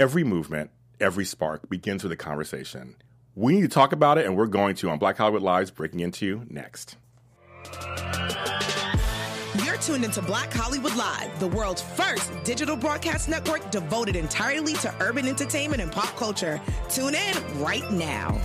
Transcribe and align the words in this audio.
every 0.00 0.24
movement, 0.24 0.70
every 0.98 1.26
spark 1.26 1.68
begins 1.68 2.02
with 2.02 2.10
a 2.10 2.16
conversation. 2.16 2.96
We 3.36 3.54
need 3.54 3.60
to 3.62 3.68
talk 3.68 3.92
about 3.92 4.16
it, 4.16 4.24
and 4.24 4.34
we're 4.34 4.46
going 4.46 4.74
to 4.76 4.88
on 4.88 4.98
Black 4.98 5.18
Hollywood 5.18 5.42
Live's 5.42 5.70
Breaking 5.70 6.00
Into 6.00 6.24
You 6.24 6.46
next. 6.48 6.96
You're 9.62 9.76
tuned 9.76 10.04
into 10.06 10.22
Black 10.22 10.50
Hollywood 10.54 10.96
Live, 10.96 11.38
the 11.38 11.48
world's 11.48 11.82
first 11.82 12.32
digital 12.44 12.76
broadcast 12.76 13.28
network 13.28 13.70
devoted 13.70 14.16
entirely 14.16 14.72
to 14.74 14.94
urban 15.00 15.28
entertainment 15.28 15.82
and 15.82 15.92
pop 15.92 16.16
culture. 16.16 16.58
Tune 16.88 17.14
in 17.14 17.60
right 17.60 17.88
now. 17.92 18.40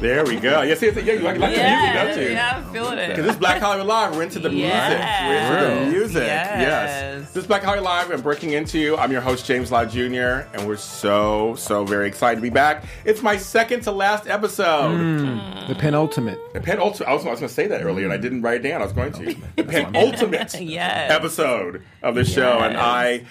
There 0.00 0.24
we 0.24 0.36
go. 0.36 0.62
Yes, 0.62 0.82
yes, 0.82 0.94
yeah, 0.96 1.14
you 1.14 1.20
like, 1.20 1.38
like 1.38 1.56
yeah, 1.56 2.02
the 2.04 2.06
music, 2.08 2.16
don't 2.16 2.28
you? 2.28 2.34
yeah, 2.34 2.56
I'm 2.66 2.72
feeling 2.72 2.98
it. 2.98 3.08
Because 3.08 3.26
this 3.26 3.36
Black 3.36 3.60
Hollywood 3.62 3.86
Live, 3.86 4.14
we're 4.14 4.22
into 4.22 4.38
the 4.38 4.52
Yes. 4.52 4.90
music. 4.90 5.50
We're 5.50 5.68
into 5.68 5.84
the 5.90 5.98
music. 5.98 6.22
Yes. 6.26 6.60
Yes. 6.60 7.32
This 7.32 7.42
is 7.44 7.46
Black 7.46 7.62
Hollywood 7.62 7.84
Live 7.84 8.10
and 8.10 8.22
Breaking 8.22 8.52
Into. 8.52 8.78
You. 8.78 8.96
I'm 8.96 9.10
your 9.10 9.20
host, 9.22 9.46
James 9.46 9.72
Law 9.72 9.84
Jr., 9.86 10.46
and 10.54 10.66
we're 10.66 10.76
so, 10.76 11.54
so 11.56 11.84
very 11.84 12.06
excited 12.08 12.36
to 12.36 12.42
be 12.42 12.50
back. 12.50 12.84
It's 13.04 13.22
my 13.22 13.36
second 13.36 13.80
to 13.82 13.90
last 13.92 14.26
episode. 14.28 14.96
Hmm. 14.96 15.66
The 15.68 15.74
penultimate. 15.74 16.38
The 16.52 16.60
penultimate. 16.60 17.08
I 17.08 17.14
was, 17.14 17.24
I 17.24 17.30
was 17.30 17.40
going 17.40 17.48
to 17.48 17.54
say 17.54 17.66
that 17.68 17.82
earlier, 17.82 18.04
and 18.04 18.12
I 18.12 18.18
didn't 18.18 18.42
write 18.42 18.60
it 18.64 18.68
down. 18.68 18.82
I 18.82 18.84
was 18.84 18.92
going 18.92 19.12
to. 19.12 19.34
The 19.56 19.64
penultimate 19.64 20.54
Yes. 20.60 21.10
episode 21.10 21.82
of 22.02 22.14
the 22.14 22.24
show, 22.24 22.58
and 22.58 22.76
I. 22.76 23.24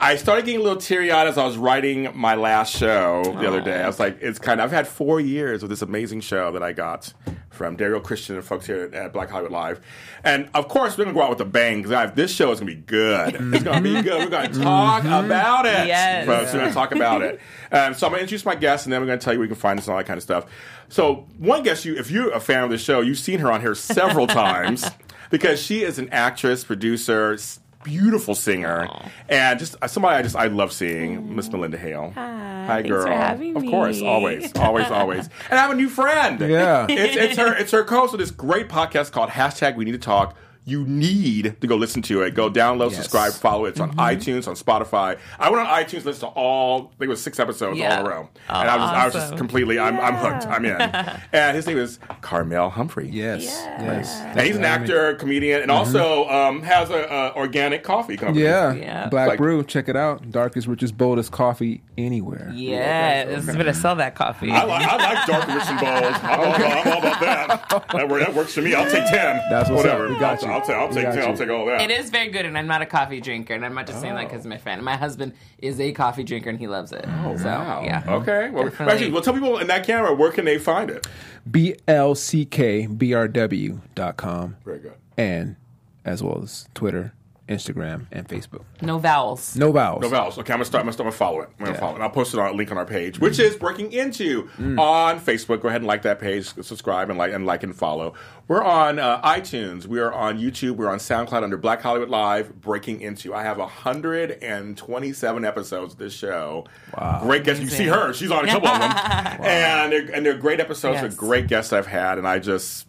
I 0.00 0.14
started 0.14 0.44
getting 0.44 0.60
a 0.60 0.62
little 0.62 0.80
teary 0.80 1.10
eyed 1.10 1.26
as 1.26 1.36
I 1.36 1.44
was 1.44 1.56
writing 1.56 2.08
my 2.14 2.36
last 2.36 2.72
show 2.72 3.24
the 3.24 3.48
other 3.48 3.60
day. 3.60 3.82
I 3.82 3.86
was 3.88 3.98
like, 3.98 4.18
it's 4.20 4.38
kind 4.38 4.60
of, 4.60 4.66
I've 4.66 4.70
had 4.70 4.86
four 4.86 5.18
years 5.18 5.64
of 5.64 5.70
this 5.70 5.82
amazing 5.82 6.20
show 6.20 6.52
that 6.52 6.62
I 6.62 6.72
got 6.72 7.12
from 7.50 7.76
Daryl 7.76 8.00
Christian 8.00 8.36
and 8.36 8.44
folks 8.44 8.66
here 8.66 8.88
at 8.92 9.12
Black 9.12 9.28
Hollywood 9.28 9.50
Live. 9.50 9.80
And 10.22 10.50
of 10.54 10.68
course, 10.68 10.96
we're 10.96 11.04
going 11.04 11.16
to 11.16 11.18
go 11.18 11.24
out 11.24 11.30
with 11.30 11.40
a 11.40 11.44
bang 11.44 11.82
because 11.82 12.12
this 12.12 12.32
show 12.32 12.52
is 12.52 12.60
going 12.60 12.70
to 12.70 12.76
be 12.76 12.80
good. 12.80 13.34
It's 13.54 13.64
going 13.64 13.82
to 13.82 13.82
be 13.82 14.00
good. 14.00 14.22
We're 14.22 14.30
going 14.30 14.52
to 14.52 14.60
talk 14.60 15.02
about 15.02 15.66
it. 15.66 15.88
Yes. 15.88 16.26
Folks, 16.26 16.52
we're 16.52 16.60
going 16.60 16.70
to 16.70 16.74
talk 16.74 16.92
about 16.92 17.22
it. 17.22 17.40
Um, 17.72 17.94
so 17.94 18.06
I'm 18.06 18.12
going 18.12 18.20
to 18.20 18.22
introduce 18.22 18.44
my 18.44 18.54
guest 18.54 18.86
and 18.86 18.92
then 18.92 19.00
we're 19.00 19.08
going 19.08 19.18
to 19.18 19.24
tell 19.24 19.32
you 19.34 19.40
where 19.40 19.46
you 19.46 19.54
can 19.54 19.60
find 19.60 19.80
us 19.80 19.86
and 19.86 19.92
all 19.92 19.98
that 19.98 20.06
kind 20.06 20.16
of 20.18 20.22
stuff. 20.22 20.46
So, 20.90 21.26
one 21.38 21.64
guest, 21.64 21.84
you, 21.84 21.96
if 21.96 22.08
you're 22.08 22.30
a 22.30 22.40
fan 22.40 22.62
of 22.62 22.70
the 22.70 22.78
show, 22.78 23.00
you've 23.00 23.18
seen 23.18 23.40
her 23.40 23.50
on 23.50 23.60
here 23.60 23.74
several 23.74 24.26
times 24.28 24.88
because 25.30 25.60
she 25.60 25.82
is 25.82 25.98
an 25.98 26.08
actress, 26.10 26.62
producer, 26.62 27.36
beautiful 27.84 28.34
singer, 28.34 28.88
and 29.28 29.58
just 29.58 29.76
uh, 29.80 29.86
somebody 29.86 30.16
I 30.16 30.22
just 30.22 30.36
I 30.36 30.46
love 30.46 30.72
seeing, 30.72 31.34
Miss 31.34 31.50
Melinda 31.50 31.78
Hale. 31.78 32.12
Hi, 32.14 32.66
thanks 32.66 32.88
girl. 32.88 33.02
for 33.02 33.12
having 33.12 33.56
of 33.56 33.64
course, 33.64 34.02
always, 34.02 34.52
always, 34.56 34.86
always. 34.90 35.28
And 35.50 35.58
I 35.58 35.62
have 35.62 35.70
a 35.70 35.74
new 35.74 35.88
friend. 35.88 36.40
Yeah. 36.40 36.86
it's, 36.88 37.16
it's 37.16 37.36
her. 37.38 37.54
It's 37.56 37.70
her 37.72 37.84
co-host 37.84 38.14
of 38.14 38.20
this 38.20 38.30
great 38.30 38.68
podcast 38.68 39.12
called 39.12 39.30
Hashtag 39.30 39.76
We 39.76 39.84
Need 39.84 39.92
to 39.92 39.98
Talk. 39.98 40.36
You 40.68 40.84
need 40.84 41.56
to 41.60 41.66
go 41.66 41.76
listen 41.76 42.02
to 42.02 42.22
it. 42.22 42.34
Go 42.34 42.50
download, 42.50 42.92
subscribe, 42.92 43.32
follow 43.32 43.64
it. 43.64 43.70
It's 43.70 43.80
on 43.80 43.96
iTunes, 43.96 44.46
on 44.46 44.54
Spotify. 44.54 45.18
I 45.38 45.48
went 45.50 45.66
on 45.66 45.82
iTunes, 45.82 46.04
listened 46.04 46.20
to 46.20 46.26
all. 46.28 46.78
I 46.78 46.98
think 46.98 47.02
it 47.02 47.08
was 47.08 47.22
six 47.22 47.40
episodes 47.40 47.78
Yeah. 47.78 47.94
all 47.94 48.00
in 48.00 48.06
a 48.06 48.10
row, 48.10 48.28
and 48.48 48.68
I 48.68 48.76
was 48.76 48.90
I 48.90 49.04
was 49.06 49.14
just 49.14 49.26
Awesome. 49.26 49.38
completely. 49.38 49.78
I'm, 49.78 49.98
I'm 49.98 50.14
hooked. 50.14 50.46
I'm 50.46 50.64
in. 50.64 50.80
and 51.32 51.56
his 51.56 51.66
name 51.66 51.78
is 51.78 51.98
Carmel 52.20 52.68
Humphrey. 52.70 53.08
Yes. 53.08 53.44
Yes. 53.44 54.20
And 54.20 54.40
he's 54.40 54.56
an 54.56 54.64
actor, 54.64 55.14
comedian, 55.14 55.62
and 55.62 55.70
also 55.70 56.28
um, 56.28 56.62
has 56.62 56.90
a, 56.90 57.02
a 57.04 57.34
organic 57.36 57.82
coffee 57.82 58.16
company. 58.16 58.44
Yeah. 58.44 58.74
Yeah. 58.74 59.08
Black 59.08 59.28
Like- 59.28 59.38
Brew. 59.38 59.64
Check 59.64 59.88
it 59.88 59.96
out. 59.96 60.30
Darkest, 60.30 60.66
richest, 60.66 60.98
boldest 60.98 61.32
coffee 61.32 61.82
anywhere. 61.96 62.52
Yes, 62.54 63.46
better 63.46 63.72
sell 63.72 63.96
that 63.96 64.14
coffee. 64.14 64.50
I 64.50 64.64
like, 64.64 64.86
I 64.86 64.96
like 65.14 65.26
dark 65.26 65.46
rich 65.48 65.64
and 65.66 65.80
bold. 65.80 66.14
I'm, 66.22 66.40
all, 66.40 66.52
I'm 66.54 66.92
all 66.92 66.98
about 66.98 67.20
that. 67.20 67.68
That, 67.92 68.08
that 68.08 68.34
works 68.34 68.52
for 68.54 68.62
me. 68.62 68.74
I'll 68.74 68.90
take 68.90 69.06
ten. 69.06 69.40
That's 69.50 69.70
what's 69.70 69.82
Whatever. 69.84 70.06
up. 70.06 70.10
We 70.10 70.18
got 70.18 70.44
I'll, 70.44 70.57
you. 70.66 70.74
I'll, 70.74 70.88
take. 70.88 71.04
I'll 71.04 71.04
take 71.04 71.04
got 71.04 71.14
ten. 71.14 71.22
you. 71.24 71.28
I'll 71.30 71.36
take 71.36 71.48
all 71.50 71.66
that. 71.66 71.80
It 71.82 71.90
is 71.90 72.10
very 72.10 72.28
good, 72.28 72.46
and 72.46 72.56
I'm 72.58 72.66
not 72.66 72.82
a 72.82 72.86
coffee 72.86 73.20
drinker, 73.20 73.54
and 73.54 73.64
I'm 73.64 73.74
not 73.74 73.86
just 73.86 74.00
saying 74.00 74.14
that 74.14 74.24
Oh. 74.24 74.28
because 74.28 74.46
my 74.46 74.56
fan. 74.58 74.82
My 74.82 74.96
husband 74.96 75.34
is 75.58 75.78
a 75.80 75.92
coffee 75.92 76.24
drinker, 76.24 76.50
and 76.50 76.58
he 76.58 76.66
loves 76.66 76.90
it. 76.92 77.04
Oh, 77.24 77.36
so, 77.36 77.44
Wow. 77.44 77.82
Yeah. 77.84 78.02
Okay. 78.06 78.50
Well, 78.50 78.64
Definitely. 78.64 78.92
actually, 78.94 79.10
well, 79.12 79.22
tell 79.22 79.34
people 79.34 79.58
in 79.58 79.66
that 79.68 79.86
camera 79.86 80.14
where 80.14 80.32
can 80.32 80.44
they 80.46 80.58
find 80.58 80.90
it. 80.90 81.06
B 81.50 81.76
L 81.86 82.14
C 82.14 82.44
K 82.44 82.86
B 82.86 83.14
R 83.14 83.28
W 83.28 83.80
dot 83.94 84.16
com. 84.16 84.56
Very 84.64 84.78
good. 84.80 84.94
And 85.16 85.56
as 86.04 86.22
well 86.22 86.40
as 86.42 86.68
Twitter, 86.74 87.12
Instagram, 87.48 88.06
and 88.12 88.28
Facebook. 88.28 88.62
No 88.82 88.98
vowels. 88.98 89.56
No 89.56 89.72
vowels. 89.72 90.02
No 90.02 90.08
vowels. 90.08 90.38
Okay, 90.38 90.52
I'm 90.52 90.58
gonna 90.58 90.64
start. 90.64 90.80
I'm 90.82 90.86
gonna, 90.86 90.92
start, 90.92 91.06
I'm 91.06 91.10
gonna 91.10 91.16
follow 91.18 91.40
it. 91.40 91.48
I'm 91.58 91.64
gonna 91.64 91.76
Yeah. 91.76 91.80
follow 91.80 91.92
it. 91.92 91.94
And 91.96 92.04
I'll 92.04 92.10
post 92.10 92.34
it 92.34 92.40
on 92.40 92.48
a 92.50 92.52
link 92.52 92.70
on 92.70 92.78
our 92.78 92.84
page, 92.86 93.18
which 93.18 93.38
is 93.38 93.56
breaking 93.56 93.92
into 93.92 94.48
on 94.78 95.18
Facebook. 95.20 95.60
Go 95.62 95.68
ahead 95.68 95.80
and 95.80 95.86
like 95.86 96.02
that 96.02 96.18
page, 96.20 96.46
subscribe, 96.62 97.08
and 97.10 97.18
like 97.18 97.32
and 97.32 97.46
like 97.46 97.62
and 97.62 97.74
follow. 97.74 98.14
We're 98.48 98.62
on 98.64 98.98
uh, 98.98 99.20
iTunes. 99.22 99.86
We 99.86 99.98
are 100.00 100.12
on 100.12 100.38
YouTube. 100.38 100.76
We're 100.76 100.88
on 100.88 100.98
SoundCloud 100.98 101.42
under 101.42 101.56
Black 101.58 101.82
Hollywood 101.82 102.08
Live. 102.08 102.60
Breaking 102.60 103.00
into. 103.00 103.34
I 103.34 103.42
have 103.42 103.58
127 103.58 105.44
episodes 105.44 105.92
of 105.94 105.98
this 105.98 106.12
show. 106.12 106.64
Wow, 106.96 107.20
great 107.22 107.44
guests. 107.44 107.62
You 107.62 107.68
see 107.68 107.86
her. 107.86 108.12
She's 108.12 108.30
on 108.30 108.44
a 108.44 108.48
couple 108.48 108.68
of 108.68 108.80
them, 108.80 108.90
and 109.44 109.92
they're, 109.92 110.14
and 110.14 110.24
they're 110.26 110.38
great 110.38 110.60
episodes. 110.60 110.94
Yes. 110.94 111.02
They're 111.02 111.28
great 111.28 111.46
guests 111.46 111.72
I've 111.72 111.86
had, 111.86 112.18
and 112.18 112.26
I 112.26 112.38
just 112.38 112.86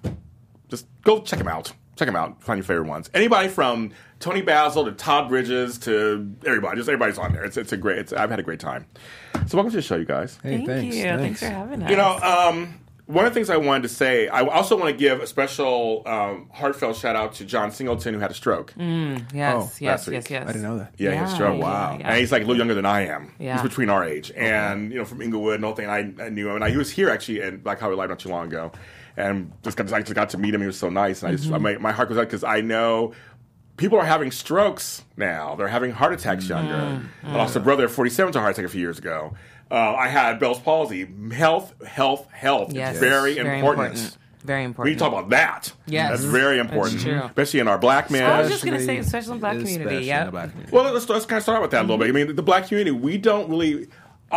just 0.70 0.88
go 1.04 1.22
check 1.22 1.40
them 1.40 1.48
out. 1.48 1.72
Check 2.00 2.06
them 2.08 2.16
out. 2.16 2.42
Find 2.42 2.58
your 2.58 2.64
favorite 2.64 2.88
ones. 2.88 3.10
Anybody 3.14 3.50
from 3.50 3.92
Toni 4.22 4.42
Basil 4.42 4.86
to 4.86 4.94
Todd 4.94 5.28
Bridges 5.28 5.78
to 5.80 6.34
everybody. 6.46 6.78
Just 6.78 6.88
everybody's 6.88 7.18
on 7.18 7.34
there. 7.34 7.44
It's, 7.44 7.58
it's 7.58 7.74
a 7.74 7.78
great. 7.78 7.98
It's, 7.98 8.14
I've 8.14 8.30
had 8.30 8.40
a 8.40 8.44
great 8.44 8.62
time. 8.62 8.86
So 9.48 9.58
welcome 9.58 9.70
to 9.72 9.76
the 9.76 9.82
show, 9.82 9.98
you 9.98 10.06
guys. 10.06 10.40
Hey, 10.42 10.56
Thank 10.66 10.68
thanks. 10.70 10.96
you. 10.96 11.04
Thanks. 11.04 11.40
for 11.42 11.48
having 11.48 11.84
us. 11.84 11.90
You 11.90 11.98
know, 11.98 12.18
um, 12.20 12.80
one 13.08 13.26
of 13.26 13.32
the 13.34 13.36
things 13.38 13.50
I 13.50 13.58
wanted 13.58 13.82
to 13.84 13.90
say, 13.90 14.30
I 14.30 14.46
also 14.46 14.78
want 14.78 14.92
to 14.92 14.96
give 14.98 15.20
a 15.20 15.28
special 15.28 16.04
um, 16.06 16.50
heartfelt 16.54 16.96
shout 16.96 17.18
out 17.18 17.34
to 17.34 17.44
John 17.44 17.70
Singleton, 17.70 18.14
who 18.14 18.22
had 18.22 18.32
a 18.32 18.34
stroke. 18.34 18.74
yes, 18.78 19.24
Oh, 19.36 19.70
yes, 19.82 20.08
yes, 20.08 20.30
yes. 20.30 20.44
I 20.44 20.46
didn't 20.54 20.62
know 20.62 20.78
that. 20.78 20.94
Yeah, 20.98 21.12
he 21.12 21.18
had 21.18 21.28
a 21.28 21.32
stroke. 21.32 21.58
yeah, 21.58 21.64
Wow. 21.66 21.98
yeah. 22.00 22.08
And 22.12 22.18
he's 22.18 22.32
like 22.32 22.44
a 22.44 22.46
little 22.46 22.60
younger 22.60 22.76
than 22.76 22.86
I 22.86 23.08
am. 23.08 23.34
Yeah. 23.40 23.56
He's 23.56 23.64
between 23.64 23.90
our 23.90 24.06
age. 24.06 24.32
And, 24.38 24.94
you 24.94 25.00
know, 25.00 25.06
from 25.06 25.22
Inglewood 25.22 25.56
and 25.56 25.66
all 25.66 25.76
thing, 25.76 25.90
I, 25.90 26.14
I 26.24 26.30
knew 26.30 26.48
him. 26.48 26.56
And 26.56 26.64
I, 26.64 26.70
he 26.70 26.78
was 26.78 26.90
here 26.92 27.10
actually 27.10 27.42
in 27.42 27.58
Black 27.58 27.82
Hollywood 27.82 27.98
Live 28.00 28.10
not 28.10 28.20
too 28.20 28.30
long 28.30 28.48
ago. 28.48 28.72
And 29.18 29.52
just 29.64 29.78
got, 29.78 29.92
I 29.94 30.02
just 30.02 30.14
got 30.16 30.30
to 30.32 30.38
meet 30.38 30.54
him. 30.54 30.62
He 30.62 30.68
was 30.68 30.78
so 30.80 30.90
nice. 30.90 31.22
And 31.24 31.32
I 31.32 31.36
just, 31.36 31.50
Mm-hmm. 31.50 31.62
my, 31.62 31.78
my 31.78 31.92
heart 31.92 32.10
goes 32.10 32.18
out 32.18 32.26
because 32.28 32.44
I 32.44 32.62
know 32.62 33.14
people 33.78 33.98
are 33.98 34.06
having 34.06 34.32
strokes 34.32 35.04
now. 35.18 35.56
They're 35.56 35.68
having 35.68 35.92
heart 35.92 36.14
attacks 36.14 36.48
younger. 36.48 36.74
Mm-hmm. 36.74 37.28
I 37.28 37.36
lost 37.36 37.56
a 37.56 37.60
brother 37.60 37.86
at 37.86 37.92
47 37.92 38.34
to 38.34 38.40
a 38.40 38.42
heart 38.42 38.54
attack 38.54 38.66
a 38.66 38.70
few 38.70 38.82
years 38.82 38.98
ago. 39.00 39.36
Uh, 39.72 39.76
I 39.94 40.08
had 40.08 40.40
Bell's 40.40 40.60
palsy. 40.60 41.08
Health, 41.32 41.74
health, 41.86 42.30
health. 42.32 42.74
Yes. 42.74 42.92
It's 42.92 43.00
very, 43.00 43.36
Very 43.36 43.60
important. 43.60 43.88
important. 43.98 44.18
Very 44.44 44.64
important. 44.64 44.96
We 44.96 44.98
talk 45.00 45.12
about 45.12 45.30
that. 45.32 45.74
Yes. 45.86 46.12
That's 46.12 46.24
very 46.24 46.60
important. 46.60 47.02
true. 47.02 47.22
Especially 47.24 47.60
in 47.60 47.68
our 47.68 47.78
black 47.78 48.10
men. 48.10 48.24
I 48.24 48.42
was 48.42 48.50
just 48.50 48.64
gonna 48.64 48.80
say, 48.80 48.98
especially 48.98 49.34
in 49.34 49.38
the 49.38 49.42
black 49.42 49.58
community, 49.58 50.06
yeah. 50.06 50.22
in 50.22 50.26
the 50.28 50.32
black 50.32 50.50
community. 50.52 50.76
Well, 50.76 50.92
let's, 50.94 51.10
let's 51.10 51.26
kind 51.26 51.38
of 51.38 51.44
start 51.44 51.62
with 51.62 51.72
that 51.72 51.82
a 51.82 51.84
little 51.84 51.98
bit. 51.98 52.08
I 52.08 52.12
mean, 52.14 52.36
the 52.36 52.42
black 52.42 52.68
community, 52.68 52.92
we 52.92 53.18
don't 53.18 53.50
really 53.50 53.88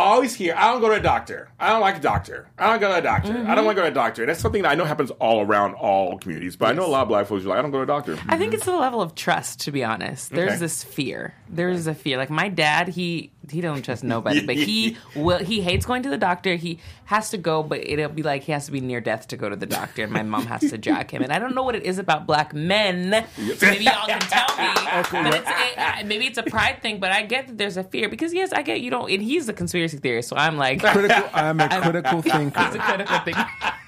always 0.01 0.35
hear, 0.35 0.55
I 0.55 0.71
don't 0.71 0.81
go 0.81 0.89
to 0.89 0.95
a 0.95 0.99
doctor. 1.01 1.49
I 1.59 1.69
don't 1.69 1.81
like 1.81 1.97
a 1.97 2.01
doctor. 2.01 2.47
I 2.57 2.67
don't 2.67 2.79
go 2.79 2.89
to 2.89 2.97
a 2.97 3.01
doctor. 3.01 3.29
I 3.29 3.33
don't 3.33 3.45
mm-hmm. 3.45 3.65
want 3.65 3.75
to 3.77 3.81
go 3.81 3.81
to 3.83 3.91
a 3.91 3.93
doctor. 3.93 4.23
And 4.23 4.29
that's 4.29 4.39
something 4.39 4.61
that 4.63 4.69
I 4.71 4.75
know 4.75 4.85
happens 4.85 5.11
all 5.11 5.41
around 5.41 5.75
all 5.75 6.17
communities. 6.17 6.55
But 6.55 6.69
I 6.69 6.73
know 6.73 6.85
a 6.85 6.87
lot 6.87 7.03
of 7.03 7.07
black 7.09 7.27
folks 7.27 7.45
are 7.45 7.49
like, 7.49 7.59
I 7.59 7.61
don't 7.61 7.71
go 7.71 7.77
to 7.77 7.83
a 7.83 7.87
doctor. 7.87 8.13
I 8.27 8.37
think 8.37 8.49
mm-hmm. 8.49 8.53
it's 8.55 8.65
the 8.65 8.75
level 8.75 9.01
of 9.01 9.15
trust, 9.15 9.61
to 9.61 9.71
be 9.71 9.83
honest. 9.83 10.31
There's 10.31 10.53
Okay. 10.53 10.59
this 10.59 10.83
fear. 10.83 11.33
There's 11.49 11.87
a 11.87 11.93
fear. 11.93 12.17
Like 12.17 12.29
my 12.29 12.49
dad, 12.49 12.87
he 12.87 13.31
he 13.51 13.61
don't 13.61 13.81
trust 13.83 14.03
nobody, 14.03 14.45
but 14.45 14.55
he 14.55 14.97
will. 15.15 15.39
He 15.39 15.61
hates 15.61 15.85
going 15.85 16.03
to 16.03 16.09
the 16.09 16.17
doctor. 16.17 16.55
He 16.55 16.79
has 17.05 17.29
to 17.31 17.37
go, 17.37 17.61
but 17.63 17.79
it'll 17.87 18.09
be 18.09 18.23
like 18.23 18.43
he 18.43 18.51
has 18.51 18.65
to 18.67 18.71
be 18.71 18.79
near 18.79 19.01
death 19.01 19.27
to 19.29 19.37
go 19.37 19.49
to 19.49 19.55
the 19.55 19.65
doctor, 19.65 20.03
and 20.03 20.11
my 20.11 20.23
mom 20.23 20.45
has 20.45 20.61
to 20.61 20.77
jack 20.77 21.11
him. 21.11 21.21
And 21.21 21.31
I 21.31 21.39
don't 21.39 21.53
know 21.55 21.63
what 21.63 21.75
it 21.75 21.83
is 21.83 21.97
about 21.97 22.25
black 22.25 22.53
men. 22.53 23.09
Maybe 23.61 23.83
y'all 23.83 24.07
can 24.07 24.19
tell 24.21 24.47
me. 24.57 24.73
but 25.29 25.33
it's, 25.35 25.49
it, 26.01 26.05
maybe 26.07 26.25
it's 26.25 26.37
a 26.37 26.43
pride 26.43 26.81
thing, 26.81 26.99
but 26.99 27.11
I 27.11 27.23
get 27.23 27.47
that 27.47 27.57
there's 27.57 27.77
a 27.77 27.83
fear 27.83 28.07
because 28.09 28.33
yes, 28.33 28.53
I 28.53 28.61
get 28.61 28.81
you 28.81 28.89
don't. 28.89 29.11
And 29.11 29.21
he's 29.21 29.49
a 29.49 29.53
conspiracy 29.53 29.97
theorist, 29.97 30.29
so 30.29 30.35
I'm 30.37 30.57
like 30.57 30.81
Critical. 30.81 31.29
I'm 31.33 31.59
a 31.59 31.67
critical 31.81 32.21
He's 32.21 32.31
a 32.33 32.37
thinker. 32.37 32.79
critical 32.79 33.19
thing. 33.19 33.35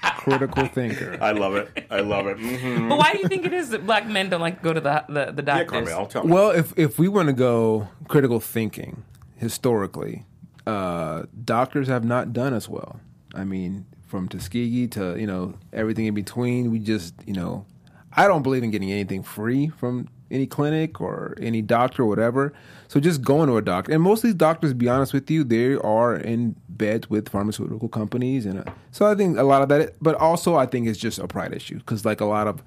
critical 0.02 0.66
thinker. 0.66 1.18
I 1.20 1.32
love 1.32 1.54
it. 1.56 1.86
I 1.90 2.00
love 2.00 2.26
it. 2.26 2.36
Mm-hmm. 2.38 2.88
But 2.88 2.98
why 2.98 3.12
do 3.12 3.18
you 3.18 3.28
think 3.28 3.44
it 3.46 3.52
is 3.52 3.70
that 3.70 3.86
black 3.86 4.06
men 4.06 4.28
don't 4.28 4.40
like 4.40 4.58
to 4.58 4.62
go 4.64 4.72
to 4.72 4.80
the 4.80 5.04
the, 5.08 5.32
the 5.32 5.42
Yeah, 5.42 5.64
doctors? 5.64 5.88
Carmel, 5.88 6.06
tell 6.06 6.24
me. 6.24 6.32
Well, 6.32 6.50
if 6.50 6.76
if 6.78 6.98
we 6.98 7.08
want 7.08 7.28
to 7.28 7.32
go 7.32 7.88
critical 8.08 8.40
thinking 8.40 9.02
historically, 9.36 10.24
uh, 10.66 11.24
doctors 11.44 11.88
have 11.88 12.04
not 12.04 12.32
done 12.32 12.54
as 12.54 12.68
well. 12.68 13.00
I 13.34 13.44
mean, 13.44 13.86
from 14.06 14.28
Tuskegee 14.28 14.88
to 14.88 15.18
you 15.18 15.26
know 15.26 15.54
everything 15.72 16.06
in 16.06 16.14
between, 16.14 16.70
we 16.70 16.78
just 16.78 17.14
you 17.26 17.34
know, 17.34 17.66
I 18.12 18.26
don't 18.26 18.42
believe 18.42 18.62
in 18.62 18.70
getting 18.70 18.90
anything 18.90 19.22
free 19.22 19.68
from 19.68 20.08
any 20.30 20.46
clinic 20.46 21.00
or 21.00 21.36
any 21.40 21.62
doctor 21.62 22.02
or 22.02 22.06
whatever. 22.06 22.52
So 22.88 22.98
just 22.98 23.22
going 23.22 23.48
to 23.48 23.56
a 23.56 23.62
doctor, 23.62 23.92
and 23.92 24.02
most 24.02 24.20
of 24.20 24.22
these 24.24 24.34
doctors, 24.34 24.70
to 24.70 24.74
be 24.74 24.88
honest 24.88 25.12
with 25.12 25.30
you, 25.30 25.44
they 25.44 25.74
are 25.74 26.16
in 26.16 26.56
bed 26.68 27.06
with 27.06 27.28
pharmaceutical 27.28 27.88
companies, 27.88 28.46
and 28.46 28.60
uh, 28.60 28.72
so 28.90 29.06
I 29.06 29.14
think 29.14 29.38
a 29.38 29.42
lot 29.42 29.62
of 29.62 29.68
that. 29.68 29.94
But 30.00 30.14
also, 30.16 30.56
I 30.56 30.66
think 30.66 30.86
it's 30.88 30.98
just 30.98 31.18
a 31.18 31.28
pride 31.28 31.52
issue 31.52 31.78
because 31.78 32.04
like 32.04 32.20
a 32.20 32.24
lot 32.26 32.46
of 32.46 32.62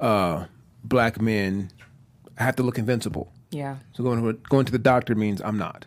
uh, 0.00 0.46
black 0.84 1.20
men 1.20 1.70
have 2.36 2.56
to 2.56 2.62
look 2.62 2.78
invincible. 2.78 3.32
Yeah. 3.50 3.76
So 3.94 4.04
going 4.04 4.22
to 4.22 4.32
going 4.48 4.66
to 4.66 4.72
the 4.72 4.78
doctor 4.78 5.14
means 5.14 5.40
I'm 5.42 5.58
not, 5.58 5.86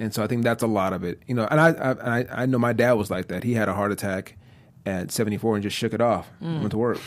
and 0.00 0.12
so 0.12 0.24
I 0.24 0.26
think 0.26 0.42
that's 0.42 0.62
a 0.64 0.66
lot 0.66 0.92
of 0.92 1.04
it. 1.04 1.22
You 1.28 1.34
know, 1.36 1.46
and 1.50 1.60
I 1.60 1.68
I, 1.70 2.18
I- 2.20 2.42
I 2.42 2.46
know 2.46 2.58
my 2.58 2.72
dad 2.72 2.94
was 2.94 3.10
like 3.10 3.28
that. 3.28 3.44
He 3.44 3.54
had 3.54 3.68
a 3.68 3.74
heart 3.74 3.92
attack, 3.92 4.36
at 4.86 5.12
74 5.12 5.56
and 5.56 5.62
just 5.62 5.76
shook 5.76 5.92
it 5.94 6.00
off. 6.00 6.28
Went 6.40 6.70
to 6.72 6.78
work. 6.78 6.98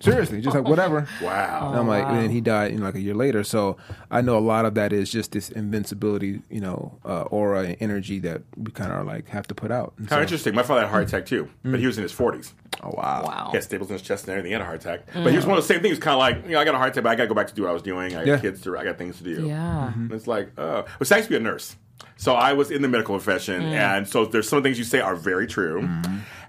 Seriously, 0.00 0.40
just 0.40 0.54
like 0.56 0.66
whatever. 0.66 1.08
Wow. 1.22 1.70
And 1.70 1.78
I'm 1.80 1.88
like, 1.88 2.04
and 2.04 2.18
then 2.18 2.30
he 2.30 2.40
died, 2.40 2.72
you 2.72 2.78
know, 2.78 2.84
like 2.84 2.94
a 2.96 3.00
year 3.00 3.14
later. 3.14 3.42
So 3.44 3.76
I 4.10 4.20
know 4.20 4.36
a 4.36 4.40
lot 4.40 4.64
of 4.64 4.74
that 4.74 4.92
is 4.92 5.10
just 5.10 5.32
this 5.32 5.48
invincibility, 5.50 6.40
you 6.50 6.60
know, 6.60 6.98
uh, 7.04 7.22
aura 7.22 7.62
and 7.62 7.76
energy 7.80 8.18
that 8.20 8.42
we 8.56 8.70
kind 8.72 8.92
of 8.92 9.06
like 9.06 9.28
have 9.28 9.46
to 9.48 9.54
put 9.54 9.70
out. 9.72 9.94
And 9.98 10.08
How 10.10 10.16
so- 10.16 10.22
interesting. 10.22 10.54
My 10.54 10.62
father 10.62 10.80
had 10.82 10.86
a 10.88 10.90
heart 10.90 11.04
attack 11.08 11.26
too, 11.26 11.48
but 11.64 11.78
he 11.80 11.86
was 11.86 11.96
in 11.96 12.02
his 12.02 12.12
40s. 12.12 12.52
oh 12.82 12.90
wow. 12.90 13.22
Wow. 13.24 13.48
He 13.50 13.56
had 13.56 13.64
staples 13.64 13.88
in 13.90 13.94
his 13.94 14.02
chest 14.02 14.24
and 14.24 14.30
everything. 14.32 14.50
He 14.50 14.52
had 14.52 14.62
a 14.62 14.64
heart 14.64 14.80
attack. 14.80 15.06
But 15.14 15.30
he 15.30 15.36
was 15.36 15.46
one 15.46 15.58
of 15.58 15.64
the 15.66 15.72
same 15.72 15.82
things, 15.82 15.98
kind 15.98 16.14
of 16.14 16.18
like, 16.18 16.44
you 16.44 16.52
know, 16.52 16.60
I 16.60 16.64
got 16.64 16.74
a 16.74 16.78
heart 16.78 16.90
attack, 16.90 17.04
but 17.04 17.10
I 17.10 17.14
got 17.16 17.24
to 17.24 17.28
go 17.28 17.34
back 17.34 17.46
to 17.48 17.54
do 17.54 17.62
what 17.62 17.70
I 17.70 17.72
was 17.72 17.82
doing. 17.82 18.14
I 18.16 18.24
got 18.24 18.26
Yeah. 18.26 18.38
kids 18.38 18.60
to, 18.62 18.76
I 18.76 18.84
got 18.84 18.98
things 18.98 19.18
to 19.18 19.24
do. 19.24 19.46
Yeah. 19.46 19.92
And 19.94 20.12
It's 20.12 20.26
like, 20.26 20.50
uh, 20.58 20.82
was 20.98 21.10
I 21.12 21.16
used 21.18 21.28
to 21.28 21.30
be 21.30 21.36
a 21.36 21.40
nurse. 21.40 21.76
So 22.16 22.34
I 22.34 22.52
was 22.54 22.70
in 22.70 22.82
the 22.82 22.88
medical 22.88 23.14
profession. 23.16 23.62
And 23.62 24.08
so 24.08 24.24
there's 24.24 24.48
some 24.48 24.62
things 24.62 24.78
you 24.78 24.84
say 24.84 25.00
are 25.00 25.14
very 25.16 25.46
true. 25.46 25.88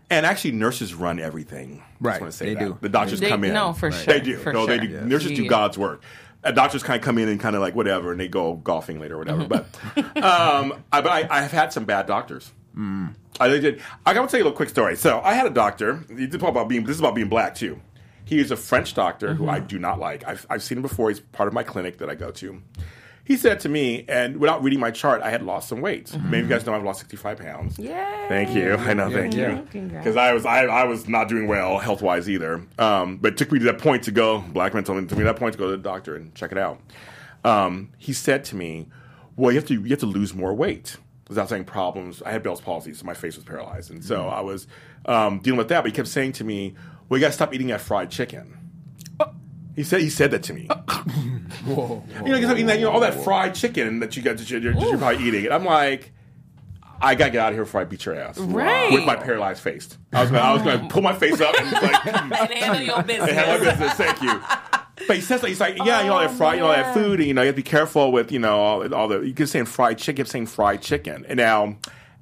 And 0.10 0.26
actually, 0.26 0.54
nurses 0.54 0.94
run 0.94 1.20
everything. 1.20 1.82
I 1.82 1.84
just 1.84 2.02
Right. 2.02 2.22
want 2.22 2.32
to 2.32 2.38
say 2.38 2.46
They 2.46 2.54
that. 2.56 2.60
do. 2.66 2.78
The 2.80 2.90
doctors 2.90 3.20
They- 3.20 3.28
come 3.28 3.44
in. 3.44 3.54
no, 3.54 3.74
for 3.74 3.90
They 3.92 3.98
sure, 3.98 4.14
They 4.14 4.20
do. 4.22 4.38
for 4.38 4.54
no, 4.54 4.66
they 4.66 4.78
sure. 4.78 4.88
do. 4.88 4.94
Yeah. 4.94 5.04
Nurses 5.06 5.32
do 5.32 5.48
God's 5.50 5.78
work. 5.78 6.02
Uh, 6.44 6.52
doctors 6.52 6.82
kind 6.84 6.98
of 6.98 7.04
come 7.04 7.18
in 7.18 7.28
and 7.28 7.40
kind 7.42 7.56
of 7.58 7.62
like 7.62 7.76
whatever, 7.76 8.12
and 8.12 8.20
they 8.20 8.30
go 8.30 8.54
golfing 8.54 9.02
later 9.02 9.16
or 9.16 9.18
whatever. 9.20 9.44
Mm-hmm. 9.44 10.02
But, 10.14 10.24
um, 10.24 10.74
I, 10.94 11.02
but 11.02 11.12
I, 11.12 11.28
I 11.30 11.42
have 11.42 11.52
had 11.52 11.74
some 11.74 11.84
bad 11.84 12.06
doctors. 12.08 12.52
I 13.40 13.48
did. 13.50 13.82
I 14.06 14.14
got 14.14 14.22
to 14.22 14.28
tell 14.28 14.38
you 14.38 14.44
a 14.44 14.46
little 14.46 14.52
quick 14.56 14.70
story. 14.70 14.96
So 14.96 15.20
I 15.24 15.34
had 15.34 15.46
a 15.48 15.50
doctor. 15.50 16.04
You 16.10 16.28
did 16.28 16.40
talk 16.40 16.50
about 16.50 16.70
being. 16.70 16.84
This 16.86 16.96
is 16.96 17.00
about 17.00 17.16
being 17.16 17.28
black 17.28 17.56
too. 17.56 17.82
He 18.24 18.40
is 18.40 18.52
a 18.52 18.56
French 18.56 18.94
doctor 18.94 19.34
who 19.34 19.44
Mm-hmm. 19.46 19.54
I 19.56 19.60
do 19.60 19.80
not 19.80 20.00
like. 20.00 20.26
I've, 20.28 20.46
I've 20.50 20.64
seen 20.64 20.78
him 20.78 20.82
before. 20.84 21.10
He's 21.10 21.20
part 21.20 21.48
of 21.48 21.54
my 21.54 21.64
clinic 21.64 21.98
that 21.98 22.10
I 22.10 22.16
go 22.16 22.30
to. 22.32 22.62
He 23.28 23.36
said 23.36 23.60
to 23.60 23.70
me, 23.70 24.06
and 24.08 24.38
without 24.38 24.64
reading 24.64 24.80
my 24.80 24.90
chart, 24.90 25.22
I 25.22 25.30
had 25.30 25.44
lost 25.44 25.68
some 25.68 25.82
weight. 25.82 26.16
Many 26.16 26.40
of 26.40 26.50
you 26.50 26.56
guys 26.56 26.66
know 26.66 26.74
I've 26.74 26.86
lost 26.86 27.00
65 27.00 27.40
pounds. 27.40 27.76
Mm-hmm. 27.76 27.84
Yay. 27.84 28.26
Thank 28.30 28.56
you. 28.56 28.76
I 28.76 28.94
know. 28.94 29.12
Thank 29.12 29.36
yeah. 29.36 29.64
you. 29.74 29.82
Because 29.82 30.16
I 30.16 30.32
was 30.32 30.46
I, 30.46 30.62
I 30.64 30.86
was 30.86 31.10
not 31.10 31.28
doing 31.28 31.46
well 31.46 31.78
health 31.78 32.02
wise 32.02 32.30
either. 32.30 32.66
Um, 32.80 33.18
but 33.18 33.34
it 33.34 33.38
took 33.38 33.52
me 33.52 33.60
to 33.60 33.66
that 33.66 33.80
point 33.80 34.04
to 34.04 34.12
go. 34.12 34.40
Black 34.40 34.74
men 34.74 34.86
told 34.86 35.02
me, 35.02 35.08
took 35.10 35.18
me 35.18 35.26
to 35.26 35.34
that 35.34 35.36
point 35.36 35.52
to 35.52 35.60
go 35.60 35.66
to 35.66 35.76
the 35.76 35.84
doctor 35.84 36.16
and 36.16 36.34
check 36.36 36.54
it 36.54 36.58
out. 36.58 36.80
Um, 37.44 37.90
he 37.98 38.14
said 38.14 38.46
to 38.46 38.56
me, 38.56 38.88
"Well, 39.36 39.52
you 39.52 39.60
have 39.60 39.68
to 39.68 39.74
you 39.74 39.90
have 39.90 40.00
to 40.00 40.06
lose 40.06 40.34
more 40.34 40.54
weight." 40.54 40.96
without 41.28 41.50
saying 41.50 41.66
problems. 41.66 42.22
I 42.22 42.32
had 42.32 42.42
Bell's 42.42 42.62
palsy, 42.62 42.94
so 42.94 43.06
my 43.06 43.14
face 43.14 43.36
was 43.36 43.44
paralyzed, 43.44 43.92
and 43.92 44.02
so 44.02 44.30
I 44.30 44.40
was 44.40 44.66
um, 45.06 45.40
dealing 45.40 45.58
with 45.58 45.68
that. 45.68 45.82
But 45.82 45.92
he 45.92 45.96
kept 45.96 46.08
saying 46.08 46.32
to 46.34 46.46
me, 46.46 46.76
"Well, 47.10 47.18
you 47.18 47.22
got 47.22 47.28
to 47.28 47.34
stop 47.34 47.54
eating 47.54 47.68
that 47.68 47.82
fried 47.82 48.10
chicken." 48.10 48.57
He 49.78 49.84
said 49.84 50.02
he 50.02 50.10
said 50.10 50.32
that 50.32 50.42
to 50.42 50.54
me. 50.54 50.66
Whoa. 51.66 52.04
You 52.26 52.32
know, 52.32 52.36
you 52.38 52.64
know, 52.66 52.74
you 52.74 52.82
know, 52.82 52.90
all 52.90 53.00
that 53.02 53.24
fried 53.24 53.54
chicken 53.54 54.00
that 54.00 54.18
you 54.18 54.24
got 54.24 54.38
that 54.38 54.50
you're, 54.50 54.60
that 54.60 54.82
you're 54.82 54.98
probably 54.98 55.24
eating. 55.24 55.46
And 55.46 55.54
I'm 55.54 55.66
like, 55.66 56.14
I 57.00 57.14
gotta 57.14 57.30
get 57.30 57.40
out 57.42 57.50
of 57.50 57.54
here 57.54 57.64
before 57.64 57.82
I 57.82 57.84
beat 57.84 58.04
your 58.04 58.16
ass. 58.16 58.40
Right. 58.40 58.92
With 58.92 59.06
my 59.06 59.16
paralyzed 59.16 59.62
face. 59.62 59.96
I 60.12 60.22
was 60.22 60.32
gonna, 60.32 60.44
I 60.44 60.54
was 60.54 60.64
gonna 60.64 60.90
pull 60.90 61.04
my 61.04 61.14
face 61.14 61.40
up 61.40 61.54
and 61.60 61.72
like 61.72 62.06
And 62.08 62.54
handle 62.54 62.82
your 62.82 63.04
business. 63.04 63.30
and 63.30 63.38
have 63.38 63.60
my 63.60 63.70
business. 63.70 63.94
Thank 63.94 64.22
you. 64.24 64.42
But 65.06 65.16
he 65.18 65.22
says, 65.22 65.42
that 65.42 65.48
he's 65.48 65.60
like, 65.60 65.78
yeah, 65.78 66.02
you 66.02 66.08
know, 66.08 66.14
all 66.14 66.22
that 66.22 66.32
fried, 66.32 66.56
you 66.56 66.62
know, 66.62 66.70
all 66.70 66.74
that 66.74 66.96
food, 66.96 67.20
and 67.20 67.28
you 67.28 67.36
know, 67.36 67.44
you 67.44 67.48
have 67.48 67.56
to 67.56 67.62
be 67.62 67.70
careful 67.70 68.12
with, 68.12 68.32
you 68.32 68.40
know, 68.40 68.58
all, 68.58 68.96
all 68.96 69.08
the. 69.08 69.20
You 69.20 69.34
keep 69.36 69.48
saying 69.48 69.66
fried 69.66 70.00
chicken, 70.00 70.26
keep 70.26 70.28
saying 70.32 70.48
fried 70.48 70.82
chicken, 70.82 71.24
and 71.30 71.38
now, 71.38 71.78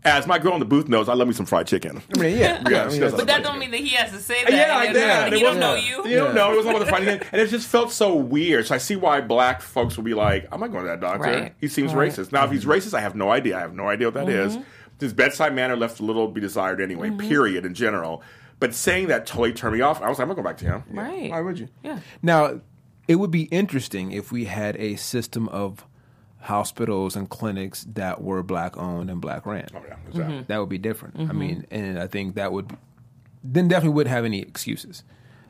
as 0.05 0.27
my 0.27 0.39
girl 0.39 0.53
in 0.53 0.59
the 0.59 0.65
booth 0.65 0.87
knows, 0.87 1.09
I 1.09 1.13
love 1.13 1.27
me 1.27 1.33
some 1.33 1.45
fried 1.45 1.67
chicken. 1.67 2.01
I 2.15 2.19
mean, 2.19 2.37
yeah. 2.37 2.63
Yeah, 2.69 2.85
I 2.85 2.89
she 2.93 2.99
mean, 2.99 3.11
But 3.11 3.27
that 3.27 3.43
don't 3.43 3.59
mean 3.59 3.71
that 3.71 3.79
he 3.81 3.89
has 3.95 4.11
to 4.11 4.19
say 4.19 4.43
that. 4.43 4.53
Yeah, 4.53 4.75
like 4.75 4.87
And 4.89 4.95
that. 4.97 5.33
He 5.33 5.39
It 5.39 5.41
don't 5.41 5.57
wasn't- 5.59 5.61
know 5.61 5.75
you. 6.03 6.09
You 6.09 6.15
don't 6.17 6.35
know. 6.35 6.53
It 6.53 6.57
was 6.57 6.65
all 6.65 6.71
about 6.75 6.85
the 6.85 6.91
fried 6.91 7.03
chicken, 7.03 7.27
and 7.31 7.41
it 7.41 7.47
just 7.49 7.67
felt 7.67 7.91
so 7.91 8.15
weird. 8.15 8.67
So 8.67 8.75
I 8.75 8.77
see 8.77 8.95
why 8.95 9.19
black 9.21 9.61
folks 9.61 9.97
will 9.97 10.03
be 10.03 10.13
like, 10.13 10.47
"I'm 10.51 10.59
not 10.59 10.71
going 10.71 10.83
to 10.83 10.89
that 10.89 11.01
doctor. 11.01 11.21
Right. 11.23 11.53
He 11.59 11.67
seems 11.67 11.93
Right. 11.93 12.11
Mm-hmm. 12.11 12.21
racist." 12.21 12.31
Now, 12.31 12.45
if 12.45 12.51
he's 12.51 12.65
racist, 12.65 12.93
I 12.93 13.01
have 13.01 13.15
no 13.15 13.31
idea. 13.31 13.57
I 13.57 13.61
have 13.61 13.73
no 13.73 13.87
idea 13.89 14.07
what 14.07 14.13
that 14.13 14.29
is. 14.29 14.57
His 14.99 15.11
bedside 15.13 15.53
manner 15.53 15.75
left 15.75 15.99
a 15.99 16.03
little 16.03 16.27
to 16.27 16.33
be 16.33 16.39
desired 16.39 16.79
anyway. 16.79 17.09
Mm-hmm. 17.09 17.27
Period. 17.27 17.65
In 17.65 17.73
general, 17.73 18.21
but 18.59 18.73
saying 18.73 19.07
that 19.07 19.25
totally 19.25 19.51
turned 19.53 19.75
me 19.75 19.81
off. 19.81 20.01
I 20.01 20.07
was 20.07 20.17
like, 20.19 20.23
"I'm 20.23 20.29
not 20.29 20.35
going 20.35 20.45
back 20.45 20.57
to 20.57 20.65
him." 20.65 20.83
Right. 20.91 21.31
Why 21.31 21.41
would 21.41 21.59
you? 21.59 21.67
Yeah. 21.83 21.99
Now, 22.21 22.61
it 23.07 23.15
would 23.15 23.31
be 23.31 23.43
interesting 23.45 24.11
if 24.11 24.31
we 24.31 24.45
had 24.45 24.77
a 24.77 24.95
system 24.95 25.49
of 25.49 25.85
hospitals 26.45 27.15
and 27.15 27.29
clinics 27.29 27.85
that 27.93 28.21
were 28.21 28.43
black 28.43 28.77
owned 28.77 29.09
and 29.09 29.19
black 29.19 29.45
ran. 29.45 29.67
Oh 29.73 29.81
yeah, 29.87 29.95
exactly. 30.07 30.35
Mm-hmm. 30.35 30.45
That 30.47 30.59
would 30.59 30.69
be 30.69 30.77
different. 30.77 31.15
I 31.17 31.19
mm-hmm. 31.23 31.37
mean, 31.37 31.67
and 31.71 31.99
I 31.99 32.07
think 32.07 32.35
that 32.35 32.51
would 32.51 32.75
then 33.43 33.67
definitely 33.67 33.95
wouldn't 33.95 34.13
have 34.13 34.25
any 34.25 34.41
excuses. 34.41 35.03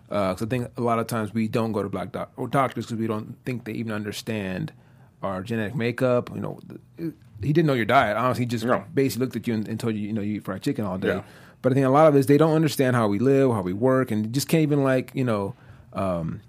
Uh, 0.10 0.34
because 0.34 0.46
I 0.46 0.50
think 0.50 0.72
a 0.78 0.82
lot 0.82 1.00
of 1.00 1.08
times 1.08 1.34
we 1.34 1.48
don't 1.48 1.72
go 1.72 1.82
to 1.82 1.90
black 1.90 2.12
doc- 2.12 2.32
or 2.38 2.48
doctors 2.48 2.86
because 2.86 3.00
we 3.00 3.08
don't 3.08 3.36
think 3.44 3.66
they 3.66 3.74
even 3.74 3.92
understand 3.92 4.72
our 5.24 5.42
genetic 5.42 5.76
makeup. 5.76 6.30
You 6.34 6.42
know, 6.42 6.60
the, 6.66 7.14
he 7.42 7.54
didn't 7.54 7.66
know 7.66 7.74
your 7.74 7.86
diet. 7.86 8.16
Honestly, 8.16 8.44
he 8.44 8.46
just 8.46 8.66
No. 8.66 8.84
basically 8.94 9.26
looked 9.26 9.36
at 9.36 9.48
you 9.48 9.56
and, 9.56 9.68
and 9.68 9.80
told 9.80 9.96
you, 9.96 10.02
you 10.02 10.14
know, 10.14 10.22
you 10.22 10.36
eat 10.36 10.44
fried 10.44 10.62
chicken 10.62 10.86
all 10.86 10.98
day. 10.98 11.08
Yeah. 11.08 11.24
But 11.62 11.72
I 11.72 11.76
think 11.76 11.88
a 11.88 11.90
lot 11.90 12.08
of 12.08 12.16
it 12.16 12.20
is 12.20 12.28
they 12.28 12.38
don't 12.38 12.54
understand 12.54 12.96
how 12.96 13.08
we 13.08 13.18
live, 13.18 13.52
how 13.52 13.62
we 13.62 13.74
work, 13.74 14.12
and 14.12 14.32
just 14.32 14.48
can't 14.48 14.62
even 14.62 14.84
like 14.84 15.12
you 15.16 15.24
know 15.24 15.56
um, 15.94 16.42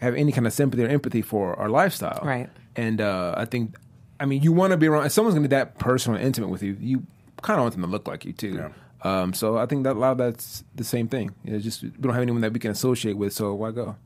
have 0.00 0.14
any 0.14 0.32
kind 0.32 0.46
of 0.46 0.52
sympathy 0.52 0.84
or 0.84 0.88
empathy 0.88 1.22
for 1.22 1.58
our 1.58 1.70
lifestyle. 1.70 2.20
Right. 2.22 2.50
And 2.78 3.00
uh, 3.00 3.34
I 3.36 3.44
think, 3.44 3.76
I 4.20 4.24
mean, 4.24 4.40
you 4.40 4.52
want 4.52 4.70
to 4.70 4.76
be 4.76 4.86
around. 4.86 5.04
If 5.04 5.10
someone's 5.10 5.34
going 5.34 5.42
to 5.42 5.48
be 5.48 5.56
that 5.56 5.80
personal 5.80 6.16
and 6.16 6.24
intimate 6.24 6.48
with 6.48 6.62
you, 6.62 6.76
you 6.80 7.04
kind 7.42 7.58
of 7.58 7.64
want 7.64 7.74
them 7.74 7.82
to 7.82 7.88
look 7.88 8.06
like 8.06 8.24
you 8.24 8.32
too. 8.32 8.54
Yeah. 8.54 8.68
Um, 9.02 9.34
so 9.34 9.58
I 9.58 9.66
think 9.66 9.82
that 9.82 9.96
a 9.96 9.98
lot 9.98 10.12
of 10.12 10.18
that's 10.18 10.62
the 10.76 10.84
same 10.84 11.08
thing. 11.08 11.34
It's 11.44 11.64
just 11.64 11.82
we 11.82 11.90
don't 11.90 12.12
have 12.12 12.22
anyone 12.22 12.40
that 12.42 12.52
we 12.52 12.60
can 12.60 12.70
associate 12.70 13.16
with, 13.16 13.32
so 13.32 13.52
why 13.52 13.72
go? 13.72 13.96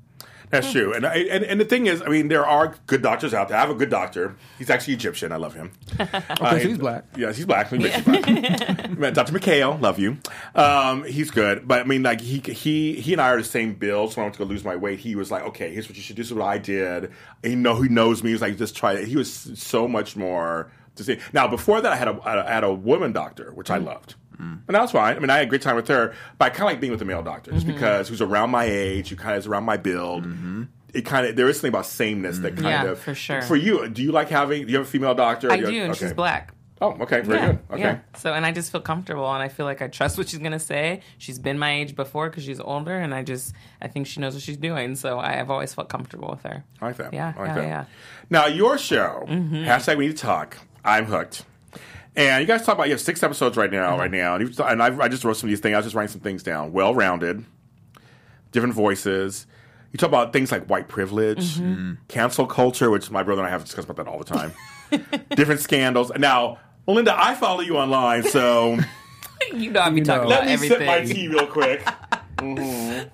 That's 0.52 0.70
true. 0.70 0.92
And, 0.92 1.06
I, 1.06 1.14
and 1.14 1.44
and 1.44 1.58
the 1.58 1.64
thing 1.64 1.86
is, 1.86 2.02
I 2.02 2.08
mean, 2.08 2.28
there 2.28 2.44
are 2.44 2.74
good 2.86 3.00
doctors 3.00 3.32
out 3.32 3.48
there. 3.48 3.56
I 3.56 3.60
have 3.60 3.70
a 3.70 3.74
good 3.74 3.88
doctor. 3.88 4.36
He's 4.58 4.68
actually 4.68 4.92
Egyptian. 4.92 5.32
I 5.32 5.36
love 5.36 5.54
him. 5.54 5.72
okay, 5.98 6.20
so 6.38 6.56
he's 6.58 6.76
black. 6.76 7.04
Yes, 7.16 7.38
he's 7.38 7.46
black. 7.46 7.70
He's 7.70 8.02
black. 8.02 8.24
Dr. 9.14 9.32
McHale, 9.32 9.80
love 9.80 9.98
you. 9.98 10.18
Um, 10.54 11.04
he's 11.04 11.30
good, 11.30 11.66
but 11.66 11.80
I 11.80 11.84
mean, 11.84 12.02
like 12.02 12.20
he 12.20 12.40
he 12.40 13.00
he 13.00 13.12
and 13.14 13.22
I 13.22 13.30
are 13.30 13.38
the 13.38 13.44
same 13.44 13.72
build. 13.72 14.12
So 14.12 14.16
when 14.16 14.24
I 14.24 14.26
went 14.26 14.34
to 14.34 14.38
go 14.40 14.44
lose 14.44 14.62
my 14.62 14.76
weight, 14.76 14.98
he 14.98 15.16
was 15.16 15.30
like, 15.30 15.42
"Okay, 15.44 15.72
here's 15.72 15.88
what 15.88 15.96
you 15.96 16.02
should 16.02 16.16
do." 16.16 16.22
This 16.22 16.28
is 16.28 16.34
what 16.34 16.46
I 16.46 16.58
did. 16.58 17.04
And 17.42 17.50
he 17.50 17.54
know 17.54 17.80
he 17.80 17.88
knows 17.88 18.22
me. 18.22 18.28
He 18.28 18.34
was 18.34 18.42
like, 18.42 18.58
"Just 18.58 18.76
try 18.76 18.92
it." 18.92 19.08
He 19.08 19.16
was 19.16 19.32
so 19.32 19.88
much 19.88 20.16
more 20.16 20.70
to 20.96 21.04
see. 21.04 21.18
Now, 21.32 21.48
before 21.48 21.80
that, 21.80 21.90
I 21.90 21.96
had 21.96 22.08
a 22.08 22.20
I 22.22 22.52
had 22.52 22.64
a 22.64 22.74
woman 22.74 23.12
doctor, 23.12 23.52
which 23.52 23.70
I 23.70 23.78
loved. 23.78 24.16
Mm. 24.40 24.62
And 24.66 24.74
that 24.74 24.80
was 24.80 24.90
fine. 24.92 25.16
I 25.16 25.18
mean, 25.18 25.30
I 25.30 25.38
had 25.38 25.46
a 25.46 25.50
great 25.50 25.62
time 25.62 25.76
with 25.76 25.88
her, 25.88 26.14
but 26.38 26.46
I 26.46 26.48
kind 26.50 26.62
of 26.62 26.66
like 26.66 26.80
being 26.80 26.90
with 26.90 27.00
the 27.00 27.04
male 27.04 27.22
doctors 27.22 27.64
mm-hmm. 27.64 27.72
because 27.72 28.08
who's 28.08 28.20
around 28.20 28.50
my 28.50 28.64
age, 28.64 29.08
who 29.08 29.16
kind 29.16 29.32
of 29.32 29.38
is 29.40 29.46
around 29.46 29.64
my 29.64 29.76
build. 29.76 30.24
Mm-hmm. 30.24 30.64
It 30.94 31.06
kind 31.06 31.26
of 31.26 31.36
there 31.36 31.48
is 31.48 31.56
something 31.56 31.70
about 31.70 31.86
sameness 31.86 32.38
that 32.38 32.54
mm-hmm. 32.54 32.64
kind 32.64 32.86
Yeah, 32.86 32.92
of 32.92 32.98
for 32.98 33.14
sure. 33.14 33.42
For 33.42 33.56
you, 33.56 33.88
do 33.88 34.02
you 34.02 34.12
like 34.12 34.28
having? 34.28 34.66
Do 34.66 34.72
you 34.72 34.78
have 34.78 34.86
a 34.86 34.90
female 34.90 35.14
doctor? 35.14 35.50
I 35.50 35.56
you 35.56 35.66
do, 35.66 35.72
have- 35.72 35.82
and 35.82 35.90
okay. 35.92 36.00
she's 36.06 36.12
black. 36.12 36.54
Oh, 36.82 36.96
okay, 37.02 37.20
very 37.20 37.38
yeah, 37.38 37.46
good. 37.46 37.58
Okay. 37.70 37.80
yeah. 37.80 37.98
So, 38.16 38.34
and 38.34 38.44
I 38.44 38.50
just 38.50 38.72
feel 38.72 38.80
comfortable, 38.80 39.32
and 39.32 39.40
I 39.40 39.48
feel 39.48 39.66
like 39.66 39.80
I 39.80 39.86
trust 39.86 40.18
what 40.18 40.28
she's 40.28 40.40
gonna 40.40 40.58
say. 40.58 41.02
She's 41.16 41.38
been 41.38 41.56
my 41.56 41.72
age 41.72 41.94
before 41.94 42.28
because 42.28 42.42
she's 42.42 42.58
older, 42.58 42.98
and 42.98 43.14
I 43.14 43.22
just 43.22 43.54
I 43.80 43.86
think 43.86 44.08
she 44.08 44.18
knows 44.18 44.34
what 44.34 44.42
she's 44.42 44.56
doing. 44.56 44.96
So 44.96 45.20
I 45.20 45.34
have 45.34 45.48
always 45.48 45.72
felt 45.72 45.88
comfortable 45.88 46.28
with 46.28 46.42
her. 46.42 46.64
I 46.80 46.86
like 46.86 46.96
that. 46.96 47.14
Yeah, 47.14 47.34
I 47.36 47.40
like 47.40 47.48
yeah, 47.50 47.54
that. 47.54 47.62
yeah. 47.62 47.84
Now, 48.30 48.46
your 48.46 48.78
show, 48.78 49.24
hashtag 49.28 49.96
We 49.96 50.08
Need 50.08 50.16
to 50.16 50.22
Talk, 50.22 50.58
I'm 50.84 51.04
hooked. 51.04 51.44
And 52.14 52.42
you 52.42 52.46
guys 52.46 52.64
talk 52.64 52.74
about, 52.74 52.88
you 52.88 52.92
have 52.92 53.00
six 53.00 53.22
episodes 53.22 53.56
right 53.56 53.70
now, 53.70 53.96
right 53.98 54.10
mm-hmm. 54.10 54.20
now. 54.20 54.34
And, 54.36 54.48
you've, 54.48 54.60
and 54.60 54.82
I've, 54.82 55.00
I 55.00 55.08
just 55.08 55.24
wrote 55.24 55.36
some 55.36 55.48
of 55.48 55.50
these 55.50 55.60
things. 55.60 55.74
I 55.74 55.78
was 55.78 55.86
just 55.86 55.96
writing 55.96 56.12
some 56.12 56.20
things 56.20 56.42
down. 56.42 56.72
Well 56.72 56.94
rounded, 56.94 57.44
different 58.50 58.74
voices. 58.74 59.46
You 59.92 59.98
talk 59.98 60.08
about 60.08 60.32
things 60.32 60.52
like 60.52 60.66
white 60.66 60.88
privilege, 60.88 61.56
mm-hmm. 61.56 61.72
Mm-hmm. 61.72 61.92
cancel 62.08 62.46
culture, 62.46 62.90
which 62.90 63.10
my 63.10 63.22
brother 63.22 63.42
and 63.42 63.48
I 63.48 63.50
have 63.50 63.64
discussed 63.64 63.88
about 63.88 64.04
that 64.04 64.10
all 64.10 64.18
the 64.18 64.24
time. 64.24 64.52
different 65.36 65.60
scandals. 65.60 66.12
Now, 66.18 66.58
Melinda, 66.86 67.14
I 67.16 67.34
follow 67.34 67.60
you 67.60 67.76
online, 67.76 68.24
so 68.24 68.78
You 69.54 69.70
know, 69.70 69.80
I 69.80 69.90
be 69.90 70.00
talking 70.02 70.28
know. 70.28 70.36
about 70.36 70.46
let 70.46 70.60
me 70.60 70.68
sip 70.68 70.80
my 70.80 71.02
tea 71.04 71.28
real 71.28 71.46
quick. 71.46 71.86
Mhm. 72.38 73.08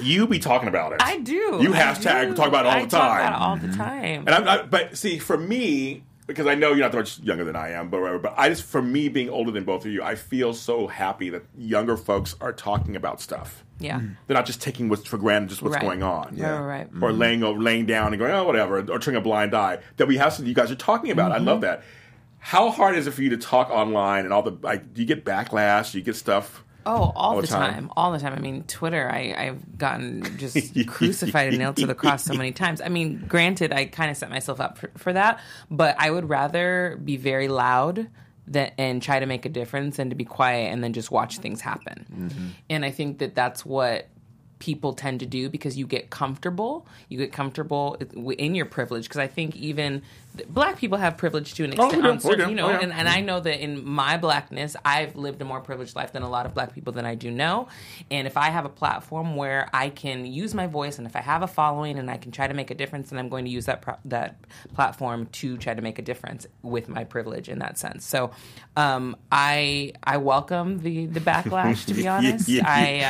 You 0.00 0.28
be 0.28 0.38
talking 0.38 0.68
about 0.68 0.92
it. 0.92 1.02
I 1.02 1.18
do. 1.18 1.32
You 1.34 1.74
I 1.74 1.78
hashtag 1.78 2.28
do. 2.28 2.34
talk 2.34 2.46
about 2.46 2.64
it 2.64 2.68
all 2.68 2.76
I 2.76 2.84
the 2.84 2.90
talk 2.90 3.00
time. 3.00 3.26
about 3.26 3.32
it 3.32 3.42
all 3.42 3.56
the 3.56 3.76
time. 3.76 4.24
And 4.26 4.30
I'm 4.30 4.44
not, 4.44 4.70
but 4.70 4.96
see, 4.96 5.18
for 5.18 5.36
me, 5.36 6.04
because 6.26 6.46
I 6.46 6.54
know 6.54 6.68
you're 6.70 6.78
not 6.78 6.92
that 6.92 6.98
much 6.98 7.18
younger 7.20 7.44
than 7.44 7.56
I 7.56 7.70
am, 7.72 7.88
but 7.90 8.00
whatever. 8.00 8.18
But 8.18 8.34
I 8.36 8.48
just, 8.48 8.62
for 8.64 8.80
me, 8.80 9.08
being 9.08 9.28
older 9.28 9.50
than 9.50 9.64
both 9.64 9.84
of 9.84 9.92
you, 9.92 10.02
I 10.02 10.14
feel 10.14 10.54
so 10.54 10.86
happy 10.86 11.28
that 11.30 11.44
younger 11.56 11.96
folks 11.96 12.34
are 12.40 12.52
talking 12.52 12.96
about 12.96 13.20
stuff. 13.20 13.64
yeah. 13.78 14.00
They're 14.26 14.36
not 14.36 14.46
just 14.46 14.62
taking 14.62 14.88
what's 14.88 15.04
for 15.06 15.18
granted, 15.18 15.50
just 15.50 15.60
what's 15.62 15.74
Right. 15.74 15.82
going 15.82 16.02
on. 16.02 16.36
Right, 16.36 16.50
right, 16.58 16.88
right. 16.92 17.02
Or 17.02 17.12
laying 17.12 17.42
over, 17.42 17.60
laying 17.60 17.86
down 17.86 18.12
and 18.12 18.18
going, 18.18 18.30
oh, 18.32 18.44
whatever, 18.44 18.78
or 18.78 18.98
turning 18.98 19.18
a 19.18 19.20
blind 19.20 19.54
eye. 19.54 19.78
That 19.96 20.06
we 20.08 20.16
have 20.16 20.32
something 20.32 20.48
you 20.48 20.54
guys 20.54 20.70
are 20.70 20.76
talking 20.76 21.10
about. 21.10 21.32
I 21.32 21.36
Mm-hmm. 21.36 21.46
love 21.46 21.60
that. 21.62 21.82
How 22.38 22.70
hard 22.70 22.94
is 22.94 23.06
it 23.06 23.12
for 23.12 23.22
you 23.22 23.30
to 23.30 23.36
talk 23.38 23.70
online 23.70 24.24
and 24.24 24.32
all 24.32 24.42
the 24.42 24.56
like? 24.62 24.92
Do 24.94 25.00
you 25.00 25.06
get 25.08 25.24
backlash? 25.24 25.92
Do 25.92 25.98
you 25.98 26.04
get 26.04 26.14
stuff? 26.14 26.62
Oh, 26.86 27.12
all, 27.14 27.36
the 27.36 27.42
the 27.42 27.48
time. 27.48 27.74
time. 27.74 27.90
all 27.96 28.12
the 28.12 28.18
time. 28.18 28.32
I 28.34 28.38
mean, 28.38 28.64
Twitter. 28.64 29.10
I, 29.10 29.34
I've 29.36 29.78
gotten 29.78 30.38
just 30.38 30.56
crucified 30.86 31.48
and 31.48 31.58
nailed 31.58 31.76
to 31.76 31.86
the 31.86 31.94
cross 31.94 32.24
so 32.24 32.34
many 32.34 32.52
times. 32.52 32.80
I 32.80 32.88
mean, 32.88 33.24
granted, 33.26 33.72
I 33.72 33.86
kind 33.86 34.10
of 34.10 34.16
set 34.16 34.30
myself 34.30 34.60
up 34.60 34.78
for, 34.78 34.90
for 34.96 35.12
that, 35.12 35.40
but 35.70 35.96
I 35.98 36.10
would 36.10 36.28
rather 36.28 37.00
be 37.02 37.16
very 37.16 37.48
loud 37.48 38.08
than 38.46 38.70
and 38.76 39.02
try 39.02 39.18
to 39.18 39.26
make 39.26 39.46
a 39.46 39.48
difference 39.48 39.96
than 39.96 40.10
to 40.10 40.16
be 40.16 40.24
quiet 40.24 40.72
and 40.72 40.84
then 40.84 40.92
just 40.92 41.10
watch 41.10 41.38
things 41.38 41.60
happen. 41.60 42.06
Mm-hmm. 42.12 42.46
And 42.70 42.84
I 42.84 42.90
think 42.90 43.18
that 43.18 43.34
that's 43.34 43.64
what 43.64 44.08
people 44.58 44.94
tend 44.94 45.20
to 45.20 45.26
do 45.26 45.48
because 45.48 45.76
you 45.76 45.86
get 45.86 46.10
comfortable. 46.10 46.86
You 47.08 47.18
get 47.18 47.32
comfortable 47.32 47.98
in 48.38 48.54
your 48.54 48.66
privilege 48.66 49.04
because 49.04 49.18
I 49.18 49.26
think 49.26 49.56
even 49.56 50.02
black 50.48 50.78
people 50.78 50.98
have 50.98 51.16
privilege 51.16 51.54
to 51.54 51.64
an 51.64 51.74
Oh, 51.78 51.84
extent. 51.86 52.02
do. 52.02 52.08
on 52.10 52.20
certain- 52.20 52.48
you 52.50 52.56
know, 52.56 52.66
Oh, 52.66 52.70
yeah. 52.70 52.80
and, 52.80 52.92
and 52.92 53.08
I 53.08 53.20
know 53.20 53.40
that 53.40 53.62
in 53.62 53.84
my 53.86 54.16
blackness, 54.16 54.74
I've 54.84 55.14
lived 55.16 55.40
a 55.42 55.44
more 55.44 55.60
privileged 55.60 55.94
life 55.94 56.12
than 56.12 56.22
a 56.22 56.28
lot 56.28 56.46
of 56.46 56.54
black 56.54 56.74
people 56.74 56.92
that 56.94 57.04
I 57.04 57.14
do 57.14 57.30
know. 57.30 57.68
And 58.10 58.26
if 58.26 58.36
I 58.36 58.50
have 58.50 58.64
a 58.64 58.68
platform 58.68 59.36
where 59.36 59.68
I 59.72 59.90
can 59.90 60.26
use 60.26 60.54
my 60.54 60.66
voice, 60.66 60.98
and 60.98 61.06
if 61.06 61.14
I 61.16 61.20
have 61.20 61.42
a 61.42 61.46
following, 61.46 61.98
and 61.98 62.10
I 62.10 62.16
can 62.16 62.32
try 62.32 62.46
to 62.48 62.54
make 62.54 62.70
a 62.70 62.74
difference, 62.74 63.10
then 63.10 63.18
I'm 63.18 63.28
going 63.28 63.44
to 63.44 63.50
use 63.50 63.66
that 63.66 63.82
pro- 63.82 63.98
that 64.06 64.36
platform 64.74 65.26
to 65.26 65.56
try 65.58 65.74
to 65.74 65.82
make 65.82 65.98
a 65.98 66.02
difference 66.02 66.46
with 66.62 66.88
my 66.88 67.04
privilege 67.04 67.48
in 67.48 67.58
that 67.60 67.78
sense. 67.78 68.04
So, 68.06 68.30
um, 68.76 69.16
I 69.30 69.92
I 70.02 70.16
welcome 70.16 70.78
the 70.80 71.06
the 71.06 71.20
backlash. 71.20 71.84
To 71.86 71.94
be 71.94 72.08
honest, 72.14 72.48
Yeah. 72.48 72.64
I 72.66 73.00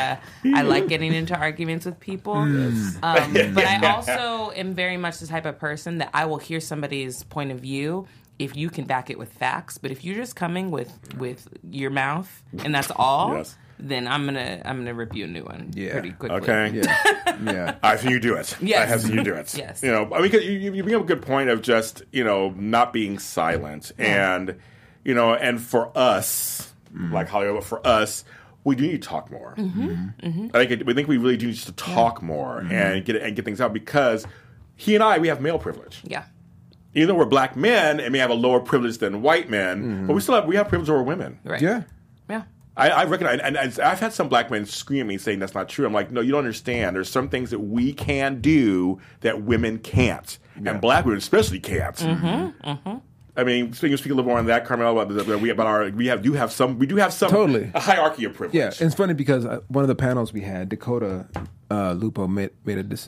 uh, 0.50 0.56
I 0.58 0.62
like 0.62 0.88
getting 0.88 1.12
into 1.14 1.36
arguments 1.36 1.86
with 1.86 2.00
people, 2.00 2.34
um, 2.34 2.92
but 3.02 3.64
I 3.64 3.86
also 3.94 4.50
am 4.56 4.74
very 4.74 4.96
much 4.96 5.18
the 5.18 5.26
type 5.26 5.46
of 5.46 5.58
person 5.58 5.98
that 5.98 6.10
I 6.12 6.24
will 6.26 6.38
hear 6.38 6.60
somebody's 6.60 7.13
point 7.22 7.52
of 7.52 7.60
view 7.60 8.06
if 8.38 8.56
you 8.56 8.68
can 8.68 8.84
back 8.84 9.10
it 9.10 9.18
with 9.18 9.32
facts. 9.32 9.78
But 9.78 9.90
if 9.90 10.04
you're 10.04 10.16
just 10.16 10.36
coming 10.36 10.70
with 10.70 10.92
with 11.18 11.48
your 11.70 11.90
mouth 11.90 12.42
and 12.64 12.74
that's 12.74 12.90
all, 12.96 13.36
Yes. 13.36 13.56
then 13.78 14.08
I'm 14.08 14.24
gonna 14.24 14.60
I'm 14.64 14.78
gonna 14.78 14.94
rip 14.94 15.14
you 15.14 15.24
a 15.24 15.28
new 15.28 15.44
one 15.44 15.70
Yeah. 15.74 15.92
pretty 15.92 16.12
quickly. 16.12 16.38
Okay. 16.38 16.70
Yeah, 16.74 17.38
yeah. 17.44 17.74
I 17.82 17.96
think 17.96 18.10
you 18.12 18.20
do 18.20 18.34
it. 18.34 18.56
Yes. 18.60 18.82
I 18.82 18.86
have 18.86 19.02
seen 19.02 19.14
you 19.14 19.22
do 19.24 19.34
it. 19.34 19.54
Yes. 19.58 19.82
You 19.82 19.92
know, 19.92 20.10
I 20.12 20.20
mean, 20.20 20.30
'cause 20.30 20.42
you, 20.44 20.52
you 20.52 20.72
you 20.72 20.82
bring 20.82 20.94
up 20.96 21.02
a 21.02 21.06
good 21.06 21.22
point 21.22 21.48
of 21.50 21.62
just, 21.62 22.02
you 22.12 22.24
know, 22.24 22.50
not 22.56 22.92
being 22.92 23.18
silent. 23.18 23.92
And, 23.98 24.56
you 25.04 25.14
know, 25.14 25.34
and 25.34 25.60
for 25.60 25.96
us, 25.96 26.72
mm-hmm. 26.92 27.12
like 27.12 27.28
Hollywood, 27.28 27.60
but 27.60 27.64
for 27.64 27.86
us, 27.86 28.24
we 28.64 28.74
do 28.74 28.82
need 28.84 29.02
to 29.02 29.08
talk 29.08 29.30
more. 29.30 29.54
Mm-hmm. 29.56 29.88
Mm-hmm. 29.88 30.26
mm-hmm. 30.26 30.56
I 30.56 30.58
think 30.66 30.70
it, 30.80 30.86
we 30.86 30.94
think 30.94 31.06
we 31.06 31.18
really 31.18 31.36
do 31.36 31.48
need 31.48 31.56
to 31.56 31.72
talk 31.72 32.22
more 32.22 32.58
and 32.58 33.04
get 33.04 33.16
and 33.16 33.36
get 33.36 33.44
things 33.44 33.60
out 33.60 33.72
because 33.72 34.26
he 34.76 34.94
and 34.94 35.04
I 35.04 35.18
we 35.18 35.28
have 35.28 35.40
male 35.40 35.58
privilege. 35.58 36.00
Yeah. 36.04 36.24
Even 36.94 37.08
though 37.08 37.14
we're 37.14 37.24
black 37.24 37.56
men 37.56 37.98
and 38.00 38.12
may 38.12 38.18
have 38.18 38.30
a 38.30 38.34
lower 38.34 38.60
privilege 38.60 38.98
than 38.98 39.20
white 39.22 39.50
men, 39.50 40.06
but 40.06 40.14
we 40.14 40.20
still 40.20 40.34
have 40.36 40.46
we 40.46 40.56
have 40.56 40.68
privilege 40.68 40.88
over 40.90 41.02
women. 41.02 41.38
Right. 41.44 41.60
Yeah. 41.60 41.82
Yeah. 42.30 42.42
I, 42.76 42.90
I 42.90 43.04
recognize, 43.04 43.38
and, 43.40 43.56
and 43.56 43.78
I've 43.80 44.00
had 44.00 44.12
some 44.12 44.28
black 44.28 44.50
men 44.50 44.66
scream 44.66 45.02
at 45.02 45.06
me 45.06 45.16
saying 45.18 45.38
that's 45.38 45.54
not 45.54 45.68
true. 45.68 45.86
I'm 45.86 45.92
like, 45.92 46.10
no, 46.10 46.20
you 46.20 46.32
don't 46.32 46.38
understand. 46.40 46.96
There's 46.96 47.08
some 47.08 47.28
things 47.28 47.50
that 47.50 47.60
we 47.60 47.92
can 47.92 48.40
do 48.40 49.00
that 49.20 49.42
women 49.42 49.78
can't, 49.78 50.38
and 50.56 50.80
black 50.80 51.04
women 51.04 51.18
especially 51.18 51.60
can't. 51.60 51.94
Mm-hmm, 51.96 52.96
I 53.36 53.42
mean, 53.44 53.72
speaking 53.72 53.96
speak 53.96 54.12
a 54.12 54.14
little 54.14 54.28
more 54.28 54.38
on 54.38 54.46
that, 54.46 54.64
Carmel, 54.64 55.00
about, 55.00 55.08
the, 55.14 55.22
the- 55.24 55.38
we 55.38 55.50
about 55.50 55.66
our 55.66 55.90
we 55.90 56.06
have 56.06 56.22
do 56.22 56.32
have 56.34 56.52
some 56.52 56.78
we 56.78 56.86
do 56.86 56.96
have 56.96 57.12
some 57.12 57.30
Totally. 57.30 57.70
a 57.74 57.80
hierarchy 57.80 58.24
of 58.24 58.34
privilege. 58.34 58.54
Yeah, 58.56 58.66
and 58.66 58.82
it's 58.82 58.94
funny 58.94 59.14
because 59.14 59.44
uh, 59.44 59.60
one 59.68 59.82
of 59.82 59.88
the 59.88 59.96
panels 59.96 60.32
we 60.32 60.40
had, 60.42 60.68
Dakota 60.68 61.26
uh, 61.70 61.92
Lupo 61.92 62.26
made, 62.28 62.50
made 62.64 62.78
a, 62.78 62.98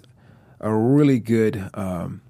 a 0.69 0.75
really 0.75 1.19
good 1.21 1.71
um, 1.75 2.23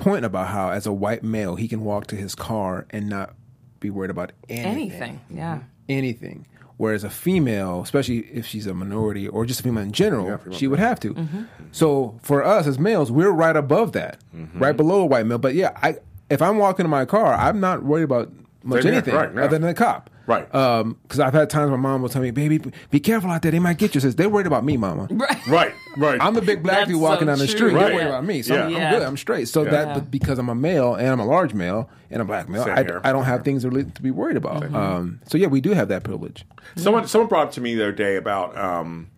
point 0.00 0.24
about 0.24 0.48
how, 0.48 0.70
as 0.70 0.86
a 0.86 0.92
white 0.92 1.22
male, 1.22 1.56
he 1.56 1.68
can 1.68 1.82
walk 1.84 2.06
to 2.08 2.16
his 2.16 2.34
car 2.34 2.86
and 2.90 3.08
not 3.08 3.34
be 3.80 3.90
worried 3.90 4.10
about 4.10 4.32
anything. 4.48 4.70
Anything. 4.72 5.20
Yeah. 5.30 5.60
Anything. 5.88 6.46
Whereas 6.76 7.04
a 7.04 7.10
female, 7.10 7.82
especially 7.82 8.20
if 8.32 8.46
she's 8.46 8.66
a 8.66 8.72
minority 8.72 9.28
or 9.28 9.44
just 9.44 9.60
a 9.60 9.62
female 9.62 9.82
in 9.82 9.92
general, 9.92 10.40
she 10.50 10.66
would 10.66 10.78
have 10.78 10.98
to. 11.00 11.12
Mm-hmm. 11.14 11.42
So 11.72 12.18
for 12.22 12.42
us 12.42 12.66
as 12.66 12.78
males, 12.78 13.10
we're 13.12 13.30
right 13.30 13.54
above 13.56 13.92
that, 13.92 14.18
Mm-hmm. 14.34 14.58
right 14.58 14.76
below 14.76 15.00
a 15.02 15.06
white 15.06 15.26
male. 15.26 15.36
But 15.38 15.54
yeah, 15.54 15.72
I 15.82 15.96
if 16.30 16.40
I'm 16.40 16.56
walking 16.56 16.84
in 16.86 16.90
my 16.90 17.04
car, 17.04 17.34
I'm 17.34 17.60
not 17.60 17.82
worried 17.82 18.04
about 18.04 18.32
much 18.62 18.82
Same 18.82 18.92
here. 18.92 19.02
anything 19.02 19.14
Right, 19.14 19.34
yeah. 19.34 19.40
other 19.44 19.58
than 19.58 19.66
the 19.68 19.74
cop. 19.74 20.08
Right. 20.30 20.46
Because 21.02 21.18
I've 21.20 21.34
had 21.34 21.50
times 21.50 21.70
my 21.70 21.76
mom 21.76 22.02
will 22.02 22.08
tell 22.08 22.22
me, 22.22 22.30
"Baby, 22.30 22.60
be 22.90 23.00
careful 23.00 23.30
out 23.30 23.42
there. 23.42 23.50
They 23.50 23.58
might 23.58 23.78
get 23.78 23.94
you." 23.94 24.00
Says 24.00 24.14
they're 24.14 24.28
worried 24.28 24.46
about 24.46 24.64
me, 24.64 24.76
Mama. 24.76 25.08
Right. 25.10 25.46
right, 25.48 25.74
right. 25.96 26.20
I'm 26.20 26.34
the 26.34 26.42
big 26.42 26.62
black 26.62 26.78
That's 26.78 26.90
dude 26.90 27.00
walking 27.00 27.22
so 27.22 27.26
down 27.26 27.38
the 27.38 27.46
true. 27.48 27.56
street. 27.56 27.72
Right. 27.74 27.86
They're 27.86 27.94
worried 27.96 28.06
about 28.06 28.24
me, 28.24 28.42
so 28.42 28.54
I'm, 28.54 28.74
I'm 28.76 28.92
good. 28.92 29.02
I'm 29.02 29.16
straight. 29.16 29.48
So 29.48 29.64
Yeah. 29.64 29.70
that, 29.70 29.94
but 29.94 30.10
because 30.10 30.38
I'm 30.38 30.48
a 30.48 30.54
male 30.54 30.94
and 30.94 31.08
I'm 31.08 31.20
a 31.20 31.26
large 31.26 31.52
male 31.52 31.90
and 32.10 32.22
a 32.22 32.24
black 32.24 32.48
male, 32.48 32.62
I. 32.62 32.80
I 33.08 33.12
don't 33.12 33.24
have 33.24 33.42
things 33.44 33.62
to, 33.62 33.70
really- 33.70 33.90
to 33.90 34.02
be 34.02 34.10
worried 34.10 34.36
about. 34.36 34.72
Um, 34.74 35.20
so 35.26 35.36
yeah, 35.36 35.48
we 35.48 35.60
do 35.60 35.70
have 35.72 35.88
that 35.88 36.04
privilege. 36.04 36.44
Someone 36.76 37.06
someone 37.08 37.28
brought 37.28 37.48
up 37.48 37.52
to 37.54 37.60
me 37.60 37.74
the 37.74 37.82
other 37.82 37.92
day 37.92 38.16
about 38.16 38.56
um, 38.56 39.08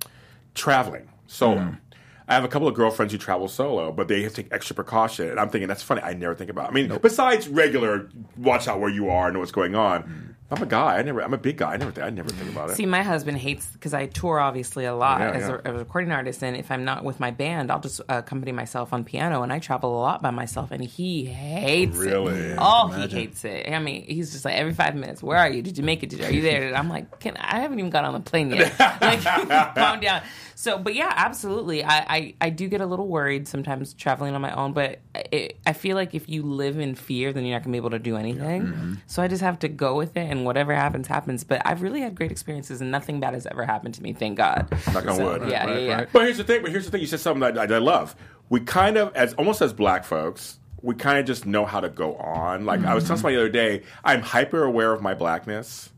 traveling 0.54 1.08
solo. 1.26 1.56
Mm. 1.60 1.78
I 2.28 2.34
have 2.34 2.44
a 2.44 2.48
couple 2.48 2.68
of 2.68 2.74
girlfriends 2.74 3.12
who 3.12 3.18
travel 3.18 3.48
solo, 3.48 3.92
but 3.92 4.08
they 4.08 4.22
have 4.22 4.32
to 4.34 4.42
take 4.42 4.52
extra 4.52 4.74
precaution. 4.74 5.28
And 5.28 5.38
I'm 5.40 5.50
thinking 5.50 5.68
that's 5.68 5.82
funny. 5.82 6.00
I 6.02 6.14
never 6.14 6.34
think 6.34 6.50
about. 6.50 6.66
It. 6.66 6.70
I 6.70 6.72
mean, 6.72 6.98
besides 7.02 7.48
regular, 7.48 8.08
watch 8.38 8.68
out 8.68 8.80
where 8.80 8.88
you 8.88 9.10
are, 9.10 9.30
know 9.32 9.40
what's 9.40 9.52
going 9.52 9.74
on. 9.74 10.02
Mm. 10.04 10.31
I'm 10.52 10.62
a 10.62 10.66
guy. 10.66 10.98
I 10.98 11.02
never. 11.02 11.22
I'm 11.22 11.32
a 11.32 11.38
big 11.38 11.56
guy. 11.56 11.72
I 11.72 11.76
never. 11.78 11.90
Think, 11.90 12.06
I 12.06 12.10
never 12.10 12.28
think 12.28 12.52
about 12.52 12.70
it. 12.70 12.76
See, 12.76 12.84
my 12.86 13.02
husband 13.02 13.38
hates 13.38 13.66
because 13.66 13.94
I 13.94 14.06
tour 14.06 14.38
obviously 14.38 14.84
a 14.84 14.94
lot 14.94 15.20
Yeah, 15.20 15.30
as, 15.30 15.40
yeah. 15.48 15.56
A, 15.64 15.68
as 15.68 15.74
a 15.74 15.78
recording 15.78 16.12
artist, 16.12 16.42
and 16.44 16.56
if 16.56 16.70
I'm 16.70 16.84
not 16.84 17.04
with 17.04 17.18
my 17.20 17.30
band, 17.30 17.70
I'll 17.70 17.80
just 17.80 18.00
uh, 18.02 18.04
accompany 18.18 18.52
myself 18.52 18.92
on 18.92 19.02
piano, 19.04 19.42
and 19.42 19.52
I 19.52 19.58
travel 19.58 19.98
a 19.98 20.00
lot 20.00 20.20
by 20.22 20.30
myself, 20.30 20.70
and 20.70 20.84
he 20.84 21.24
hates 21.24 21.96
Really? 21.96 22.34
it. 22.34 22.42
Really? 22.42 22.56
Oh, 22.58 22.88
he 22.88 23.08
hates 23.08 23.44
it. 23.44 23.72
I 23.72 23.78
mean, 23.78 24.04
he's 24.04 24.32
just 24.32 24.44
like 24.44 24.54
every 24.56 24.74
five 24.74 24.94
minutes, 24.94 25.22
"Where 25.22 25.38
are 25.38 25.48
you? 25.48 25.62
Did 25.62 25.78
you 25.78 25.84
make 25.84 26.02
it? 26.02 26.10
Did, 26.10 26.20
are 26.20 26.30
you 26.32 26.42
there?" 26.42 26.68
And 26.68 26.76
I'm 26.76 26.88
like, 26.90 27.18
"Can 27.20 27.36
I 27.38 27.60
haven't 27.60 27.78
even 27.78 27.90
got 27.90 28.04
on 28.04 28.12
the 28.12 28.20
plane 28.20 28.50
yet?" 28.50 28.78
like, 29.00 29.22
calm 29.74 30.00
down. 30.00 30.22
So, 30.62 30.78
but 30.78 30.94
yeah, 30.94 31.12
absolutely. 31.16 31.82
I, 31.82 31.96
I 32.08 32.34
I 32.40 32.50
do 32.50 32.68
get 32.68 32.80
a 32.80 32.86
little 32.86 33.08
worried 33.08 33.48
sometimes 33.48 33.94
traveling 33.94 34.32
on 34.36 34.40
my 34.40 34.54
own, 34.54 34.72
but 34.72 35.00
it, 35.32 35.56
I 35.66 35.72
feel 35.72 35.96
like 35.96 36.14
if 36.14 36.28
you 36.28 36.44
live 36.44 36.78
in 36.78 36.94
fear, 36.94 37.32
then 37.32 37.44
you're 37.44 37.56
not 37.56 37.64
gonna 37.64 37.72
be 37.72 37.78
able 37.78 37.90
to 37.90 37.98
do 37.98 38.16
anything. 38.16 38.62
Mm-hmm. 38.62 38.94
So 39.08 39.24
I 39.24 39.26
just 39.26 39.42
have 39.42 39.58
to 39.58 39.68
go 39.68 39.96
with 39.96 40.16
it, 40.16 40.30
and 40.30 40.44
whatever 40.44 40.72
happens, 40.72 41.08
happens. 41.08 41.42
But 41.42 41.62
I've 41.64 41.82
really 41.82 42.00
had 42.00 42.14
great 42.14 42.30
experiences, 42.30 42.80
and 42.80 42.92
nothing 42.92 43.18
bad 43.18 43.34
has 43.34 43.44
ever 43.44 43.64
happened 43.64 43.94
to 43.94 44.04
me. 44.04 44.12
Thank 44.12 44.36
God. 44.38 44.70
Knock 44.92 45.04
on 45.08 45.16
So, 45.16 45.24
wood. 45.24 45.50
Yeah, 45.50 45.68
yeah, 45.68 45.78
yeah. 45.78 46.04
But 46.12 46.26
here's 46.26 46.38
the 46.38 46.44
thing. 46.44 46.62
But 46.62 46.70
here's 46.70 46.84
the 46.84 46.92
thing. 46.92 47.00
You 47.00 47.08
said 47.08 47.18
something 47.18 47.40
that 47.40 47.58
I, 47.58 47.66
that 47.66 47.74
I 47.74 47.78
love. 47.78 48.14
We 48.48 48.60
kind 48.60 48.96
of, 48.96 49.12
as 49.16 49.34
almost 49.34 49.62
as 49.62 49.72
black 49.72 50.04
folks, 50.04 50.60
we 50.80 50.94
kind 50.94 51.18
of 51.18 51.26
just 51.26 51.44
know 51.44 51.66
how 51.66 51.80
to 51.80 51.88
go 51.88 52.14
on. 52.14 52.66
Like 52.66 52.84
I 52.84 52.94
was 52.94 53.02
telling 53.02 53.18
somebody 53.18 53.34
the 53.34 53.42
other 53.42 53.48
day, 53.48 53.82
I'm 54.04 54.22
hyper 54.22 54.62
aware 54.62 54.92
of 54.92 55.02
my 55.02 55.14
blackness. 55.14 55.90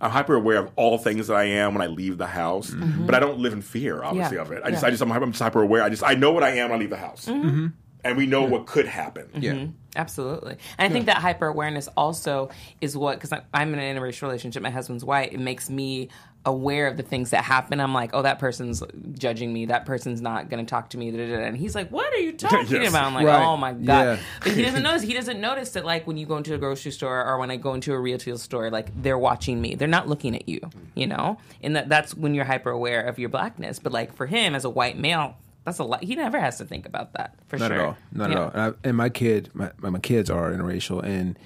I'm 0.00 0.10
hyper 0.10 0.34
aware 0.34 0.58
of 0.58 0.70
all 0.76 0.96
things 0.98 1.26
that 1.26 1.34
I 1.34 1.44
am 1.44 1.74
when 1.74 1.82
I 1.82 1.86
leave 1.86 2.18
the 2.18 2.26
house, 2.26 2.70
mm-hmm. 2.70 3.06
but 3.06 3.14
I 3.14 3.20
don't 3.20 3.38
live 3.38 3.52
in 3.52 3.62
fear, 3.62 4.02
obviously, 4.02 4.36
Yeah. 4.36 4.42
of 4.42 4.52
it. 4.52 4.62
I 4.64 4.70
just, 4.70 4.82
Yeah. 4.82 4.88
I 4.88 4.90
just, 4.90 5.02
I'm, 5.02 5.10
hyper- 5.10 5.24
I'm 5.24 5.32
just 5.32 5.42
hyper 5.42 5.62
aware. 5.62 5.82
I 5.82 5.88
just, 5.90 6.02
I 6.02 6.14
know 6.14 6.32
what 6.32 6.42
I 6.42 6.50
am 6.50 6.70
when 6.70 6.78
I 6.78 6.80
leave 6.80 6.90
the 6.90 6.96
house, 6.96 7.26
mm-hmm. 7.26 7.48
Mm-hmm. 7.48 7.66
and 8.04 8.16
we 8.16 8.26
know 8.26 8.44
what 8.44 8.66
could 8.66 8.86
happen. 8.86 9.28
Yeah. 9.34 9.66
Absolutely. 9.96 10.56
And 10.78 10.88
I 10.88 10.92
think 10.92 11.06
that 11.06 11.16
hyper 11.16 11.46
awareness 11.46 11.88
also 11.96 12.50
is 12.80 12.96
what, 12.96 13.18
because 13.20 13.36
I'm 13.52 13.74
in 13.74 13.80
an 13.80 13.96
interracial 13.96 14.22
relationship, 14.22 14.62
my 14.62 14.70
husband's 14.70 15.04
white, 15.04 15.32
it 15.32 15.40
makes 15.40 15.68
me 15.68 16.08
aware 16.46 16.86
of 16.86 16.96
the 16.96 17.02
things 17.02 17.30
that 17.30 17.44
happen. 17.44 17.80
I'm 17.80 17.92
like, 17.92 18.10
oh, 18.14 18.22
that 18.22 18.38
person's 18.38 18.82
judging 19.12 19.52
me. 19.52 19.66
That 19.66 19.84
person's 19.84 20.22
not 20.22 20.48
going 20.48 20.64
to 20.64 20.68
talk 20.68 20.88
to 20.90 20.98
me. 20.98 21.08
And 21.10 21.54
he's 21.56 21.74
like, 21.74 21.90
what 21.90 22.10
are 22.14 22.18
you 22.18 22.32
talking 22.36 22.66
Yes. 22.80 22.88
about? 22.88 23.04
I'm 23.04 23.14
like, 23.14 23.26
Right. 23.26 23.44
oh 23.44 23.56
my 23.58 23.72
God. 23.72 23.84
Yeah. 24.02 24.18
But 24.42 24.52
he 24.52 24.62
doesn't 24.62 24.82
notice. 24.84 25.02
He 25.02 25.12
doesn't 25.12 25.38
notice 25.40 25.72
that, 25.72 25.84
like, 25.84 26.06
when 26.06 26.16
you 26.16 26.24
go 26.24 26.38
into 26.38 26.54
a 26.54 26.58
grocery 26.58 26.92
store 26.92 27.22
or 27.24 27.38
when 27.38 27.50
I 27.50 27.56
go 27.56 27.74
into 27.74 27.92
a 27.92 27.98
retail 28.00 28.38
store, 28.38 28.70
like, 28.70 28.88
they're 29.02 29.18
watching 29.18 29.60
me. 29.60 29.74
They're 29.74 29.86
not 29.86 30.08
looking 30.08 30.34
at 30.34 30.48
you, 30.48 30.60
you 30.94 31.06
know? 31.06 31.36
And 31.62 31.76
that, 31.76 31.90
that's 31.90 32.14
when 32.14 32.34
you're 32.34 32.46
hyper 32.46 32.70
aware 32.70 33.02
of 33.02 33.18
your 33.18 33.28
blackness. 33.28 33.78
But, 33.78 33.92
like, 33.92 34.14
for 34.14 34.24
him 34.26 34.54
as 34.54 34.64
a 34.64 34.70
white 34.70 34.96
male, 34.98 35.36
that's 35.66 35.78
a 35.78 35.84
lot. 35.84 36.02
He 36.02 36.14
never 36.16 36.40
has 36.40 36.56
to 36.56 36.64
think 36.64 36.86
about 36.86 37.12
that, 37.12 37.34
for 37.48 37.58
Not 37.58 37.68
sure. 37.70 37.76
at 37.80 37.84
all. 37.84 37.96
Not 38.12 38.30
Yeah. 38.30 38.36
at 38.36 38.42
all. 38.42 38.50
And, 38.54 38.60
I, 38.82 38.88
and 38.88 38.96
my 38.96 39.10
kid, 39.10 39.50
my, 39.52 39.72
my 39.78 39.98
kids 39.98 40.30
are 40.30 40.50
interracial, 40.52 41.02
and 41.04 41.38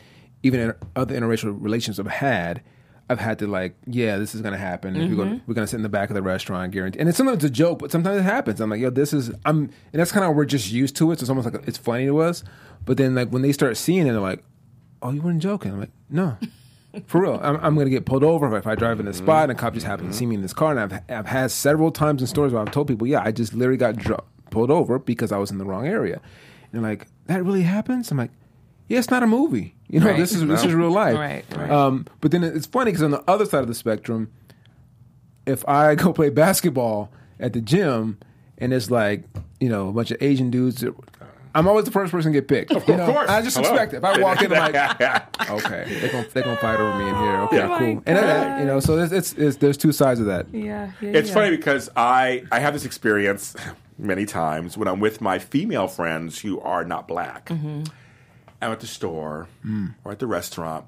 even 0.45 0.61
in 0.61 0.75
other 0.95 1.19
interracial 1.19 1.57
relations 1.61 1.99
I've 1.99 2.07
had, 2.07 2.63
I've 3.09 3.21
had 3.21 3.39
to 3.41 3.47
like, 3.47 3.77
yeah, 3.87 4.17
this 4.17 4.35
is 4.35 4.41
gonna 4.41 4.57
happen. 4.57 4.95
We're 4.95 5.17
gonna 5.17 5.37
mm-hmm. 5.37 5.45
we're 5.47 5.55
gonna 5.55 5.67
sit 5.67 5.77
in 5.77 5.83
the 5.83 5.89
back 5.91 6.09
of 6.09 6.15
the 6.15 6.23
restaurant, 6.23 6.73
guarantee. 6.73 7.01
And 7.01 7.09
it's 7.09 7.19
sometimes 7.19 7.37
it's 7.37 7.45
a 7.45 7.51
joke, 7.51 7.79
but 7.79 7.91
sometimes 7.91 8.21
it 8.21 8.23
happens. 8.23 8.61
I'm 8.61 8.71
like, 8.71 8.81
yo, 8.81 8.91
this 8.91 9.13
is 9.13 9.31
I'm, 9.45 9.59
and 9.59 9.71
that's 9.93 10.11
kind 10.11 10.25
of 10.25 10.35
we're 10.35 10.47
just 10.47 10.73
used 10.73 10.97
to 10.97 11.13
it. 11.13 11.19
So 11.19 11.25
it's 11.25 11.29
almost 11.29 11.53
like 11.53 11.69
it's 11.69 11.79
funny 11.79 12.07
to 12.07 12.19
us. 12.19 12.45
But 12.85 12.97
then 12.97 13.15
like 13.15 13.29
when 13.29 13.43
they 13.43 13.53
start 13.53 13.77
seeing 13.77 14.07
it, 14.07 14.13
they're 14.13 14.21
like, 14.21 14.43
oh, 15.03 15.11
you 15.11 15.21
weren't 15.21 15.43
joking. 15.43 15.73
I'm 15.73 15.81
like, 15.81 15.93
no. 16.09 16.37
For 17.07 17.21
real, 17.21 17.41
I'm, 17.43 17.57
I'm 17.57 17.75
going 17.75 17.87
to 17.87 17.91
get 17.91 18.07
pulled 18.07 18.23
over 18.23 18.57
if 18.57 18.69
I 18.69 18.77
drive 18.77 19.01
in 19.01 19.09
a 19.09 19.13
spot 19.13 19.51
and 19.51 19.59
a 19.59 19.61
cop 19.61 19.75
just 19.75 19.85
happens 19.85 20.07
to 20.07 20.11
mm-hmm. 20.13 20.19
see 20.19 20.27
me 20.27 20.37
in 20.37 20.43
this 20.43 20.53
car. 20.53 20.71
And 20.71 20.81
I've, 20.81 21.01
I've 21.09 21.27
had 21.27 21.51
several 21.51 21.91
times 21.91 22.23
in 22.23 22.29
stores 22.29 22.53
where 22.53 22.63
I've 22.63 22.71
told 22.71 22.87
people, 22.87 23.07
yeah, 23.07 23.21
I 23.21 23.33
just 23.33 23.53
literally 23.53 23.79
got 23.79 23.97
dro- 23.97 24.23
pulled 24.51 24.71
over 24.71 25.01
because 25.01 25.33
I 25.33 25.39
was 25.39 25.51
in 25.51 25.59
the 25.59 25.65
wrong 25.65 25.89
area. 25.89 26.21
And 26.73 26.85
they're 26.85 26.89
like, 26.89 27.09
that 27.27 27.45
really 27.45 27.63
happens? 27.63 28.13
I'm 28.13 28.19
like, 28.19 28.31
yeah, 28.95 29.01
it's 29.01 29.11
not 29.11 29.23
a 29.23 29.27
movie. 29.27 29.75
You 29.89 30.01
know, 30.01 30.07
Right. 30.07 30.17
this 30.17 30.33
is 30.33 30.47
this 30.47 30.65
is 30.65 30.73
real 30.73 30.91
life. 30.91 31.17
Right, 31.17 31.45
right. 31.57 31.71
Um, 31.71 32.07
but 32.21 32.31
then 32.31 32.43
it's 32.45 32.67
funny 32.67 32.91
because 32.93 33.03
on 33.03 33.11
the 33.11 33.23
other 33.29 33.45
side 33.45 33.61
of 33.63 33.69
the 33.69 33.75
spectrum, 33.75 34.31
if 35.47 35.67
I 35.69 35.95
go 35.95 36.13
play 36.13 36.31
basketball 36.31 37.11
at 37.39 37.53
the 37.53 37.61
gym 37.61 38.19
and 38.59 38.73
it's 38.73 38.91
like 38.91 39.25
you 39.61 39.69
know 39.69 39.89
a 39.89 39.93
bunch 39.93 40.11
of 40.11 40.23
Asian 40.23 40.51
dudes. 40.51 40.81
that- 40.81 40.95
I'm 41.57 41.69
always 41.69 41.85
the 41.85 41.93
first 41.93 42.11
person 42.11 42.33
to 42.33 42.37
get 42.41 42.49
picked. 42.49 42.73
Of 42.73 42.89
you 42.89 42.97
know? 42.97 43.07
course. 43.13 43.31
I 43.31 43.41
just 43.41 43.57
Hello. 43.57 43.69
expect 43.71 43.93
it. 43.95 43.99
If 43.99 44.05
I 44.05 44.19
walk 44.21 44.43
in, 44.43 44.53
I'm 44.53 44.73
like, 44.73 45.41
okay, 45.51 45.85
they're 46.01 46.11
gonna 46.11 46.27
they're 46.33 46.43
gonna 46.43 46.57
fight 46.57 46.81
over 46.81 46.99
me 46.99 47.09
in 47.09 47.15
here. 47.15 47.37
Okay, 47.43 47.57
Yeah. 47.59 47.65
Oh 47.67 47.69
my 47.69 47.79
cool. 47.79 48.03
And 48.07 48.19
uh, 48.19 48.57
you 48.59 48.65
know, 48.67 48.81
so 48.81 48.99
it's, 48.99 49.13
it's, 49.13 49.33
it's 49.35 49.57
there's 49.59 49.77
two 49.77 49.93
sides 49.93 50.19
of 50.19 50.27
that. 50.27 50.47
Yeah, 50.53 50.91
yeah, 51.01 51.11
It's 51.11 51.29
yeah. 51.29 51.35
funny 51.35 51.51
because 51.57 51.91
I 51.95 52.43
I 52.51 52.59
have 52.59 52.73
this 52.75 52.85
experience 52.85 53.55
many 53.99 54.27
times 54.27 54.77
when 54.77 54.89
I'm 54.89 54.99
with 54.99 55.21
my 55.21 55.39
female 55.39 55.87
friends 55.87 56.41
who 56.41 56.59
are 56.61 56.85
not 56.85 57.07
black. 57.07 57.47
Mm-hmm. 57.51 57.85
I'm 58.63 58.73
at 58.73 58.81
the 58.81 58.87
store 58.87 59.49
or 60.05 60.13
at 60.13 60.19
the 60.19 60.27
restaurant, 60.27 60.87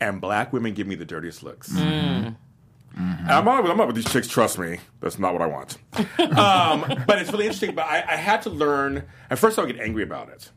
and 0.00 0.20
black 0.20 0.52
women 0.52 0.74
give 0.74 0.86
me 0.86 0.94
the 0.94 1.04
dirtiest 1.04 1.42
looks. 1.42 1.70
Mm. 1.70 2.36
And 2.98 3.30
I'm 3.30 3.44
not, 3.44 3.68
I'm 3.68 3.76
not 3.76 3.86
with 3.88 3.96
these 3.96 4.10
chicks. 4.10 4.26
Trust 4.26 4.58
me, 4.58 4.78
that's 5.00 5.18
not 5.18 5.32
what 5.34 5.42
I 5.42 5.46
want. 5.46 5.76
um, 6.38 7.04
but 7.06 7.18
it's 7.18 7.30
really 7.30 7.44
interesting. 7.44 7.74
But 7.74 7.86
I, 7.86 7.98
I 8.08 8.16
had 8.16 8.42
to 8.42 8.50
learn. 8.50 9.04
At 9.28 9.38
first, 9.38 9.58
I 9.58 9.62
would 9.64 9.74
get 9.74 9.82
angry 9.82 10.02
about 10.02 10.28
it. 10.30 10.50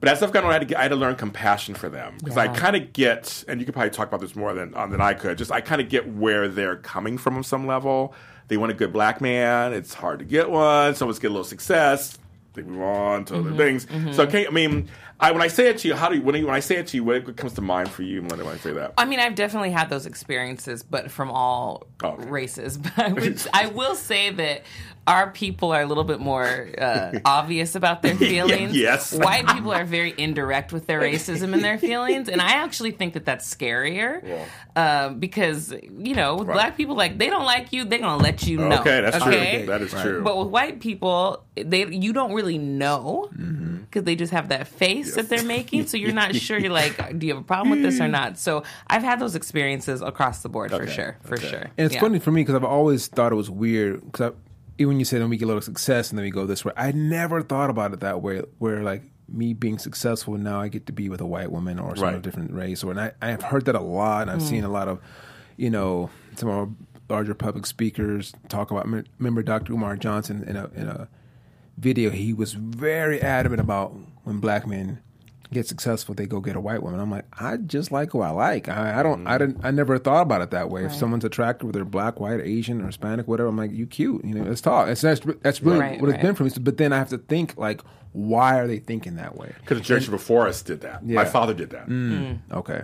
But 0.00 0.10
as 0.10 0.22
I've 0.22 0.30
gone 0.32 0.44
on, 0.44 0.50
I 0.50 0.52
had 0.54 0.60
to, 0.60 0.66
get, 0.66 0.78
I 0.78 0.82
had 0.82 0.90
to 0.90 0.96
learn 0.96 1.16
compassion 1.16 1.74
for 1.74 1.88
them 1.88 2.18
because 2.18 2.36
I 2.36 2.46
kind 2.48 2.76
of 2.76 2.92
get, 2.92 3.44
and 3.48 3.58
you 3.60 3.64
could 3.66 3.74
probably 3.74 3.90
talk 3.90 4.06
about 4.08 4.20
this 4.20 4.36
more 4.36 4.54
than 4.54 4.72
um, 4.76 4.90
than 4.90 5.00
I 5.00 5.14
could. 5.14 5.38
Just 5.38 5.50
I 5.50 5.60
kind 5.60 5.80
of 5.80 5.88
get 5.88 6.06
where 6.12 6.48
they're 6.48 6.76
coming 6.76 7.18
from 7.18 7.36
on 7.36 7.42
some 7.42 7.66
level. 7.66 8.14
They 8.48 8.56
want 8.56 8.70
a 8.70 8.74
good 8.74 8.92
black 8.92 9.20
man. 9.20 9.72
It's 9.72 9.94
hard 9.94 10.20
to 10.20 10.24
get 10.24 10.50
one. 10.50 10.94
Someone's 10.94 11.18
get 11.18 11.28
a 11.28 11.34
little 11.34 11.44
success. 11.44 12.16
They 12.54 12.62
move 12.62 12.82
on 12.82 13.24
to 13.26 13.34
Mm-hmm. 13.34 13.48
other 13.48 13.56
things. 13.56 14.16
So, 14.16 14.22
okay, 14.24 14.46
I 14.46 14.50
mean, 14.50 14.88
I, 15.20 15.32
when 15.32 15.42
I 15.42 15.48
say 15.48 15.68
it 15.68 15.78
to 15.78 15.88
you, 15.88 15.94
how 15.94 16.08
do 16.08 16.16
you, 16.16 16.22
when, 16.22 16.34
you, 16.36 16.46
when 16.46 16.54
I 16.54 16.60
say 16.60 16.76
it 16.76 16.86
to 16.88 16.96
you, 16.96 17.04
what 17.04 17.36
comes 17.36 17.54
to 17.54 17.60
mind 17.60 17.90
for 17.90 18.02
you 18.02 18.22
when 18.22 18.40
I 18.40 18.56
say 18.58 18.72
that? 18.72 18.94
I 18.96 19.04
mean, 19.04 19.18
I've 19.18 19.34
definitely 19.34 19.70
had 19.72 19.90
those 19.90 20.06
experiences, 20.06 20.82
but 20.82 21.10
from 21.10 21.30
all 21.30 21.86
Oh, 22.04 22.10
okay. 22.10 22.26
races. 22.28 22.78
But 22.96 22.98
I, 22.98 23.12
would, 23.12 23.42
I 23.52 23.66
will 23.66 23.94
say 23.96 24.30
that 24.30 24.62
our 25.08 25.30
people 25.30 25.72
are 25.72 25.80
a 25.80 25.86
little 25.86 26.04
bit 26.04 26.20
more 26.20 26.68
uh, 26.78 27.18
obvious 27.24 27.74
about 27.74 28.02
their 28.02 28.14
feelings. 28.14 28.76
yes. 28.76 29.12
White 29.12 29.46
people 29.48 29.72
are 29.72 29.84
very 29.86 30.14
indirect 30.16 30.70
with 30.72 30.86
their 30.86 31.00
racism 31.00 31.54
and 31.54 31.64
their 31.64 31.78
feelings, 31.78 32.28
and 32.28 32.40
I 32.42 32.52
actually 32.62 32.90
think 32.90 33.14
that 33.14 33.24
that's 33.24 33.52
scarier 33.52 34.46
uh, 34.76 35.08
because 35.08 35.72
you 35.72 36.14
know, 36.14 36.36
with 36.36 36.48
black 36.48 36.76
people, 36.76 36.94
like 36.94 37.16
they 37.18 37.30
don't 37.30 37.46
like 37.46 37.72
you, 37.72 37.86
they're 37.86 38.00
gonna 38.00 38.22
let 38.22 38.46
you 38.46 38.58
know. 38.58 38.80
Okay, 38.80 39.00
that's 39.00 39.16
okay? 39.26 39.56
true. 39.60 39.66
That 39.66 39.80
is 39.80 39.90
true. 39.92 40.22
But 40.22 40.36
with 40.38 40.48
white 40.48 40.78
people, 40.80 41.42
they 41.56 41.86
you 41.86 42.12
don't 42.12 42.34
really 42.34 42.58
know 42.58 43.30
Mm-hmm. 43.38 43.76
because 43.84 44.04
they 44.04 44.14
just 44.14 44.32
have 44.32 44.50
that 44.50 44.68
face 44.68 45.07
that 45.14 45.28
they're 45.28 45.42
making, 45.42 45.86
so 45.86 45.96
you're 45.96 46.12
not 46.12 46.34
sure. 46.34 46.58
You're 46.58 46.70
like, 46.72 47.18
do 47.18 47.26
you 47.26 47.34
have 47.34 47.42
a 47.42 47.46
problem 47.46 47.70
with 47.70 47.82
this 47.82 48.00
or 48.00 48.08
not? 48.08 48.38
So 48.38 48.62
I've 48.86 49.02
had 49.02 49.18
those 49.20 49.34
experiences 49.34 50.00
across 50.02 50.42
the 50.42 50.48
board 50.48 50.70
for 50.70 50.82
Okay, 50.82 50.92
sure, 50.92 51.18
for 51.22 51.36
okay. 51.36 51.48
sure. 51.48 51.60
And 51.76 51.86
it's 51.86 51.94
Yeah. 51.94 52.00
funny 52.00 52.18
for 52.18 52.30
me 52.30 52.42
because 52.42 52.54
I've 52.54 52.64
always 52.64 53.06
thought 53.08 53.32
it 53.32 53.36
was 53.36 53.50
weird 53.50 54.04
because 54.04 54.32
even 54.78 54.88
when 54.90 54.98
you 55.00 55.04
say 55.04 55.18
then 55.18 55.28
we 55.28 55.36
get 55.36 55.44
a 55.46 55.48
little 55.48 55.60
success 55.62 56.10
and 56.10 56.18
then 56.18 56.24
we 56.24 56.30
go 56.30 56.46
this 56.46 56.64
way, 56.64 56.72
I 56.76 56.92
never 56.92 57.42
thought 57.42 57.70
about 57.70 57.92
it 57.92 58.00
that 58.00 58.22
way. 58.22 58.42
Where 58.58 58.82
like 58.82 59.02
me 59.28 59.52
being 59.52 59.78
successful 59.78 60.36
now, 60.38 60.60
I 60.60 60.68
get 60.68 60.86
to 60.86 60.92
be 60.92 61.08
with 61.08 61.20
a 61.20 61.26
white 61.26 61.50
woman 61.52 61.78
or 61.78 61.94
some 61.96 62.04
Right. 62.04 62.22
different 62.22 62.52
race, 62.52 62.82
or 62.84 62.92
and 62.92 63.00
I 63.00 63.12
I've 63.20 63.42
heard 63.42 63.64
that 63.66 63.74
a 63.74 63.80
lot, 63.80 64.22
and 64.22 64.30
I've 64.30 64.42
seen 64.42 64.64
a 64.64 64.68
lot 64.70 64.88
of, 64.88 65.00
you 65.56 65.68
know, 65.70 66.10
some 66.36 66.48
of 66.48 66.54
our 66.56 66.68
larger 67.10 67.34
public 67.34 67.66
speakers 67.66 68.32
talk 68.48 68.70
about. 68.70 68.86
Remember 69.18 69.42
Dr. 69.42 69.72
Umar 69.72 69.96
Johnson 69.96 70.44
in 70.46 70.56
a 70.56 70.70
in 70.74 70.88
a 70.88 71.08
video, 71.76 72.10
he 72.10 72.32
was 72.32 72.54
very 72.54 73.20
adamant 73.20 73.60
about 73.60 73.94
when 74.28 74.40
black 74.40 74.66
men 74.66 75.00
get 75.50 75.66
successful, 75.66 76.14
they 76.14 76.26
go 76.26 76.40
get 76.40 76.54
a 76.54 76.60
white 76.60 76.82
woman. 76.82 77.00
I'm 77.00 77.10
like, 77.10 77.24
I 77.40 77.56
just 77.56 77.90
like 77.90 78.12
who 78.12 78.20
I 78.20 78.28
like. 78.28 78.68
I, 78.68 79.00
I 79.00 79.02
don't, 79.02 79.26
I 79.26 79.36
mm. 79.36 79.38
didn't, 79.38 79.64
I 79.64 79.70
never 79.70 79.98
thought 79.98 80.20
about 80.20 80.42
it 80.42 80.50
that 80.50 80.68
way. 80.68 80.84
If 80.84 80.94
someone's 80.94 81.24
attractive, 81.24 81.66
whether 81.66 81.78
they're 81.78 81.86
black, 81.86 82.20
white, 82.20 82.40
Asian, 82.40 82.82
or 82.82 82.86
Hispanic, 82.86 83.26
whatever, 83.26 83.48
I'm 83.48 83.56
like, 83.56 83.72
you 83.72 83.86
cute. 83.86 84.22
You 84.22 84.34
know, 84.34 84.44
let's 84.44 84.60
talk. 84.60 84.88
It's, 84.88 85.00
that's 85.00 85.22
that's 85.42 85.62
really 85.62 85.80
Right, 85.80 86.00
what 86.00 86.10
it's 86.10 86.22
been 86.22 86.34
for 86.34 86.44
me. 86.44 86.50
So, 86.50 86.60
but 86.60 86.76
then 86.76 86.92
I 86.92 86.98
have 86.98 87.08
to 87.08 87.18
think 87.18 87.56
like, 87.56 87.80
why 88.12 88.58
are 88.58 88.66
they 88.66 88.78
thinking 88.78 89.16
that 89.16 89.36
way? 89.36 89.54
Because 89.60 89.78
the 89.78 89.84
generation 89.84 90.10
before 90.10 90.46
us 90.46 90.60
did 90.60 90.82
that. 90.82 91.00
Yeah. 91.06 91.14
My 91.14 91.24
father 91.24 91.54
did 91.54 91.70
that. 91.70 91.88
Mm. 91.88 92.10
mm. 92.10 92.38
Okay, 92.52 92.82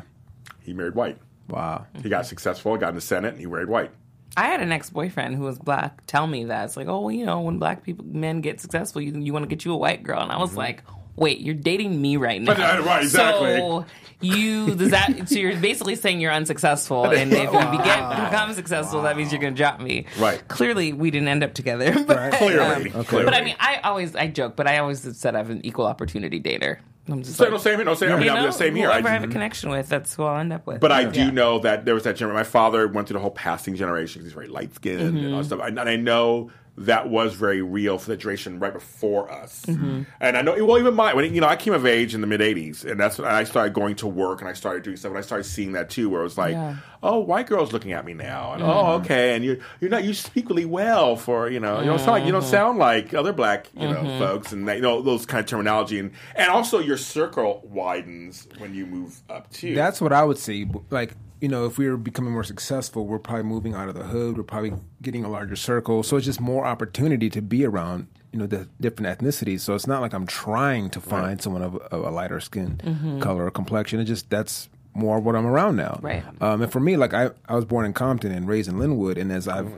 He 0.62 0.72
married 0.72 0.94
white. 0.94 1.18
wow. 1.48 1.86
He 2.02 2.08
got 2.08 2.24
successful, 2.24 2.74
got 2.78 2.88
in 2.88 2.94
the 2.94 3.02
Senate, 3.02 3.34
and 3.34 3.40
he 3.40 3.46
married 3.46 3.68
white. 3.68 3.90
I 4.36 4.46
had 4.46 4.60
an 4.60 4.72
ex 4.72 4.90
boyfriend 4.90 5.36
who 5.36 5.42
was 5.42 5.58
black 5.58 6.04
tell 6.06 6.26
me 6.26 6.44
that 6.46 6.64
it's 6.64 6.76
like, 6.76 6.88
oh, 6.88 7.00
well, 7.02 7.12
you 7.12 7.24
know, 7.24 7.40
when 7.40 7.58
black 7.58 7.84
people 7.84 8.04
men 8.06 8.40
get 8.40 8.60
successful, 8.60 9.00
you 9.00 9.12
you 9.18 9.32
want 9.32 9.44
to 9.44 9.48
get 9.48 9.64
you 9.64 9.72
a 9.72 9.76
white 9.76 10.02
girl, 10.02 10.20
and 10.20 10.32
I 10.32 10.38
was 10.38 10.50
mm-hmm. 10.50 10.58
like, 10.58 10.82
wait, 11.16 11.40
you're 11.40 11.54
dating 11.54 12.00
me 12.00 12.16
right 12.16 12.40
now, 12.40 12.52
Right, 12.58 12.80
right, 12.84 13.02
exactly. 13.02 13.56
So 13.56 13.84
you 14.20 14.74
does 14.74 14.90
that? 14.90 15.28
So 15.28 15.36
you're 15.36 15.56
basically 15.56 15.96
saying 15.96 16.20
you're 16.20 16.32
unsuccessful, 16.32 17.04
and 17.06 17.32
if 17.32 17.42
you 17.52 17.58
begin, 17.58 18.08
become 18.08 18.52
successful, 18.54 19.02
that 19.02 19.16
means 19.16 19.32
you're 19.32 19.40
going 19.40 19.54
to 19.54 19.58
drop 19.58 19.80
me. 19.80 20.06
Right. 20.18 20.46
Clearly, 20.48 20.92
we 20.92 21.10
didn't 21.10 21.28
end 21.28 21.42
up 21.44 21.54
together. 21.54 21.92
But, 22.04 22.34
Clearly. 22.34 22.90
um, 22.92 23.04
Clearly. 23.04 23.24
But 23.26 23.34
I 23.34 23.42
mean, 23.44 23.56
I 23.60 23.80
always 23.84 24.14
I 24.16 24.28
joke, 24.28 24.56
but 24.56 24.66
I 24.66 24.78
always 24.78 25.00
said 25.18 25.34
I'm 25.36 25.50
an 25.50 25.64
equal 25.64 25.86
opportunity 25.86 26.40
dater. 26.40 26.78
I'm 27.06 27.22
just 27.22 27.36
So, 27.36 27.44
like, 27.44 27.52
no, 27.52 27.58
same 27.58 27.76
here. 27.76 27.84
No, 27.84 27.94
same, 27.94 28.12
I 28.12 28.14
mean, 28.16 28.24
you 28.24 28.30
I'm 28.30 28.36
know, 28.38 28.46
the 28.46 28.52
same 28.52 28.74
here. 28.74 28.88
I 28.88 28.94
whoever 28.94 29.08
I 29.08 29.10
just- 29.12 29.20
have 29.20 29.30
a 29.30 29.32
connection 29.32 29.68
with, 29.70 29.88
that's 29.90 30.14
who 30.14 30.22
I'll 30.22 30.40
end 30.40 30.54
up 30.54 30.66
with. 30.66 30.80
But 30.80 30.90
I 30.90 31.04
do 31.04 31.20
Yeah. 31.20 31.30
know 31.30 31.58
that 31.58 31.84
there 31.84 31.92
was 31.92 32.04
that 32.04 32.16
generation. 32.16 32.34
My 32.38 32.44
father 32.44 32.88
went 32.88 33.08
through 33.08 33.14
the 33.14 33.20
whole 33.20 33.30
passing 33.30 33.74
generation 33.74 34.20
'cause 34.22 34.26
he's 34.28 34.32
very 34.32 34.48
light 34.48 34.74
skinned 34.74 35.00
and 35.02 35.18
Mm-hmm. 35.18 35.32
all 35.34 35.38
that 35.40 35.44
stuff. 35.44 35.60
And 35.64 35.78
I 35.78 35.96
know 35.96 36.50
that 36.76 37.08
was 37.08 37.34
very 37.34 37.62
real 37.62 37.98
for 37.98 38.10
the 38.10 38.16
generation 38.16 38.58
right 38.58 38.72
before 38.72 39.30
us. 39.30 39.64
Mm-hmm. 39.66 40.02
And 40.20 40.36
I 40.36 40.42
know, 40.42 40.52
well, 40.64 40.78
even 40.78 40.94
my, 40.94 41.14
when, 41.14 41.32
you 41.32 41.40
know, 41.40 41.46
I 41.46 41.54
came 41.56 41.72
of 41.72 41.86
age 41.86 42.14
in 42.14 42.20
the 42.20 42.26
mid 42.26 42.40
80s, 42.40 42.84
and 42.84 42.98
that's 42.98 43.18
when 43.18 43.28
I 43.28 43.44
started 43.44 43.74
going 43.74 43.94
to 43.96 44.08
work 44.08 44.40
and 44.40 44.48
I 44.48 44.54
started 44.54 44.82
doing 44.82 44.96
stuff. 44.96 45.10
And 45.10 45.18
I 45.18 45.22
started 45.22 45.44
seeing 45.44 45.72
that 45.72 45.88
too, 45.90 46.10
where 46.10 46.20
it 46.20 46.24
was 46.24 46.36
like, 46.36 46.52
Yeah. 46.52 46.72
Mm-hmm. 46.72 46.80
oh, 47.04 47.18
white 47.20 47.46
girls 47.46 47.72
looking 47.72 47.92
at 47.92 48.04
me 48.04 48.12
now. 48.14 48.54
And 48.54 48.62
oh, 48.62 48.94
okay. 49.00 49.36
And 49.36 49.44
you're, 49.44 49.58
you're 49.80 49.90
not, 49.90 50.02
you 50.04 50.14
speak 50.14 50.48
really 50.48 50.64
well 50.64 51.14
for, 51.16 51.48
you 51.48 51.60
know, 51.60 51.78
you 51.78 51.86
don't 51.86 51.98
sound 51.98 52.10
like, 52.10 52.24
you 52.26 52.32
don't 52.32 52.42
Mm-hmm. 52.42 52.50
sound 52.50 52.78
like 52.78 53.14
other 53.14 53.32
black, 53.32 53.70
you 53.74 53.88
know, 53.88 54.02
folks. 54.18 54.50
And, 54.52 54.66
that, 54.66 54.76
you 54.76 54.82
know, 54.82 55.00
those 55.00 55.26
kind 55.26 55.40
of 55.40 55.46
terminology. 55.46 55.98
And, 56.00 56.10
and 56.34 56.48
also 56.50 56.80
your 56.80 56.96
circle 56.96 57.62
widens 57.64 58.48
when 58.58 58.74
you 58.74 58.84
move 58.86 59.22
up 59.30 59.50
too. 59.52 59.74
That's 59.76 60.00
what 60.00 60.12
I 60.12 60.24
would 60.24 60.38
say. 60.38 60.66
Like, 60.90 61.14
you 61.44 61.48
know, 61.48 61.66
if 61.66 61.76
we 61.76 61.86
were 61.86 61.98
becoming 61.98 62.32
more 62.32 62.42
successful, 62.42 63.06
we're 63.06 63.18
probably 63.18 63.42
moving 63.42 63.74
out 63.74 63.90
of 63.90 63.94
the 63.94 64.04
hood. 64.04 64.38
We're 64.38 64.44
probably 64.44 64.72
getting 65.02 65.26
a 65.26 65.28
larger 65.28 65.56
circle. 65.56 66.02
So 66.02 66.16
it's 66.16 66.24
just 66.24 66.40
more 66.40 66.64
opportunity 66.64 67.28
to 67.28 67.42
be 67.42 67.66
around, 67.66 68.06
you 68.32 68.38
know, 68.38 68.46
the 68.46 68.66
different 68.80 69.20
ethnicities. 69.20 69.60
So 69.60 69.74
it's 69.74 69.86
not 69.86 70.00
like 70.00 70.14
I'm 70.14 70.26
trying 70.26 70.88
to 70.88 71.02
find 71.02 71.42
someone 71.42 71.60
of, 71.60 71.76
of 71.76 72.02
a 72.02 72.08
lighter 72.10 72.40
skin 72.40 73.20
color 73.20 73.44
or 73.44 73.50
complexion. 73.50 74.00
It 74.00 74.04
just 74.04 74.30
that's 74.30 74.70
more 74.94 75.20
what 75.20 75.36
I'm 75.36 75.44
around 75.44 75.76
now. 75.76 76.00
Right. 76.00 76.24
Um, 76.40 76.62
and 76.62 76.72
for 76.72 76.80
me, 76.80 76.96
like 76.96 77.12
I, 77.12 77.28
I 77.46 77.56
was 77.56 77.66
born 77.66 77.84
in 77.84 77.92
Compton 77.92 78.32
and 78.32 78.48
raised 78.48 78.70
in 78.70 78.76
Lynwood, 78.76 79.18
and 79.18 79.30
as 79.30 79.46
I've 79.46 79.70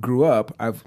grew 0.00 0.24
up, 0.24 0.54
I've 0.58 0.82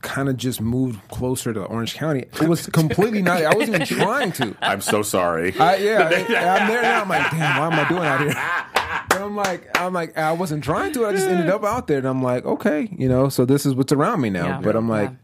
kind 0.00 0.30
of 0.30 0.38
just 0.38 0.62
moved 0.62 1.06
closer 1.08 1.52
to 1.52 1.64
Orange 1.64 1.96
County. 1.96 2.20
It 2.20 2.48
was 2.48 2.66
completely 2.68 3.20
not. 3.20 3.44
I 3.44 3.54
wasn't 3.54 3.82
even 3.82 3.86
trying 3.98 4.32
to. 4.32 4.56
I'm 4.62 4.80
so 4.80 5.02
sorry. 5.02 5.54
I, 5.58 5.76
yeah, 5.76 6.08
I, 6.10 6.14
I'm 6.62 6.68
there 6.68 6.80
now. 6.80 7.02
I'm 7.02 7.08
like, 7.10 7.30
damn, 7.30 7.58
why 7.60 7.66
am 7.66 7.84
I 7.84 7.88
doing 7.90 8.04
out 8.06 8.20
here? 8.20 8.86
But 9.10 9.20
I'm 9.22 9.36
like, 9.36 9.68
I'm 9.78 9.92
like, 9.92 10.16
I 10.16 10.32
wasn't 10.32 10.64
trying 10.64 10.92
to. 10.94 11.04
I 11.06 11.12
just 11.12 11.26
ended 11.28 11.48
up 11.50 11.64
out 11.64 11.86
there, 11.88 11.98
and 11.98 12.06
I'm 12.08 12.22
like, 12.22 12.44
okay, 12.46 12.88
you 12.96 13.08
know. 13.08 13.28
So 13.28 13.44
this 13.44 13.66
is 13.66 13.74
what's 13.74 13.92
around 13.92 14.20
me 14.20 14.30
now. 14.30 14.46
Yeah. 14.46 14.60
But 14.62 14.76
I'm 14.76 14.88
like, 14.88 15.10
Yeah. 15.10 15.16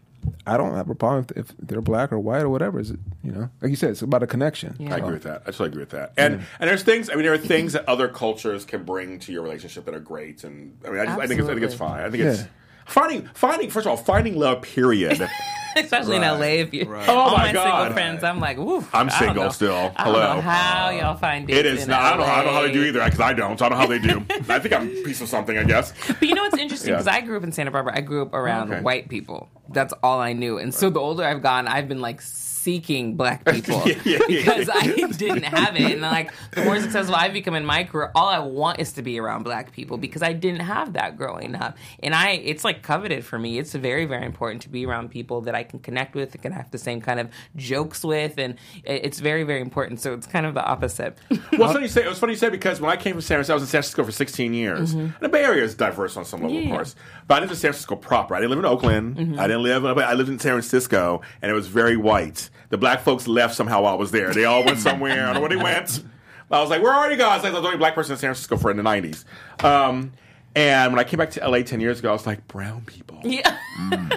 I 0.45 0.57
don't 0.57 0.75
have 0.75 0.91
a 0.91 0.95
problem 0.97 1.25
if, 1.31 1.37
if 1.51 1.57
they're 1.61 1.81
black 1.81 2.13
or 2.13 2.19
white 2.19 2.43
or 2.43 2.49
whatever. 2.49 2.81
Is 2.81 2.91
it, 2.91 2.99
you 3.23 3.31
know, 3.31 3.49
like 3.63 3.71
you 3.71 3.77
said, 3.77 3.91
it's 3.91 4.03
about 4.03 4.25
a 4.25 4.27
connection. 4.27 4.75
Yeah. 4.79 4.95
I 4.95 4.99
agree 4.99 5.13
with 5.13 5.23
that. 5.23 5.43
I 5.43 5.47
totally 5.53 5.69
agree 5.69 5.83
with 5.83 5.91
that. 5.91 6.13
And 6.17 6.43
and 6.59 6.69
there's 6.69 6.83
things. 6.83 7.09
I 7.09 7.15
mean, 7.15 7.23
there 7.23 7.33
are 7.33 7.39
things 7.39 7.75
that 7.75 7.89
other 7.89 8.09
cultures 8.09 8.65
can 8.65 8.83
bring 8.85 9.21
to 9.21 9.33
your 9.33 9.43
relationship 9.43 9.85
that 9.85 9.95
are 9.95 10.01
great. 10.01 10.43
And 10.43 10.77
I 10.85 10.91
mean, 10.91 10.99
I, 11.01 11.05
just, 11.07 11.21
I 11.21 11.27
think 11.29 11.41
it's 11.41 11.49
I 11.49 11.53
think 11.53 11.65
it's 11.65 11.75
fine. 11.75 12.01
I 12.05 12.11
think 12.11 12.25
it's 12.25 12.41
Yeah. 12.41 12.47
Finding 12.87 13.29
finding 13.35 13.71
first 13.71 13.87
of 13.87 13.91
all 13.91 13.97
finding 13.97 14.37
love. 14.39 14.63
Period. 14.63 15.29
especially 15.77 16.17
in 16.17 16.23
LA. 16.23 16.63
If 16.65 16.73
you, 16.73 16.87
Right. 16.87 17.07
Oh 17.07 17.15
all 17.19 17.31
my 17.37 17.49
my, 17.49 17.53
God. 17.53 17.79
single 17.79 17.93
friends, 17.93 18.25
I'm 18.25 18.41
like, 18.41 18.57
woof. 18.57 18.89
I'm 18.95 19.11
single 19.11 19.45
know. 19.45 19.51
still. 19.51 19.75
I 19.75 20.05
don't 20.05 20.15
Hello. 20.15 20.35
know 20.37 20.41
how 20.41 20.89
y'all 20.91 21.17
find 21.19 21.51
it 21.51 21.67
is 21.67 21.87
not. 21.87 22.01
I 22.01 22.11
don't 22.11 22.21
know. 22.21 22.25
I 22.25 22.37
don't 22.37 22.47
know 22.47 22.53
how 22.53 22.63
they 22.63 22.73
do 22.73 22.83
either 22.85 23.05
because 23.05 23.21
I 23.21 23.35
don't. 23.35 23.59
So 23.59 23.67
I 23.67 23.69
don't 23.69 23.79
know 23.79 23.85
how 23.85 23.91
they 23.91 23.99
do. 23.99 24.25
I 24.49 24.59
think 24.59 24.73
I'm 24.75 24.89
a 24.89 25.03
piece 25.03 25.21
of 25.21 25.29
something. 25.29 25.59
I 25.59 25.65
guess. 25.65 25.93
But 26.07 26.23
you 26.23 26.35
know 26.35 26.43
what's 26.43 26.57
interesting? 26.59 26.91
Yeah. 26.91 26.97
Because 26.97 27.09
I 27.09 27.21
grew 27.21 27.37
up 27.37 27.43
in 27.45 27.53
Santa 27.53 27.71
Barbara. 27.71 27.93
I 27.95 28.01
grew 28.01 28.23
up 28.23 28.33
around 28.33 28.73
Okay. 28.73 28.81
white 28.81 29.09
people. 29.11 29.51
That's 29.69 29.93
all 30.03 30.19
I 30.21 30.33
knew. 30.33 30.57
And 30.59 30.73
so 30.75 30.89
the 30.89 31.01
older 31.01 31.25
I've 31.25 31.43
gone, 31.43 31.69
I've 31.69 31.89
been 31.89 32.01
like 32.01 32.23
seeking 32.67 33.15
black 33.17 33.45
people 33.55 33.81
Yeah, 33.87 33.95
yeah, 34.05 34.19
yeah. 34.29 34.39
because 34.41 34.69
I 34.73 34.87
didn't 35.23 35.45
have 35.45 35.77
it. 35.77 35.93
And 35.93 36.01
like 36.01 36.33
the 36.51 36.65
more 36.65 36.81
successful 36.81 37.15
I've 37.15 37.33
become 37.33 37.55
in 37.55 37.65
my 37.65 37.85
career, 37.85 38.11
all 38.15 38.29
I 38.29 38.41
want 38.41 38.81
is 38.81 38.93
to 38.95 39.03
be 39.03 39.21
around 39.21 39.45
black 39.45 39.71
people 39.73 39.97
because 39.99 40.21
I 40.23 40.33
didn't 40.33 40.61
have 40.75 40.95
that 40.95 41.17
growing 41.17 41.55
up. 41.55 41.77
And 42.03 42.13
I, 42.15 42.31
it's 42.33 42.65
like 42.65 42.83
coveted 42.83 43.25
for 43.25 43.39
me. 43.39 43.59
It's 43.61 43.73
very, 43.73 44.05
very 44.05 44.27
important 44.27 44.63
to 44.63 44.69
be 44.69 44.85
around 44.85 45.11
people 45.11 45.43
that 45.43 45.55
I 45.55 45.63
can 45.63 45.79
connect 45.79 46.15
with, 46.17 46.35
and 46.35 46.43
can 46.43 46.51
have 46.53 46.69
the 46.73 46.79
same 46.79 47.01
kind 47.01 47.21
of 47.21 47.29
jokes 47.55 48.03
with, 48.05 48.37
and 48.39 48.57
it's 48.85 49.21
very, 49.21 49.45
very 49.45 49.61
important. 49.61 50.01
So 50.01 50.13
it's 50.15 50.27
kind 50.27 50.45
of 50.47 50.55
the 50.55 50.65
opposite. 50.65 51.17
Well, 51.31 51.41
it's 51.53 51.73
funny 51.73 51.83
you 51.83 51.89
say. 51.89 52.03
It 52.05 52.09
was 52.09 52.19
funny 52.19 52.33
you 52.33 52.39
say 52.39 52.49
because 52.51 52.81
when 52.81 52.91
I 52.91 52.97
came 52.97 53.13
from 53.13 53.21
San 53.23 53.37
Francisco, 53.37 53.53
I 53.53 53.57
was 53.57 53.63
in 53.63 53.69
San 53.69 53.79
Francisco 53.83 54.05
for 54.05 54.13
16 54.13 54.55
years. 54.55 54.91
Mm-hmm. 54.91 55.01
And 55.01 55.15
the 55.21 55.29
Bay 55.29 55.45
Area 55.45 55.63
is 55.63 55.75
diverse 55.75 56.17
on 56.17 56.25
some 56.25 56.41
level, 56.43 56.57
Yeah. 56.57 56.65
of 56.71 56.71
course. 56.75 56.97
But 57.29 57.35
I 57.37 57.39
lived 57.41 57.53
in 57.53 57.59
San 57.59 57.71
Francisco 57.71 57.95
proper. 57.97 58.35
I 58.35 58.39
didn't 58.41 58.51
live 58.51 58.59
in 58.61 58.65
Oakland. 58.65 59.17
Mm-hmm. 59.17 59.39
I 59.41 59.47
didn't 59.47 59.63
live. 59.63 59.85
I 59.87 60.13
lived 60.15 60.29
in 60.31 60.39
San 60.41 60.53
Francisco, 60.53 61.21
and 61.43 61.51
it 61.51 61.55
was 61.55 61.69
very 61.69 61.97
white. 61.97 62.51
The 62.71 62.79
black 62.79 63.01
folks 63.03 63.27
left 63.29 63.55
somehow 63.55 63.83
while 63.83 63.95
I 63.95 63.97
was 63.97 64.11
there. 64.11 64.33
They 64.33 64.45
all 64.45 64.65
went 64.65 64.79
somewhere. 64.79 65.23
I 65.23 65.27
don't 65.27 65.35
know 65.35 65.41
where 65.41 65.49
they 65.51 65.57
went. 65.57 66.03
I 66.51 66.61
was 66.61 66.71
like, 66.71 66.83
"Where 66.83 66.93
are 66.93 67.11
you 67.11 67.17
guys?" 67.17 67.43
Like, 67.43 67.53
I 67.53 67.55
was 67.57 67.63
the 67.63 67.67
only 67.69 67.79
black 67.79 67.95
person 67.95 68.13
in 68.13 68.19
San 68.19 68.29
Francisco 68.29 68.57
for 68.57 68.71
in 68.71 68.77
the 68.77 68.83
90s. 68.83 69.25
Um, 69.65 70.13
and 70.55 70.93
when 70.93 70.99
I 70.99 71.05
came 71.05 71.19
back 71.19 71.31
to 71.33 71.47
LA 71.49 71.63
10 71.63 71.81
years 71.81 71.99
ago, 71.99 72.09
I 72.09 72.13
was 72.13 72.27
like, 72.27 72.47
brown 72.49 72.83
people. 72.87 73.21
yeah. 73.25 73.59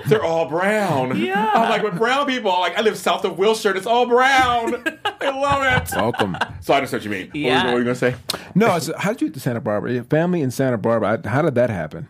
They're 0.08 0.24
all 0.24 0.48
brown. 0.48 1.18
Yeah. 1.20 1.52
I'm 1.54 1.70
like, 1.70 1.84
with 1.84 1.98
brown 1.98 2.28
people, 2.28 2.52
like, 2.52 2.78
I 2.78 2.82
live 2.82 2.98
south 2.98 3.26
of 3.26 3.38
Wilshire, 3.38 3.76
it's 3.76 3.86
all 3.86 4.06
brown. 4.06 4.76
I 5.22 5.30
love 5.38 5.84
it. 5.84 5.90
Welcome. 5.96 6.38
So 6.62 6.74
I 6.74 6.78
understand 6.78 7.02
what 7.02 7.04
you 7.04 7.10
mean. 7.12 7.28
What, 7.28 7.36
Yeah. 7.36 7.64
were, 7.64 7.68
what 7.68 7.74
were 7.74 7.80
you 7.80 7.84
going 7.86 7.96
to 7.96 8.00
say? 8.00 8.16
No, 8.56 8.80
so 8.80 8.98
how 8.98 9.12
did 9.12 9.22
you 9.22 9.28
get 9.28 9.34
to 9.34 9.40
Santa 9.42 9.60
Barbara? 9.60 9.92
Your 9.92 10.04
family 10.06 10.42
in 10.42 10.50
Santa 10.52 10.78
Barbara. 10.78 11.28
How 11.28 11.42
did 11.42 11.56
that 11.56 11.70
happen? 11.70 12.08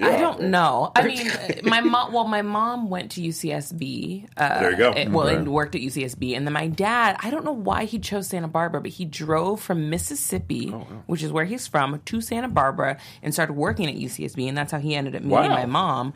I 0.00 0.18
don't 0.18 0.42
know. 0.50 0.92
I 0.94 1.02
mean, 1.06 1.30
my 1.64 1.80
mom. 1.80 2.12
Well, 2.12 2.26
my 2.28 2.42
mom 2.42 2.90
went 2.90 3.12
to 3.12 3.22
UCSB. 3.22 4.26
Uh, 4.36 4.60
There 4.60 4.70
you 4.72 4.76
go. 4.76 4.92
it- 4.92 5.10
well, 5.10 5.26
Okay. 5.26 5.36
and 5.36 5.48
worked 5.48 5.74
at 5.74 5.80
UCSB, 5.80 6.34
and 6.36 6.46
then 6.46 6.52
my 6.52 6.66
dad. 6.68 7.16
I 7.20 7.30
don't 7.30 7.44
know 7.44 7.52
why 7.52 7.84
he 7.84 7.98
chose 7.98 8.26
Santa 8.26 8.48
Barbara, 8.48 8.80
but 8.82 8.90
he 8.90 9.04
drove 9.06 9.60
from 9.60 9.88
Mississippi, 9.88 10.70
Oh, 10.72 10.86
which 11.06 11.22
is 11.22 11.32
where 11.32 11.46
he's 11.46 11.66
from, 11.66 12.00
to 12.04 12.20
Santa 12.20 12.48
Barbara, 12.48 12.98
and 13.22 13.32
started 13.32 13.54
working 13.54 13.88
at 13.88 13.94
UCSB, 13.96 14.46
and 14.48 14.56
that's 14.58 14.70
how 14.72 14.78
he 14.78 14.94
ended 14.94 15.16
up 15.16 15.22
meeting 15.22 15.30
Wow. 15.34 15.48
my 15.48 15.66
mom. 15.66 16.12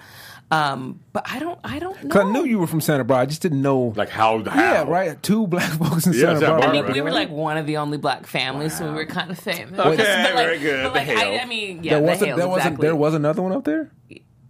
Um, 0.53 1.01
but 1.13 1.25
I 1.31 1.39
don't. 1.39 1.59
I 1.63 1.79
don't 1.79 1.97
know. 1.97 2.03
Because 2.09 2.25
I 2.27 2.31
knew 2.33 2.45
you 2.45 2.59
were 2.59 2.67
from 2.67 2.81
Santa 2.81 3.05
Barbara. 3.05 3.23
I 3.23 3.27
just 3.27 3.41
didn't 3.41 3.63
know. 3.63 3.93
Like 3.95 4.09
how? 4.09 4.43
how? 4.43 4.61
yeah, 4.61 4.83
right. 4.83 5.23
Two 5.23 5.47
black 5.47 5.71
folks 5.79 6.07
in 6.09 6.13
Yeah, 6.13 6.21
Santa 6.21 6.41
Santa 6.41 6.47
Barbara. 6.47 6.69
I 6.69 6.73
mean, 6.73 6.83
Barbara. 6.83 6.95
we 6.95 7.01
were 7.03 7.13
like 7.13 7.31
one 7.31 7.57
of 7.57 7.67
the 7.67 7.77
only 7.77 7.99
black 7.99 8.27
families, 8.27 8.77
so 8.77 8.89
we 8.89 8.95
were 8.95 9.07
kind 9.07 9.31
of 9.31 9.39
famous. 9.39 9.79
Okay, 9.79 9.97
But, 9.97 9.99
like- 9.99 10.37
very 10.37 10.59
good. 10.59 10.83
But 10.85 10.95
like, 10.95 11.07
The 11.07 11.15
I, 11.15 11.39
I 11.43 11.45
mean, 11.47 11.85
yeah, 11.85 11.95
there 11.95 12.03
wasn't. 12.03 12.27
Hales, 12.27 12.39
there 12.39 12.49
wasn't. 12.49 12.67
exactly. 12.67 12.87
There 12.89 12.97
was 12.97 13.15
another 13.15 13.43
one 13.43 13.53
up 13.53 13.65
there. 13.65 13.93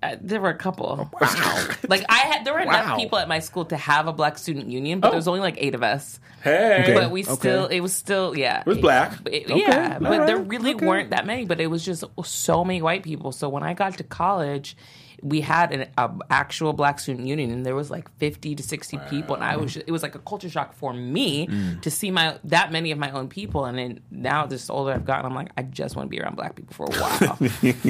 Uh, 0.02 0.16
there 0.22 0.40
were 0.40 0.48
a 0.48 0.56
couple. 0.56 1.10
Wow. 1.20 1.68
like 1.90 2.02
I 2.08 2.16
had, 2.20 2.46
there 2.46 2.54
were 2.54 2.60
enough 2.60 2.96
people 2.96 3.18
at 3.18 3.28
my 3.28 3.38
school 3.40 3.66
to 3.66 3.76
have 3.76 4.06
a 4.06 4.14
black 4.14 4.38
student 4.38 4.70
union, 4.70 5.00
but 5.00 5.08
Oh. 5.08 5.10
there 5.10 5.18
was 5.18 5.28
only 5.28 5.40
like 5.40 5.56
eight 5.58 5.74
of 5.74 5.82
us. 5.82 6.18
Hey. 6.42 6.80
Okay. 6.82 6.94
But 6.94 7.10
we 7.10 7.22
still, 7.22 7.66
it 7.66 7.80
was 7.80 7.94
still, 7.94 8.34
yeah, 8.34 8.60
it 8.60 8.66
was 8.66 8.78
black. 8.78 9.12
yeah, 9.30 9.98
all 10.02 10.08
but 10.08 10.26
there 10.26 10.38
really 10.38 10.74
okay. 10.74 10.86
weren't 10.86 11.10
that 11.10 11.26
many. 11.26 11.44
But 11.44 11.60
it 11.60 11.66
was 11.66 11.84
just 11.84 12.04
so 12.24 12.64
many 12.64 12.80
white 12.80 13.02
people. 13.02 13.30
So 13.32 13.50
when 13.50 13.62
I 13.62 13.74
got 13.74 13.98
to 13.98 14.04
college. 14.04 14.74
We 15.22 15.40
had 15.40 15.72
an 15.72 15.88
a 15.98 16.10
actual 16.30 16.72
black 16.72 16.98
student 17.00 17.26
union, 17.26 17.50
and 17.50 17.64
there 17.66 17.74
was 17.74 17.90
like 17.90 18.10
fifty 18.18 18.54
to 18.54 18.62
sixty 18.62 18.98
people, 19.10 19.34
and 19.34 19.44
I 19.44 19.56
was. 19.56 19.76
It 19.76 19.90
was 19.90 20.02
like 20.02 20.14
a 20.14 20.18
culture 20.20 20.48
shock 20.50 20.74
for 20.74 20.92
me 20.92 21.46
Mm. 21.46 21.80
to 21.82 21.90
see 21.90 22.10
my 22.10 22.38
that 22.44 22.72
many 22.72 22.90
of 22.90 22.98
my 22.98 23.10
own 23.10 23.28
people, 23.28 23.64
and 23.64 23.78
then 23.78 24.00
now, 24.10 24.46
just 24.46 24.70
older 24.70 24.92
I've 24.92 25.04
gotten, 25.04 25.26
I'm 25.26 25.34
like, 25.34 25.50
I 25.56 25.62
just 25.62 25.96
want 25.96 26.06
to 26.06 26.10
be 26.10 26.20
around 26.20 26.36
black 26.36 26.54
people 26.56 26.74
for 26.74 26.86
a 26.86 26.96
while, 27.00 27.38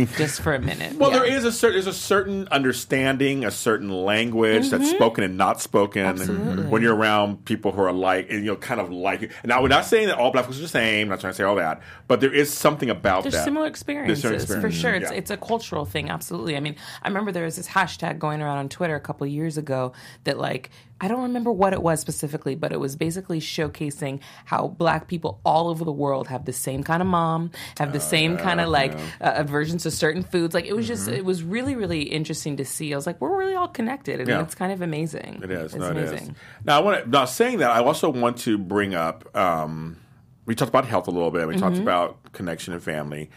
just 0.16 0.40
for 0.40 0.54
a 0.54 0.60
minute. 0.60 0.96
Well, 0.96 1.10
Yeah. 1.10 1.18
there 1.20 1.26
is 1.36 1.44
a 1.44 1.52
certain 1.52 1.70
there's 1.74 1.86
a 1.86 1.92
certain 1.92 2.48
understanding, 2.50 3.44
a 3.44 3.50
certain 3.50 3.90
language 3.90 4.70
that's 4.70 4.90
spoken 4.90 5.24
and 5.24 5.36
not 5.36 5.60
spoken 5.60 5.90
Mm-hmm. 6.04 6.20
Absolutely. 6.20 6.64
when 6.66 6.82
you're 6.82 6.94
around 6.94 7.44
people 7.44 7.72
who 7.72 7.80
are 7.82 7.92
like, 7.92 8.30
and, 8.30 8.40
you 8.44 8.50
know, 8.52 8.56
kind 8.56 8.80
of 8.80 8.90
like. 8.90 9.30
Now, 9.44 9.60
we're 9.62 9.68
not 9.68 9.84
saying 9.84 10.06
that 10.08 10.16
all 10.18 10.30
black 10.30 10.44
folks 10.44 10.58
are 10.58 10.62
the 10.62 10.68
same. 10.68 11.06
I'm 11.06 11.08
not 11.10 11.20
trying 11.20 11.32
to 11.32 11.36
say 11.36 11.44
all 11.44 11.56
that, 11.56 11.80
but 12.08 12.20
there 12.20 12.32
is 12.32 12.52
something 12.52 12.88
about 12.90 13.22
There's 13.22 13.34
that. 13.34 13.44
similar 13.44 13.66
experiences, 13.66 14.46
similar 14.46 14.60
for 14.60 14.70
sure. 14.70 14.94
It's 14.94 15.10
yeah. 15.10 15.16
it's 15.16 15.30
a 15.30 15.36
cultural 15.36 15.84
thing, 15.84 16.08
absolutely. 16.10 16.56
I 16.56 16.60
mean, 16.60 16.76
I 17.02 17.08
remember 17.08 17.19
there 17.30 17.44
was 17.44 17.56
this 17.56 17.68
hashtag 17.68 18.18
going 18.18 18.40
around 18.42 18.58
on 18.58 18.68
Twitter 18.68 18.94
a 18.94 19.00
couple 19.00 19.26
of 19.26 19.32
years 19.32 19.58
ago 19.58 19.92
that 20.24 20.38
like 20.38 20.70
I 21.02 21.08
don't 21.08 21.22
remember 21.22 21.50
what 21.50 21.72
it 21.72 21.82
was 21.82 21.98
specifically, 22.00 22.54
but 22.54 22.72
it 22.72 22.80
was 22.80 22.94
basically 22.94 23.40
showcasing 23.40 24.20
how 24.44 24.68
black 24.68 25.08
people 25.08 25.40
all 25.46 25.68
over 25.68 25.82
the 25.84 25.92
world 25.92 26.28
have 26.28 26.44
the 26.44 26.52
same 26.52 26.82
kind 26.82 27.00
of 27.00 27.08
mom, 27.08 27.52
have 27.78 27.92
the 27.92 27.98
Oh, 27.98 28.02
same 28.02 28.36
kind 28.36 28.60
of 28.60 28.68
like 28.68 28.92
uh, 29.20 29.32
aversions 29.36 29.84
to 29.84 29.90
certain 29.90 30.22
foods. 30.22 30.52
Like 30.54 30.66
it 30.66 30.74
was 30.76 30.86
just, 30.86 31.08
it 31.08 31.24
was 31.24 31.42
really, 31.42 31.74
really 31.74 32.02
interesting 32.02 32.58
to 32.58 32.66
see. 32.66 32.92
I 32.92 32.96
was 32.96 33.06
like, 33.06 33.18
we're 33.20 33.34
really 33.34 33.54
all 33.54 33.68
connected, 33.68 34.20
and 34.20 34.28
Mm-hmm. 34.28 34.38
Yeah. 34.40 34.44
it's 34.44 34.54
kind 34.54 34.72
of 34.72 34.82
amazing. 34.82 35.40
It 35.42 35.50
is. 35.50 35.74
It's 35.74 35.76
no, 35.76 35.90
it 35.90 35.96
is. 35.96 36.10
amazing. 36.10 36.36
Now, 36.64 36.76
I 36.78 36.82
want 36.82 37.04
to. 37.04 37.10
Now, 37.10 37.24
saying 37.24 37.58
that, 37.60 37.70
I 37.70 37.78
also 37.82 38.10
want 38.10 38.36
to 38.40 38.58
bring 38.58 38.94
up. 38.94 39.34
Um, 39.34 39.96
we 40.44 40.54
talked 40.54 40.68
about 40.68 40.84
health 40.84 41.08
a 41.08 41.10
little 41.12 41.30
bit. 41.30 41.48
We 41.48 41.56
talked 41.56 41.74
Mm-hmm. 41.76 41.82
about 41.82 42.32
connection 42.32 42.74
and 42.74 42.82
family. 42.82 43.30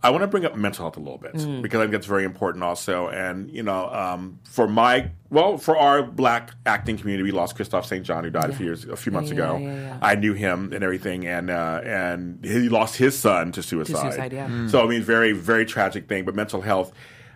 I 0.00 0.10
want 0.10 0.22
to 0.22 0.28
bring 0.28 0.44
up 0.44 0.54
mental 0.54 0.84
health 0.84 0.96
a 0.96 1.00
little 1.00 1.18
bit 1.18 1.34
Mm. 1.34 1.60
because 1.60 1.80
I 1.80 1.82
think 1.82 1.92
that's 1.92 2.06
very 2.06 2.24
important 2.24 2.62
also. 2.62 3.08
And 3.08 3.50
you 3.50 3.64
know, 3.64 3.88
um, 3.92 4.38
for 4.44 4.68
my 4.68 5.10
well, 5.30 5.58
for 5.58 5.76
our 5.76 6.02
black 6.04 6.52
acting 6.66 6.96
community, 6.96 7.24
we 7.24 7.32
lost 7.32 7.56
Kristoff 7.56 7.84
St. 7.84 8.04
John, 8.06 8.22
who 8.22 8.30
died 8.30 8.48
a 8.50 8.52
few 8.52 8.66
years, 8.66 8.84
a 8.84 8.96
few 8.96 9.10
months 9.10 9.30
Yeah, 9.30 9.34
ago. 9.36 9.58
yeah, 9.60 9.74
yeah. 9.74 9.98
I 10.00 10.14
knew 10.14 10.34
him 10.34 10.72
and 10.72 10.84
everything, 10.84 11.26
and 11.26 11.50
uh, 11.50 11.80
and 11.84 12.44
he 12.44 12.68
lost 12.68 12.96
his 12.96 13.18
son 13.18 13.50
to 13.52 13.62
suicide. 13.62 14.00
suicide, 14.12 14.32
yeah. 14.32 14.68
So 14.68 14.84
I 14.84 14.86
mean, 14.88 15.02
very 15.02 15.32
very 15.32 15.64
tragic 15.66 16.08
thing. 16.08 16.24
But 16.24 16.34
mental 16.36 16.60
health. 16.60 16.92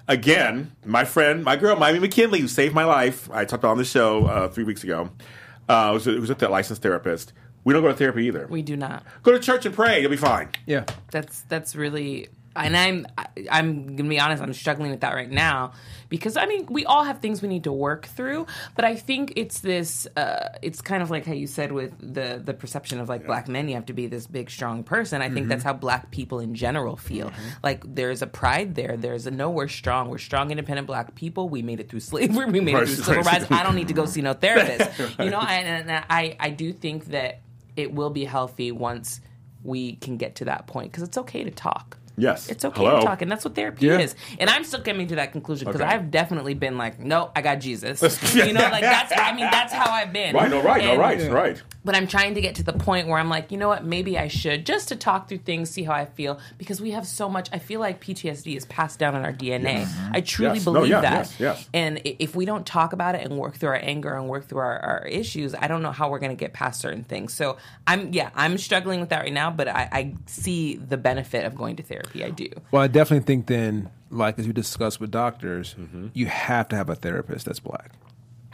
Again, 0.09 0.73
my 0.85 1.05
friend, 1.05 1.45
my 1.45 1.55
girl, 1.57 1.77
Miami 1.77 2.01
McKinley, 2.01 2.41
who 2.41 2.49
saved 2.49 2.75
my 2.75 2.85
life. 2.85 3.31
I 3.33 3.45
talked 3.45 3.63
about 3.63 3.71
on 3.73 3.79
the 3.79 3.85
show 3.85 4.27
uh, 4.27 4.49
three 4.49 4.65
weeks 4.65 4.83
ago. 4.83 5.11
Uh, 5.69 5.91
was, 5.95 6.07
was 6.07 6.29
with 6.29 6.41
that 6.41 6.51
licensed 6.51 6.83
therapist. 6.83 7.33
We 7.65 7.73
don't 7.73 7.83
go 7.83 7.89
to 7.89 7.95
therapy 7.95 8.27
either. 8.27 8.49
We 8.51 8.63
do 8.63 8.77
not. 8.77 9.05
go 9.23 9.31
to 9.31 9.39
church 9.39 9.65
and 9.65 9.73
pray. 9.75 10.01
You'll 10.01 10.11
be 10.11 10.17
fine. 10.17 10.49
Yeah. 10.67 10.85
that's 11.13 11.43
that's 11.43 11.77
really 11.77 12.29
and 12.57 12.77
i'm 12.77 13.07
i'm 13.51 13.97
gonna 13.97 14.09
be 14.09 14.21
honest 14.21 14.43
i'm 14.43 14.53
struggling 14.53 14.91
with 14.91 15.01
that 15.01 15.15
right 15.15 15.31
now. 15.31 15.73
Because 16.09 16.37
i 16.37 16.45
mean 16.45 16.67
we 16.69 16.85
all 16.85 17.05
have 17.05 17.21
things 17.21 17.41
we 17.41 17.49
need 17.49 17.65
to 17.65 17.73
work 17.73 18.05
through 18.07 18.47
but 18.77 18.85
i 18.85 18.95
think 18.97 19.33
it's 19.37 19.61
this 19.61 20.07
uh 20.17 20.49
it's 20.61 20.83
kind 20.83 21.03
of 21.03 21.11
like 21.11 21.25
how 21.25 21.33
you 21.33 21.47
said 21.47 21.73
with 21.73 21.93
the 22.01 22.41
the 22.45 22.53
perception 22.53 23.01
of 23.01 23.09
like 23.09 23.25
black 23.27 23.49
men 23.49 23.69
you 23.69 23.75
have 23.75 23.87
to 23.87 23.95
be 23.95 24.07
this 24.07 24.27
big 24.27 24.51
strong 24.51 24.83
person. 24.85 25.23
I 25.23 25.31
think 25.31 25.49
that's 25.49 25.65
how 25.65 25.73
black 25.73 26.11
people 26.11 26.41
in 26.41 26.55
general 26.55 26.97
feel. 26.97 27.33
Like 27.63 27.83
there's 27.95 28.21
a 28.23 28.27
pride 28.27 28.75
there. 28.75 28.97
There's 28.99 29.27
a 29.27 29.31
no 29.31 29.49
we're 29.51 29.69
strong. 29.69 30.09
We're 30.11 30.19
strong 30.19 30.51
independent 30.51 30.87
black 30.87 31.15
people. 31.15 31.49
We 31.49 31.63
made 31.63 31.81
it 31.81 31.89
through 31.89 32.01
slavery. 32.01 32.47
We 32.53 32.61
made 32.61 32.75
Right, 32.75 32.83
it 32.83 32.87
through 32.87 33.05
civil 33.05 33.23
right. 33.23 33.41
rights. 33.41 33.51
I 33.51 33.63
don't 33.63 33.75
need 33.75 33.89
to 33.89 33.95
go 33.95 34.05
see 34.15 34.21
no 34.21 34.35
therapist. 34.35 34.91
You 35.19 35.31
know 35.31 35.41
and, 35.41 35.91
and 35.91 36.05
i 36.11 36.37
i 36.41 36.51
do 36.51 36.73
think 36.73 37.07
that 37.07 37.41
it 37.77 37.93
will 37.95 38.11
be 38.11 38.25
healthy 38.25 38.71
once 38.73 39.21
we 39.63 39.97
can 39.97 40.17
get 40.17 40.35
to 40.37 40.45
that 40.47 40.67
point 40.67 40.91
because 40.93 41.05
it's 41.05 41.17
okay 41.19 41.45
to 41.45 41.51
talk. 41.51 41.97
Yes. 42.17 42.49
It's 42.49 42.65
okay 42.65 42.85
Hello. 42.85 43.01
to 43.01 43.07
talk, 43.07 43.23
and 43.23 43.31
that's 43.31 43.45
what 43.45 43.55
therapy 43.55 43.87
Yeah. 43.87 43.99
is. 43.99 44.15
And 44.39 44.51
I'm 44.51 44.65
still 44.65 44.83
coming 44.83 45.07
to 45.09 45.17
that 45.17 45.33
conclusion 45.33 45.67
because 45.67 45.81
Okay. 45.81 45.91
I've 45.91 46.11
definitely 46.11 46.55
been 46.55 46.77
like, 46.79 46.99
no, 47.01 47.31
I 47.35 47.41
got 47.43 47.57
Jesus. 47.61 48.03
you 48.35 48.53
know, 48.53 48.61
like 48.61 48.83
that's. 48.83 49.13
I 49.17 49.33
mean, 49.33 49.49
that's 49.51 49.73
how 49.73 49.91
I've 49.91 50.13
been. 50.13 50.35
Right. 50.35 50.51
No. 50.51 50.63
Right. 50.63 50.83
No. 50.85 50.91
And- 50.93 51.01
Right. 51.01 51.31
Right. 51.31 51.63
But 51.85 51.97
I'm 51.97 52.07
trying 52.07 52.37
to 52.37 52.41
get 52.41 52.55
to 52.57 52.63
the 52.63 52.73
point 52.75 53.09
where 53.09 53.19
I'm 53.19 53.29
like, 53.29 53.51
you 53.51 53.59
know 53.59 53.67
what? 53.67 53.85
Maybe 53.85 54.17
I 54.17 54.29
should 54.29 54.65
just 54.67 54.87
to 54.89 54.97
talk 54.97 55.29
through 55.29 55.39
things, 55.39 55.69
see 55.69 55.83
how 55.83 55.95
I 55.95 56.05
feel, 56.05 56.39
because 56.57 56.81
we 56.81 56.93
have 56.93 57.05
so 57.09 57.29
much. 57.29 57.49
I 57.53 57.59
feel 57.59 57.81
like 57.81 58.01
PTSD 58.01 58.57
is 58.57 58.65
passed 58.67 59.01
down 59.01 59.17
in 59.17 59.25
our 59.25 59.33
DNA. 59.33 59.89
I 60.13 60.21
truly 60.21 60.59
Yes. 60.59 60.67
No, 60.67 60.73
believe 60.75 60.91
yeah, 60.93 61.01
that. 61.01 61.13
yes, 61.13 61.41
yes. 61.41 61.69
And 61.75 62.01
if 62.05 62.37
we 62.37 62.45
don't 62.45 62.65
talk 62.65 62.93
about 62.93 63.17
it 63.17 63.23
and 63.29 63.37
work 63.37 63.57
through 63.57 63.71
our 63.71 63.81
anger 63.83 64.15
and 64.15 64.29
work 64.29 64.47
through 64.47 64.61
our, 64.61 64.79
our 64.79 65.07
issues, 65.07 65.57
I 65.57 65.67
don't 65.67 65.83
know 65.83 65.91
how 65.91 66.09
we're 66.09 66.21
going 66.21 66.31
to 66.31 66.37
get 66.37 66.53
past 66.53 66.81
certain 66.81 67.03
things. 67.03 67.35
So 67.35 67.57
I'm, 67.87 68.13
yeah, 68.13 68.31
I'm 68.37 68.59
struggling 68.59 69.01
with 69.01 69.09
that 69.09 69.23
right 69.23 69.33
now, 69.33 69.51
but 69.51 69.67
I, 69.67 69.89
I 69.91 70.15
see 70.27 70.77
the 70.77 70.97
benefit 70.97 71.45
of 71.47 71.57
going 71.57 71.75
to 71.77 71.83
therapy. 71.83 72.02
I 72.15 72.31
do. 72.31 72.49
Well, 72.71 72.83
I 72.83 72.87
definitely 72.89 73.25
think 73.27 73.47
then, 73.47 73.91
like 74.11 74.39
as 74.39 74.47
we 74.47 74.53
discussed 74.53 75.01
with 75.01 75.11
doctors, 75.11 75.75
Mm-hmm. 75.79 76.09
you 76.15 76.27
have 76.27 76.69
to 76.69 76.77
have 76.77 76.89
a 76.91 76.95
therapist 76.95 77.47
that's 77.47 77.61
black. 77.61 77.93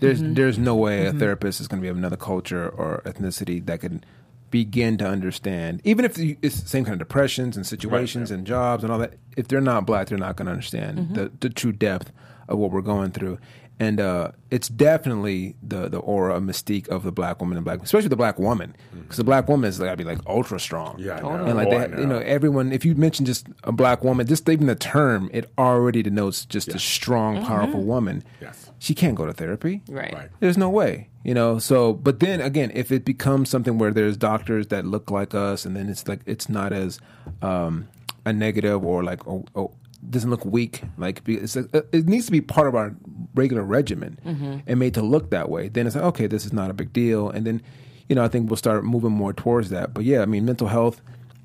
There's 0.00 0.20
there's 0.22 0.58
no 0.58 0.76
way 0.76 1.04
Mm-hmm. 1.04 1.16
a 1.16 1.20
therapist 1.20 1.60
is 1.60 1.68
going 1.68 1.80
to 1.80 1.84
be 1.84 1.88
of 1.88 1.96
another 1.96 2.16
culture 2.16 2.68
or 2.68 3.02
ethnicity 3.04 3.64
that 3.66 3.80
can 3.80 4.04
begin 4.50 4.96
to 4.98 5.06
understand, 5.06 5.80
even 5.84 6.04
if 6.04 6.18
it's 6.18 6.60
the 6.60 6.68
same 6.68 6.84
kind 6.84 6.94
of 6.94 6.98
depressions 7.00 7.56
and 7.56 7.66
situations 7.66 8.30
yeah. 8.30 8.36
and 8.38 8.46
jobs 8.46 8.82
and 8.82 8.92
all 8.92 8.98
that. 8.98 9.14
If 9.36 9.48
they're 9.48 9.60
not 9.60 9.84
black, 9.86 10.08
they're 10.08 10.16
not 10.18 10.36
going 10.36 10.46
to 10.46 10.52
understand 10.52 11.14
the, 11.14 11.30
the 11.40 11.48
true 11.50 11.72
depth 11.72 12.12
of 12.48 12.58
what 12.58 12.70
we're 12.70 12.80
going 12.80 13.10
through. 13.10 13.38
And 13.80 14.00
uh, 14.00 14.32
it's 14.50 14.68
definitely 14.68 15.54
the 15.62 15.88
the 15.88 15.98
aura, 16.00 16.40
mystique 16.40 16.88
of 16.88 17.04
the 17.04 17.12
black 17.12 17.40
woman 17.40 17.56
and 17.56 17.64
black, 17.64 17.80
especially 17.80 18.08
the 18.08 18.16
black 18.16 18.36
woman, 18.36 18.74
because 18.92 19.18
the 19.18 19.22
black 19.24 19.48
woman 19.48 19.68
is 19.68 19.78
got 19.78 19.90
to 19.92 19.96
be 19.96 20.02
like 20.02 20.18
ultra 20.26 20.58
strong. 20.58 20.94
Mm-hmm. 20.96 21.04
Yeah, 21.06 21.18
I 21.18 21.20
know. 21.20 21.44
and 21.44 21.56
like 21.56 21.68
Oh, 21.68 21.70
I 21.70 21.78
that, 21.78 21.90
you 21.90 22.06
know. 22.06 22.18
know, 22.18 22.24
everyone. 22.24 22.72
If 22.72 22.84
you 22.84 22.96
mention 22.96 23.24
just 23.24 23.46
a 23.62 23.70
black 23.70 24.02
woman, 24.02 24.26
just 24.26 24.48
even 24.48 24.66
the 24.66 24.74
term, 24.74 25.30
it 25.32 25.48
already 25.56 26.02
denotes 26.02 26.44
just 26.44 26.68
a 26.68 26.78
strong, 26.80 27.44
powerful 27.44 27.82
woman. 27.84 28.24
Yes. 28.40 28.70
she 28.80 28.94
can't 28.96 29.14
go 29.14 29.26
to 29.26 29.32
therapy. 29.32 29.82
Right. 29.88 30.12
Right. 30.12 30.28
There's 30.40 30.58
no 30.58 30.70
way, 30.70 31.08
you 31.22 31.34
know. 31.34 31.60
So, 31.60 31.92
but 31.92 32.18
then 32.18 32.40
again, 32.40 32.72
if 32.74 32.90
it 32.90 33.04
becomes 33.04 33.48
something 33.48 33.78
where 33.78 33.92
there's 33.92 34.16
doctors 34.16 34.66
that 34.68 34.86
look 34.86 35.08
like 35.12 35.34
us, 35.36 35.64
and 35.64 35.76
then 35.76 35.88
it's 35.88 36.08
like 36.08 36.20
it's 36.26 36.48
not 36.48 36.72
as 36.72 36.98
um, 37.42 37.86
a 38.26 38.32
negative 38.32 38.84
or 38.84 39.04
like 39.04 39.24
oh, 39.28 39.44
oh 39.54 39.70
doesn't 40.08 40.30
look 40.30 40.44
weak. 40.44 40.82
Like 40.96 41.24
be- 41.24 41.38
it's 41.38 41.56
a, 41.56 41.68
it 41.92 42.06
needs 42.06 42.26
to 42.26 42.32
be 42.32 42.40
part 42.40 42.68
of 42.68 42.74
our 42.74 42.94
regular 43.34 43.62
regimen 43.62 44.18
mm-hmm. 44.24 44.58
and 44.66 44.78
made 44.78 44.94
to 44.94 45.02
look 45.02 45.30
that 45.30 45.48
way. 45.48 45.68
Then 45.68 45.86
it's 45.86 45.96
like 45.96 46.04
okay, 46.04 46.26
this 46.26 46.46
is 46.46 46.52
not 46.52 46.70
a 46.70 46.74
big 46.74 46.92
deal, 46.92 47.30
and 47.30 47.46
then 47.46 47.62
you 48.08 48.14
know 48.14 48.24
I 48.24 48.28
think 48.28 48.48
we'll 48.50 48.56
start 48.56 48.84
moving 48.84 49.12
more 49.12 49.32
towards 49.32 49.70
that. 49.70 49.94
But 49.94 50.04
yeah, 50.04 50.22
I 50.22 50.26
mean, 50.26 50.44
mental 50.44 50.68
health 50.68 51.00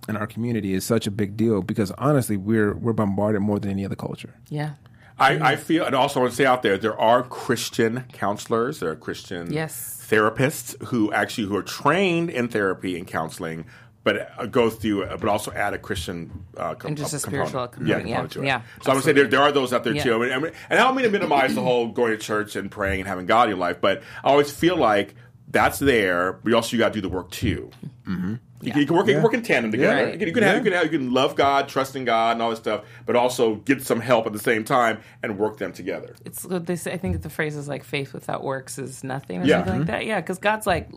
in 0.08 0.18
our 0.18 0.28
community 0.28 0.74
is 0.74 0.86
such 0.86 1.08
a 1.08 1.12
big 1.12 1.38
deal 1.38 1.62
because 1.62 1.92
honestly, 1.92 2.38
we're 2.38 2.74
we're 2.74 2.94
bombarded 2.94 3.42
more 3.42 3.60
than 3.60 3.72
any 3.72 3.86
other 3.86 3.96
culture. 3.96 4.34
Yeah. 4.50 4.74
I, 5.20 5.52
I 5.52 5.56
feel, 5.58 5.86
and 5.86 5.96
also 5.96 6.20
I 6.20 6.24
want 6.24 6.32
to 6.32 6.36
say 6.38 6.46
out 6.46 6.64
there, 6.64 6.76
there 6.78 7.00
are 7.00 7.22
Christian 7.22 8.06
counselors, 8.14 8.80
there 8.80 8.90
are 8.90 8.96
Christian 8.96 9.54
Yes. 9.54 10.04
therapists 10.10 10.82
who 10.88 11.14
actually 11.14 11.48
who 11.48 11.56
are 11.56 11.64
trained 11.64 12.32
in 12.32 12.48
therapy 12.48 12.98
and 12.98 13.06
counseling, 13.06 13.66
but 14.04 14.32
uh, 14.38 14.46
go 14.48 14.70
through, 14.70 15.04
uh, 15.06 15.18
but 15.18 15.30
also 15.30 15.52
add 15.52 15.74
a 15.74 15.78
Christian 15.78 16.46
uh, 16.58 16.76
com- 16.76 16.90
And 16.90 16.98
just 16.98 17.14
a 17.14 17.20
component. 17.20 17.50
spiritual 17.50 17.68
component, 17.70 18.08
yeah, 18.08 18.16
component 18.16 18.32
to 18.34 18.42
it. 18.42 18.46
yeah, 18.46 18.62
So 18.82 18.92
I 18.92 18.96
would 18.96 19.04
say 19.04 19.14
there, 19.14 19.28
there 19.28 19.42
are 19.42 19.52
those 19.52 19.72
out 19.74 19.84
there 19.84 19.94
Yeah. 19.96 20.04
too, 20.04 20.24
and, 20.24 20.46
and 20.46 20.54
I 20.70 20.76
don't 20.76 20.96
mean 20.96 21.06
to 21.06 21.12
minimize 21.12 21.56
the 21.56 21.62
whole 21.62 21.88
going 21.88 22.12
to 22.12 22.18
church 22.18 22.56
and 22.56 22.70
praying 22.70 23.00
and 23.02 23.08
having 23.08 23.26
God 23.26 23.44
in 23.44 23.50
your 23.52 23.58
life, 23.60 23.80
but 23.82 24.02
I 24.24 24.30
always 24.30 24.52
feel 24.52 24.76
like 24.78 25.16
that's 25.50 25.80
there, 25.80 26.34
but 26.34 26.54
also 26.54 26.76
you 26.76 26.80
got 26.80 26.90
to 26.94 27.02
do 27.02 27.08
the 27.08 27.14
work 27.16 27.30
too. 27.32 27.70
Mm-hmm. 28.08 28.36
You, 28.62 28.72
can, 28.72 28.80
you 28.80 28.88
can 28.88 28.96
work. 28.96 29.08
You 29.08 29.14
can 29.16 29.24
work 29.24 29.34
in 29.34 29.42
tandem 29.44 29.72
together. 29.74 30.06
Right. 30.06 30.14
You 30.14 30.20
can, 30.20 30.28
you 30.30 30.34
can 30.34 30.44
have. 30.44 30.56
You 30.58 30.64
can 30.64 30.72
have. 30.74 30.84
You 30.86 30.98
can 30.98 31.12
love 31.12 31.36
God, 31.36 31.68
trust 31.68 31.98
in 31.98 32.06
God, 32.06 32.32
and 32.32 32.42
all 32.42 32.50
this 32.50 32.60
stuff, 32.60 32.86
but 33.06 33.18
also 33.18 33.56
get 33.56 33.82
some 33.84 34.00
help 34.00 34.26
at 34.26 34.32
the 34.32 34.40
same 34.40 34.64
time 34.64 35.00
and 35.22 35.38
work 35.38 35.58
them 35.58 35.74
together. 35.74 36.16
it's 36.24 36.46
what 36.46 36.66
they 36.66 36.78
say. 36.78 36.94
I 36.94 36.98
think 36.98 37.22
the 37.22 37.30
phrase 37.30 37.58
is 37.58 37.68
like 37.68 37.84
faith 37.84 38.14
without 38.14 38.42
works 38.42 38.80
is 38.80 39.04
nothing 39.04 39.42
or 39.42 39.46
Yeah. 39.46 39.64
Mm-hmm. 39.64 39.70
like 39.80 39.88
that. 39.88 40.06
Yeah, 40.06 40.22
because 40.22 40.38
God's 40.38 40.66
like, 40.66 40.90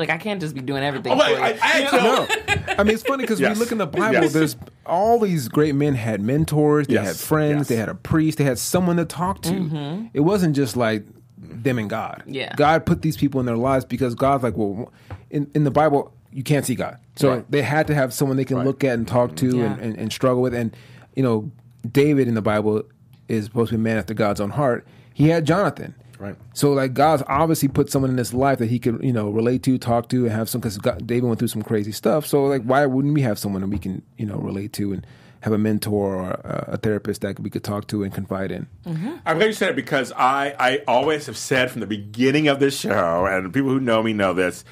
Like 0.00 0.10
I 0.10 0.18
can't 0.18 0.40
just 0.40 0.54
be 0.54 0.60
doing 0.60 0.82
everything. 0.82 1.12
Oh, 1.12 1.18
for 1.18 1.22
I, 1.22 1.28
you. 1.30 1.36
I, 1.36 1.58
I 1.62 1.78
You 1.78 1.92
know? 1.92 2.24
know. 2.24 2.28
I 2.78 2.82
mean, 2.82 2.94
it's 2.94 3.02
funny 3.04 3.22
because 3.22 3.38
Yes. 3.38 3.56
we 3.56 3.60
look 3.60 3.70
in 3.72 3.78
the 3.78 3.86
Bible. 3.86 4.22
Yes. 4.22 4.32
There's 4.32 4.56
all 4.86 5.20
these 5.20 5.46
great 5.48 5.74
men 5.74 5.94
had 5.94 6.20
mentors. 6.20 6.86
They 6.88 6.94
Yes. 6.94 7.06
had 7.06 7.16
friends. 7.16 7.58
Yes. 7.58 7.68
They 7.68 7.76
had 7.76 7.88
a 7.88 7.94
priest. 7.94 8.38
They 8.38 8.44
had 8.44 8.58
someone 8.58 8.96
to 8.96 9.04
talk 9.04 9.42
to. 9.42 10.08
It 10.14 10.20
wasn't 10.20 10.56
just 10.56 10.76
like 10.76 11.04
them 11.38 11.78
and 11.78 11.88
God. 11.90 12.20
Mm-hmm. 12.22 12.34
Yeah. 12.34 12.54
God 12.56 12.86
put 12.86 13.02
these 13.02 13.16
people 13.16 13.38
in 13.40 13.46
their 13.46 13.56
lives 13.56 13.84
because 13.84 14.14
God's 14.14 14.42
like, 14.42 14.56
well, 14.56 14.92
in 15.30 15.50
in 15.54 15.64
the 15.64 15.70
Bible 15.70 16.12
you 16.32 16.42
can't 16.44 16.64
see 16.64 16.76
God, 16.76 16.96
so 17.16 17.28
Right. 17.30 17.50
they 17.50 17.60
had 17.62 17.86
to 17.88 17.94
have 17.94 18.12
someone 18.14 18.36
they 18.36 18.44
can 18.44 18.58
Right. 18.58 18.66
look 18.66 18.84
at 18.84 18.94
and 18.94 19.06
talk 19.06 19.34
to 19.36 19.56
Yeah. 19.58 19.64
and, 19.72 19.80
and, 19.80 19.96
and 19.98 20.12
struggle 20.12 20.40
with. 20.42 20.54
And 20.54 20.74
you 21.16 21.22
know, 21.22 21.50
David 21.90 22.28
in 22.28 22.34
the 22.34 22.42
Bible 22.42 22.82
is 23.28 23.46
supposed 23.46 23.70
to 23.70 23.76
be 23.76 23.80
a 23.80 23.82
man 23.82 23.98
after 23.98 24.14
God's 24.14 24.40
own 24.40 24.50
heart. 24.50 24.86
He 25.12 25.28
had 25.28 25.44
Jonathan. 25.44 25.94
Right. 26.20 26.36
So 26.52 26.74
like 26.74 26.92
God's 26.92 27.22
obviously 27.28 27.68
put 27.68 27.90
someone 27.90 28.10
in 28.10 28.18
his 28.18 28.34
life 28.34 28.58
that 28.58 28.68
he 28.68 28.78
could 28.78 29.02
you 29.02 29.12
know 29.12 29.30
relate 29.30 29.62
to, 29.62 29.78
talk 29.78 30.10
to, 30.10 30.26
and 30.26 30.32
have 30.32 30.50
some 30.50 30.60
because 30.60 30.76
David 30.76 31.24
went 31.24 31.38
through 31.38 31.48
some 31.48 31.62
crazy 31.62 31.92
stuff. 31.92 32.26
So 32.26 32.44
like 32.44 32.62
why 32.62 32.84
wouldn't 32.84 33.14
we 33.14 33.22
have 33.22 33.38
someone 33.38 33.62
that 33.62 33.68
we 33.68 33.78
can 33.78 34.02
you 34.18 34.26
know 34.26 34.36
relate 34.36 34.74
to 34.74 34.92
and 34.92 35.06
have 35.40 35.54
a 35.54 35.58
mentor 35.58 36.16
or 36.16 36.30
a, 36.44 36.76
therapist 36.76 37.22
that 37.22 37.40
we 37.40 37.48
could 37.48 37.64
talk 37.64 37.86
to 37.86 38.02
and 38.02 38.12
confide 38.12 38.52
in? 38.52 38.68
Mm-hmm. 38.84 39.16
I'm 39.24 39.38
glad 39.38 39.46
you 39.46 39.52
said 39.54 39.70
it 39.70 39.76
because 39.76 40.12
I, 40.12 40.54
I 40.58 40.82
always 40.86 41.24
have 41.24 41.38
said 41.38 41.70
from 41.70 41.80
the 41.80 41.86
beginning 41.86 42.48
of 42.48 42.60
this 42.60 42.78
show, 42.78 43.24
and 43.24 43.50
people 43.54 43.70
who 43.70 43.80
know 43.80 44.02
me 44.02 44.12
know 44.12 44.34
this, 44.34 44.62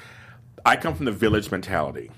I 0.63 0.75
come 0.75 0.93
from 0.93 1.05
the 1.05 1.11
village 1.11 1.49
mentality. 1.49 2.11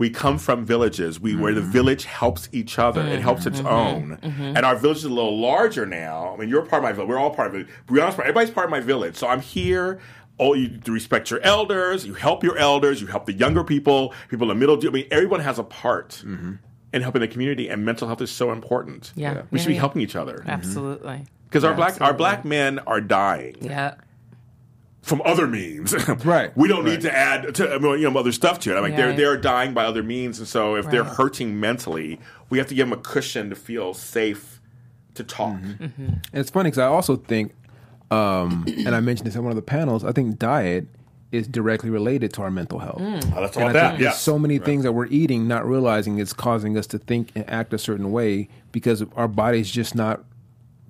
We 0.00 0.08
come 0.08 0.36
mm-hmm. 0.36 0.42
from 0.42 0.64
villages 0.64 1.20
we, 1.20 1.36
where 1.36 1.52
the 1.52 1.60
mm-hmm. 1.60 1.72
village 1.72 2.04
helps 2.06 2.48
each 2.52 2.78
other. 2.78 3.02
It 3.02 3.20
helps 3.20 3.44
its 3.44 3.58
mm-hmm. 3.58 3.66
own. 3.66 4.18
And 4.56 4.64
our 4.64 4.74
village 4.74 4.96
is 4.96 5.04
a 5.04 5.10
little 5.10 5.38
larger 5.38 5.84
now. 5.84 6.32
I 6.32 6.38
mean, 6.38 6.48
you're 6.48 6.62
part 6.62 6.82
of 6.82 6.84
my 6.84 6.92
village. 6.92 7.10
We're 7.10 7.18
all 7.18 7.34
part 7.34 7.48
of 7.48 7.54
it. 7.54 7.66
Brianna's 7.86 8.14
part. 8.14 8.26
Everybody's 8.26 8.50
part 8.50 8.64
of 8.64 8.70
my 8.70 8.80
village. 8.80 9.16
So 9.16 9.28
I'm 9.28 9.42
here. 9.42 10.00
Oh, 10.38 10.54
you 10.54 10.78
to 10.78 10.90
respect 10.90 11.30
your 11.30 11.40
elders. 11.42 12.06
You 12.06 12.14
help 12.14 12.42
your 12.42 12.56
elders. 12.56 13.02
You 13.02 13.08
help 13.08 13.26
the 13.26 13.34
younger 13.34 13.62
people. 13.62 14.14
People 14.30 14.50
in 14.50 14.56
the 14.56 14.60
middle. 14.66 14.78
I 14.82 14.90
mean, 14.90 15.06
everyone 15.10 15.40
has 15.40 15.58
a 15.58 15.64
part 15.64 16.24
in 16.24 16.58
helping 16.94 17.20
the 17.20 17.28
community. 17.28 17.68
And 17.68 17.84
mental 17.84 18.08
health 18.08 18.22
is 18.22 18.30
so 18.30 18.52
important. 18.52 19.12
Yeah. 19.14 19.42
we 19.50 19.58
Yeah, 19.58 19.62
should 19.62 19.68
be 19.68 19.74
yeah. 19.74 19.80
helping 19.80 20.00
each 20.00 20.16
other 20.16 20.42
Absolutely. 20.46 21.26
because 21.44 21.62
our 21.62 21.74
black 21.74 22.00
our 22.00 22.14
black 22.14 22.46
men 22.46 22.78
are 22.78 23.02
dying 23.02 23.56
Yeah. 23.60 23.96
From 25.02 25.22
other 25.24 25.46
means. 25.46 25.94
Right. 26.24 26.54
We 26.56 26.68
don't 26.68 26.84
need 26.84 27.00
to 27.02 27.16
add 27.16 27.54
to 27.54 27.74
I 27.74 27.78
mean, 27.78 28.00
you 28.00 28.10
know 28.10 28.18
other 28.20 28.32
stuff 28.32 28.58
to 28.60 28.76
it. 28.76 28.78
I 28.78 28.86
mean, 28.86 28.96
they're 28.96 29.08
Right. 29.08 29.16
they're 29.16 29.36
dying 29.36 29.72
by 29.74 29.84
other 29.84 30.02
means, 30.02 30.38
and 30.38 30.46
so 30.46 30.74
if 30.76 30.90
they're 30.90 31.04
hurting 31.04 31.58
mentally, 31.58 32.20
we 32.50 32.58
have 32.58 32.66
to 32.68 32.74
give 32.74 32.88
them 32.88 32.98
a 32.98 33.02
cushion 33.02 33.48
to 33.50 33.56
feel 33.56 33.94
safe 33.94 34.60
to 35.14 35.24
talk. 35.24 35.56
Mm-hmm. 35.60 36.02
And 36.06 36.20
it's 36.34 36.50
funny 36.50 36.68
because 36.70 36.78
I 36.78 36.86
also 36.86 37.16
think, 37.16 37.52
um, 38.10 38.64
and 38.86 38.94
I 38.94 39.00
mentioned 39.00 39.26
this 39.26 39.36
in 39.36 39.42
one 39.42 39.50
of 39.52 39.56
the 39.56 39.62
panels. 39.62 40.04
I 40.04 40.12
think 40.12 40.38
diet 40.38 40.86
is 41.32 41.46
directly 41.46 41.90
related 41.90 42.32
to 42.34 42.42
our 42.42 42.50
mental 42.50 42.80
health. 42.80 43.00
Mm. 43.00 43.32
Oh, 43.36 43.40
that's 43.40 43.56
And 43.56 43.62
all 43.64 43.70
I 43.70 43.72
that. 43.72 43.90
think 43.92 44.02
Yeah. 44.02 44.10
so 44.10 44.36
many 44.38 44.58
things 44.58 44.82
that 44.82 44.92
we're 44.92 45.06
eating, 45.06 45.46
not 45.46 45.64
realizing 45.66 46.18
it's 46.18 46.32
causing 46.32 46.76
us 46.76 46.88
to 46.88 46.98
think 46.98 47.30
and 47.36 47.48
act 47.48 47.72
a 47.72 47.78
certain 47.78 48.10
way 48.10 48.48
because 48.72 49.04
our 49.14 49.28
body's 49.28 49.70
just 49.70 49.94
not 49.94 50.24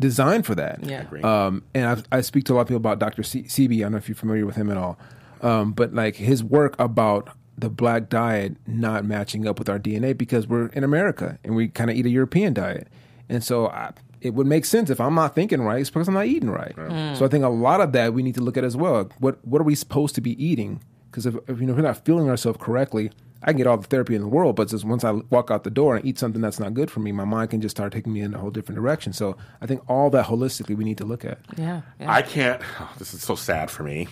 designed 0.01 0.47
for 0.47 0.55
that. 0.57 0.85
Yeah. 0.85 1.05
Um, 1.23 1.63
and 1.75 2.05
I, 2.13 2.19
I 2.19 2.21
speak 2.23 2.45
to 2.47 2.53
a 2.53 2.55
lot 2.55 2.63
of 2.63 2.69
people 2.69 2.79
about 2.79 2.99
Dr. 2.99 3.23
C- 3.23 3.45
Sebi. 3.45 3.77
I 3.79 3.81
don't 3.83 3.93
know 3.93 3.99
if 3.99 4.09
you're 4.09 4.17
familiar 4.17 4.47
with 4.47 4.57
him 4.57 4.71
at 4.71 4.77
all, 4.77 4.99
um, 5.43 5.73
but 5.73 5.95
like 5.95 6.17
his 6.17 6.43
work 6.43 6.75
about 6.81 7.29
the 7.57 7.69
black 7.69 8.09
diet 8.09 8.57
not 8.67 9.05
matching 9.05 9.47
up 9.47 9.59
with 9.59 9.69
our 9.69 9.79
DNA 9.79 10.17
because 10.17 10.47
we're 10.47 10.67
in 10.69 10.83
America 10.83 11.39
and 11.45 11.55
we 11.55 11.69
kind 11.69 11.91
of 11.91 11.97
eat 11.97 12.07
a 12.07 12.11
European 12.11 12.55
diet, 12.55 12.89
and 13.29 13.45
so 13.45 13.69
I, 13.69 13.93
it 14.23 14.35
would 14.35 14.47
make 14.47 14.65
sense 14.65 14.91
if 14.91 15.01
I'm 15.01 15.15
not 15.15 15.35
thinking 15.35 15.63
right, 15.63 15.81
it's 15.81 15.91
because 15.91 16.09
I'm 16.09 16.15
not 16.15 16.27
eating 16.27 16.51
right. 16.51 16.75
So 17.17 17.25
I 17.25 17.29
think 17.29 17.45
a 17.45 17.49
lot 17.49 17.81
of 17.81 17.93
that 17.93 18.13
we 18.15 18.23
need 18.23 18.35
to 18.37 18.43
look 18.43 18.57
at 18.57 18.65
as 18.65 18.77
well. 18.77 19.11
What 19.19 19.45
what 19.47 19.61
are 19.61 19.65
we 19.65 19.75
supposed 19.75 20.15
to 20.17 20.21
be 20.21 20.43
eating? 20.43 20.83
Because 21.11 21.27
if, 21.27 21.35
if 21.49 21.61
you 21.61 21.67
know 21.67 21.73
if 21.73 21.77
we're 21.77 21.83
not 21.83 22.05
feeling 22.05 22.29
ourselves 22.31 22.59
correctly, 22.61 23.11
I 23.43 23.47
can 23.47 23.57
get 23.57 23.67
all 23.67 23.79
the 23.79 23.87
therapy 23.87 24.15
in 24.15 24.21
the 24.21 24.29
world, 24.29 24.57
but 24.57 24.69
just 24.69 24.85
once 24.85 25.05
I 25.05 25.13
walk 25.31 25.51
out 25.51 25.65
the 25.65 25.71
door 25.71 25.97
and 25.97 26.05
eat 26.05 26.19
something 26.19 26.43
that's 26.43 26.61
not 26.61 26.75
good 26.75 26.91
for 26.91 27.01
me, 27.01 27.13
my 27.13 27.25
mind 27.25 27.51
can 27.51 27.61
just 27.61 27.77
start 27.77 27.93
taking 27.93 28.13
me 28.13 28.21
in 28.21 28.35
a 28.35 28.39
whole 28.39 28.51
different 28.51 28.77
direction. 28.77 29.13
So 29.13 29.37
I 29.61 29.67
think 29.67 29.83
all 29.89 30.11
that 30.11 30.27
holistically 30.27 30.77
we 30.77 30.85
need 30.85 30.99
to 30.99 31.05
look 31.05 31.25
at. 31.25 31.39
Yeah. 31.57 31.83
yeah. 31.99 32.13
I 32.13 32.23
can't. 32.23 32.61
oh, 32.81 32.93
this 32.99 33.15
is 33.15 33.23
so 33.23 33.35
sad 33.35 33.71
for 33.71 33.83
me. 33.83 34.09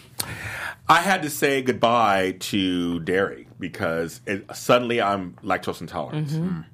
I 0.89 1.03
had 1.03 1.23
to 1.23 1.31
say 1.31 1.61
goodbye 1.61 2.37
to 2.41 3.01
dairy 3.01 3.49
because 3.59 4.21
it, 4.27 4.45
suddenly 4.55 5.03
I'm 5.03 5.35
lactose 5.45 5.81
intolerant. 5.81 6.29
Mm-hmm. 6.29 6.49
Mm. 6.49 6.65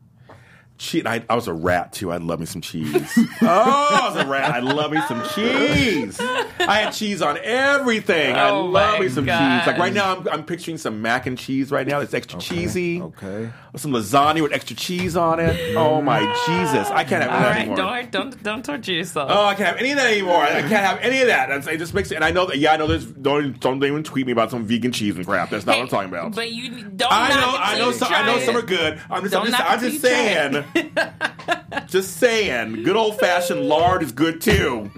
Che- 0.76 1.04
I, 1.06 1.24
I 1.30 1.36
was 1.36 1.46
a 1.46 1.52
rat 1.52 1.92
too. 1.92 2.10
I 2.10 2.16
love 2.16 2.40
me 2.40 2.46
some 2.46 2.60
cheese. 2.60 2.94
oh, 3.42 3.46
I 3.46 4.08
was 4.12 4.24
a 4.24 4.28
rat. 4.28 4.52
I 4.54 4.58
love 4.58 4.90
me 4.90 5.00
some 5.06 5.22
cheese. 5.34 6.18
I 6.20 6.80
had 6.80 6.90
cheese 6.90 7.22
on 7.22 7.38
everything. 7.42 8.34
I 8.34 8.50
Oh 8.50 8.64
love 8.64 8.98
me 9.00 9.08
some 9.08 9.24
gosh. 9.24 9.62
cheese. 9.62 9.66
Like 9.68 9.78
right 9.78 9.92
now, 9.92 10.16
I'm, 10.16 10.28
I'm 10.28 10.44
picturing 10.44 10.76
some 10.78 11.00
mac 11.00 11.26
and 11.26 11.38
cheese 11.38 11.70
right 11.70 11.86
now. 11.86 12.00
It's 12.00 12.12
extra 12.12 12.40
cheesy. 12.40 13.00
Okay. 13.00 13.50
Some 13.76 13.92
lasagna 13.92 14.42
with 14.42 14.52
extra 14.52 14.74
cheese 14.76 15.16
on 15.16 15.38
it. 15.40 15.76
Oh 15.76 16.00
my 16.02 16.20
Jesus! 16.46 16.88
I 16.90 17.02
can't 17.04 17.22
have 17.22 17.32
All 17.32 17.40
that 17.40 17.50
right. 17.50 17.56
anymore. 17.58 17.76
Don't 17.76 18.10
don't 18.10 18.42
don't 18.42 18.64
torture 18.64 18.92
yourself. 18.92 19.30
Oh, 19.32 19.46
I 19.46 19.54
can't 19.54 19.68
have 19.68 19.78
any 19.78 19.90
of 19.92 19.96
that 19.98 20.12
anymore. 20.12 20.42
I 20.42 20.60
can't 20.60 20.70
have 20.72 20.98
any 21.00 21.20
of 21.22 21.26
that. 21.28 21.48
That's, 21.48 21.66
it 21.66 21.78
just 21.78 21.92
makes 21.94 22.10
it. 22.12 22.16
And 22.16 22.24
I 22.24 22.30
know 22.30 22.46
that. 22.46 22.58
Yeah, 22.58 22.72
I 22.72 22.76
know. 22.76 22.86
There's 22.88 23.04
don't 23.06 23.58
don't 23.60 23.82
even 23.82 24.02
tweet 24.04 24.26
me 24.26 24.32
about 24.32 24.50
some 24.50 24.64
vegan 24.64 24.92
cheese 24.92 25.16
and 25.16 25.24
crap. 25.26 25.50
That's 25.50 25.66
not 25.66 25.76
what 25.76 25.82
I'm 25.82 25.88
talking 25.88 26.08
about. 26.08 26.34
But 26.34 26.52
you 26.52 26.82
don't. 26.84 27.12
I 27.12 27.28
know. 27.30 27.56
I 27.58 27.78
know. 27.78 27.92
Some, 27.92 28.12
I 28.12 28.26
know 28.26 28.38
some 28.40 28.56
are 28.56 28.62
good. 28.62 29.00
I'm 29.10 29.22
just. 29.22 29.32
Don't 29.32 29.42
I'm 29.42 29.46
just, 29.50 29.58
knock 29.58 29.70
I'm 29.70 29.80
just 29.80 30.00
till 30.02 30.63
just 31.86 32.16
saying. 32.16 32.82
Good 32.82 32.96
old 32.96 33.18
fashioned 33.18 33.68
lard 33.68 34.02
is 34.02 34.12
good 34.12 34.40
too. 34.40 34.90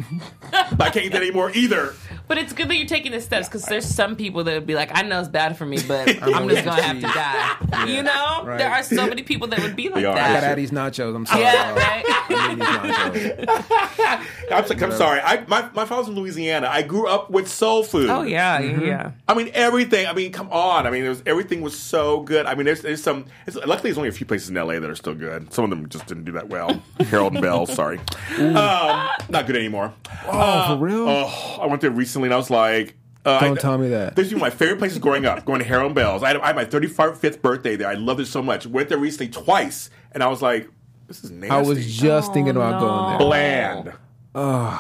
But 0.51 0.81
I 0.81 0.91
can't 0.91 1.07
eat 1.07 1.13
that 1.13 1.23
anymore 1.23 1.51
either. 1.55 1.95
But 2.29 2.39
it's 2.39 2.53
good 2.53 2.69
that 2.69 2.77
you're 2.77 2.87
taking 2.89 3.13
the 3.13 3.21
steps 3.21 3.47
because 3.49 3.65
there's 3.67 3.85
some 3.85 4.17
people 4.17 4.43
that 4.45 4.55
would 4.55 4.67
be 4.67 4.75
like, 4.75 4.91
I 4.93 5.03
know 5.03 5.21
it's 5.21 5.29
bad 5.29 5.57
for 5.57 5.65
me, 5.65 5.79
but 5.87 6.09
I'm 6.23 6.49
just 6.49 6.65
gonna 6.65 6.83
have 6.83 6.97
to 6.97 7.69
die. 7.71 7.87
You 7.87 8.03
know, 8.03 8.43
Right. 8.45 8.59
there 8.59 8.71
are 8.71 8.83
so 8.83 9.07
many 9.07 9.23
people 9.31 9.47
that 9.49 9.61
would 9.61 9.77
be 9.77 9.89
like 9.89 10.03
that. 10.03 10.17
I 10.17 10.35
gotta 10.35 10.47
add 10.47 10.59
these 10.59 10.73
nachos. 10.73 11.15
I'm 11.15 11.25
sorry. 11.27 11.43
Yeah, 11.43 11.73
Uh, 11.73 11.75
right. 11.77 12.05
I 12.09 12.49
need 12.49 12.59
these 12.59 13.37
nachos. 13.39 14.27
I'm, 14.53 14.69
like, 14.69 14.83
I'm 14.83 14.93
sorry. 14.93 15.21
I 15.21 15.45
my 15.47 15.69
my 15.75 15.85
father's 15.85 16.07
from 16.07 16.17
Louisiana. 16.17 16.67
I 16.69 16.83
grew 16.83 17.07
up 17.07 17.31
with 17.31 17.49
soul 17.49 17.83
food. 17.85 18.11
Oh 18.11 18.23
yeah, 18.23 18.61
Mm-hmm. 18.61 18.85
yeah. 18.85 19.11
I 19.29 19.35
mean 19.35 19.51
everything. 19.55 20.07
I 20.07 20.13
mean, 20.13 20.33
come 20.33 20.51
on. 20.51 20.87
I 20.87 20.91
mean, 20.91 21.05
it 21.05 21.09
was, 21.09 21.23
everything 21.27 21.61
was 21.63 21.79
so 21.79 22.21
good. 22.23 22.47
I 22.47 22.55
mean, 22.55 22.67
there's 22.67 22.83
there's 22.83 23.03
some. 23.03 23.27
It's, 23.47 23.57
luckily, 23.57 23.91
there's 23.91 23.99
only 23.99 24.09
a 24.09 24.13
few 24.13 24.27
places 24.27 24.49
in 24.49 24.55
LA 24.57 24.81
that 24.81 24.91
are 24.91 24.95
still 24.97 25.15
good. 25.15 25.53
Some 25.53 25.65
of 25.65 25.71
them 25.71 25.89
just 25.89 26.07
didn't 26.07 26.25
do 26.25 26.33
that 26.33 26.49
well. 26.49 26.83
Harold 27.09 27.35
and 27.35 27.43
Belle, 27.43 27.67
sorry, 27.67 27.99
um, 28.39 29.09
not 29.29 29.47
good 29.47 29.57
anymore. 29.57 29.93
Oh, 30.27 30.77
for 30.77 30.85
real? 30.85 31.09
Oh, 31.09 31.59
I 31.63 31.67
went 31.67 31.81
there 31.83 31.91
recently, 31.91 32.16
and 32.25 32.35
I 32.35 32.37
was 32.37 32.51
like. 32.51 32.97
Uh, 33.25 33.41
Don't 33.41 33.59
I, 33.59 33.61
tell 33.61 33.77
me 33.77 33.89
that. 33.89 34.15
This 34.15 34.29
is 34.29 34.35
my 34.39 34.51
favorite 34.51 34.79
places 34.79 34.99
growing 35.01 35.27
up, 35.27 35.45
going 35.45 35.59
to 35.59 35.65
Harold 35.65 35.87
and 35.87 35.95
Belle's. 35.97 36.23
I 36.23 36.29
had, 36.29 36.37
I 36.37 36.47
had 36.47 36.55
my 36.57 36.65
35th 36.65 37.43
birthday 37.43 37.75
there. 37.75 37.89
I 37.89 37.95
loved 37.95 38.21
it 38.21 38.27
so 38.27 38.41
much. 38.41 38.69
Went 38.69 38.89
there 38.89 38.99
recently 38.99 39.27
twice, 39.33 39.91
and 40.13 40.23
I 40.23 40.29
was 40.29 40.43
like, 40.43 40.69
this 41.09 41.25
is 41.25 41.33
nasty. 41.33 41.51
I 41.51 41.61
was 41.63 41.93
just 41.93 42.33
thinking 42.33 42.55
about 42.55 42.81
no. 42.81 42.87
going 42.87 43.09
there. 43.19 43.19
bland. 43.19 43.93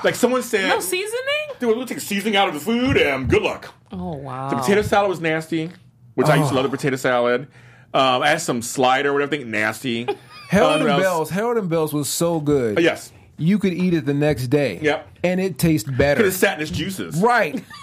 Like 0.05 0.15
someone 0.15 0.43
said, 0.45 0.69
No 0.69 0.79
seasoning. 0.79 1.19
dude, 1.59 1.77
we'll 1.77 1.87
take 1.87 1.99
seasoning 1.99 2.37
out 2.37 2.47
of 2.47 2.55
the 2.55 2.61
food, 2.61 2.97
and 2.97 3.29
good 3.29 3.43
luck. 3.43 3.73
Oh 3.91 4.15
wow. 4.17 4.51
The 4.51 4.57
potato 4.57 4.83
salad 4.83 5.09
was 5.09 5.21
nasty, 5.21 5.71
which 6.15 6.29
I 6.29 6.37
used 6.37 6.51
to 6.51 6.55
love 6.55 6.65
the 6.65 6.71
potato 6.71 6.95
salad. 6.97 7.49
Um, 7.95 8.23
I 8.23 8.29
had 8.29 8.41
some 8.43 8.63
slider, 8.63 9.13
whatever 9.13 9.35
thing, 9.37 9.51
nasty. 9.51 10.07
Harold 10.51 10.83
Um, 10.83 10.87
and 10.89 11.03
Bell's. 11.03 11.31
Harold 11.31 11.57
and 11.57 11.69
Belle's 11.69 11.93
was 11.93 12.09
so 12.09 12.39
good. 12.39 12.79
Uh, 12.79 12.81
yes. 12.83 13.11
You 13.39 13.59
could 13.59 13.75
eat 13.75 13.95
it 13.95 14.07
the 14.07 14.15
next 14.15 14.49
day. 14.49 14.79
Yep. 14.81 15.09
And 15.25 15.41
it 15.41 15.59
tastes 15.59 15.89
better. 15.89 16.19
Could 16.19 16.27
have 16.27 16.35
sat 16.35 16.57
in 16.57 16.63
its 16.63 16.71
juices. 16.71 17.21
Right. 17.21 17.63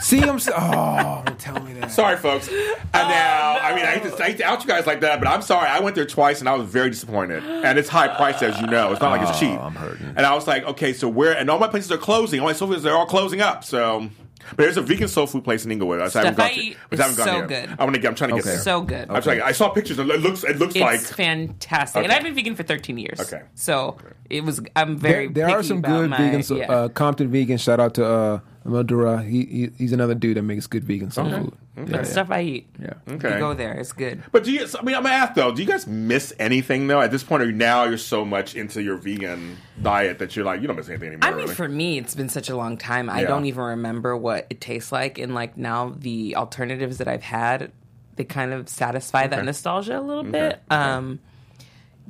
See, 0.00 0.20
I'm 0.20 0.38
so. 0.38 0.52
Oh, 0.56 1.22
don't 1.24 1.38
tell 1.38 1.60
me 1.60 1.72
that. 1.74 1.90
Sorry, 1.90 2.16
folks. 2.16 2.48
And 2.48 2.56
oh, 2.58 3.08
now, 3.08 3.58
I 3.60 3.74
mean, 3.74 3.84
I 3.84 3.98
hate, 3.98 4.02
to, 4.16 4.22
I 4.22 4.26
hate 4.28 4.38
to 4.38 4.44
out 4.44 4.62
you 4.62 4.68
guys 4.68 4.86
like 4.86 5.00
that, 5.00 5.18
but 5.18 5.28
I'm 5.28 5.42
sorry. 5.42 5.68
I 5.68 5.80
went 5.80 5.94
there 5.94 6.06
twice 6.06 6.40
and 6.40 6.48
I 6.48 6.54
was 6.54 6.66
very 6.68 6.90
disappointed. 6.90 7.42
And 7.44 7.78
it's 7.78 7.88
high 7.88 8.08
priced, 8.08 8.42
as 8.42 8.60
you 8.60 8.66
know. 8.66 8.92
It's 8.92 9.00
not 9.00 9.10
like 9.10 9.22
it's 9.22 9.36
oh, 9.36 9.40
cheap. 9.40 9.58
I'm 9.58 9.74
hurting. 9.74 10.14
And 10.16 10.20
I 10.20 10.34
was 10.34 10.46
like, 10.46 10.64
okay, 10.64 10.92
so 10.92 11.08
where? 11.08 11.36
And 11.36 11.50
all 11.50 11.58
my 11.58 11.68
places 11.68 11.90
are 11.92 11.98
closing. 11.98 12.40
All 12.40 12.46
my 12.46 12.52
soul 12.52 12.68
foods, 12.68 12.82
they're 12.82 12.96
all 12.96 13.06
closing 13.06 13.40
up. 13.40 13.64
So. 13.64 14.08
But 14.50 14.58
there's 14.58 14.76
a 14.76 14.82
vegan 14.82 15.08
soul 15.08 15.26
food 15.26 15.44
place 15.44 15.64
in 15.64 15.70
Inglewood. 15.72 16.00
I 16.00 16.04
haven't 16.04 16.10
Stuff 16.22 16.36
gone 16.36 16.46
I 16.46 16.54
to, 16.54 16.74
which 16.88 17.00
I 17.00 17.02
haven't 17.02 17.16
gone 17.18 17.26
so 17.26 17.36
yet. 17.38 17.48
good. 17.48 17.76
I 17.78 17.84
want 17.84 17.94
to 17.94 18.00
get. 18.00 18.08
I'm 18.08 18.14
trying 18.14 18.30
to 18.30 18.36
get 18.36 18.42
Okay. 18.44 18.50
there. 18.50 18.58
so 18.60 18.80
good. 18.82 19.10
I'm 19.10 19.22
trying. 19.22 19.42
I 19.42 19.52
saw 19.52 19.68
pictures. 19.70 19.98
It 19.98 20.06
looks. 20.06 20.44
It 20.44 20.58
looks 20.58 20.74
It's 20.74 20.80
like. 20.82 21.00
fantastic, 21.00 22.04
and 22.04 22.12
I've 22.12 22.22
been 22.22 22.34
vegan 22.34 22.54
for 22.54 22.62
13 22.62 22.98
years. 22.98 23.20
Okay. 23.20 23.42
so 23.54 23.96
it 24.30 24.44
was. 24.44 24.60
I'm 24.76 24.96
very. 24.96 25.28
There, 25.28 25.46
there 25.46 25.56
are 25.58 25.62
some 25.62 25.80
good 25.82 26.10
my- 26.10 26.16
vegan. 26.16 26.42
So, 26.42 26.56
yeah. 26.56 26.70
uh, 26.72 26.88
Compton 26.88 27.28
vegan. 27.30 27.58
Shout 27.58 27.80
out 27.80 27.94
to 27.94 28.06
uh, 28.06 28.40
Madura. 28.64 29.22
He, 29.22 29.44
he 29.44 29.70
he's 29.76 29.92
another 29.92 30.14
dude 30.14 30.36
that 30.36 30.42
makes 30.42 30.66
good 30.66 30.84
vegan 30.84 31.10
soul 31.10 31.28
food. 31.30 31.52
Yeah, 31.76 31.84
That's 31.84 32.08
yeah. 32.08 32.12
stuff 32.12 32.30
I 32.30 32.40
eat. 32.42 32.66
Yeah. 32.80 32.94
Okay. 33.08 33.34
You 33.34 33.38
go 33.38 33.52
there. 33.54 33.74
It's 33.74 33.92
good. 33.92 34.22
But 34.32 34.44
do 34.44 34.52
you? 34.52 34.64
I 34.78 34.82
mean, 34.82 34.94
I'm 34.94 35.02
gonna 35.02 35.14
ask 35.14 35.34
though. 35.34 35.52
Do 35.52 35.60
you 35.62 35.68
guys 35.68 35.86
miss 35.86 36.32
anything 36.38 36.86
though? 36.86 37.00
At 37.00 37.10
this 37.10 37.22
point, 37.22 37.42
or 37.42 37.52
now 37.52 37.84
you're 37.84 37.98
so 37.98 38.24
much 38.24 38.54
into 38.54 38.82
your 38.82 38.96
vegan 38.96 39.56
diet 39.82 40.18
that 40.20 40.34
you're 40.36 40.44
like, 40.44 40.60
you 40.60 40.66
don't 40.66 40.76
miss 40.76 40.88
anything 40.88 41.08
anymore. 41.08 41.28
I 41.28 41.30
mean, 41.32 41.42
really. 41.42 41.54
for 41.54 41.68
me, 41.68 41.98
it's 41.98 42.14
been 42.14 42.28
such 42.28 42.48
a 42.48 42.56
long 42.56 42.76
time. 42.78 43.10
I 43.10 43.22
Yeah. 43.22 43.28
don't 43.28 43.44
even 43.46 43.62
remember 43.64 44.16
what 44.16 44.46
it 44.50 44.60
tastes 44.60 44.92
like. 44.92 45.18
And 45.18 45.34
like 45.34 45.56
now, 45.56 45.94
the 45.98 46.36
alternatives 46.36 46.98
that 46.98 47.08
I've 47.08 47.22
had, 47.24 47.72
they 48.16 48.24
kind 48.24 48.52
of 48.52 48.68
satisfy 48.68 49.26
that 49.26 49.44
nostalgia 49.44 49.98
a 49.98 50.00
little 50.00 50.20
Okay. 50.26 50.30
bit. 50.30 50.62
Um, 50.70 51.18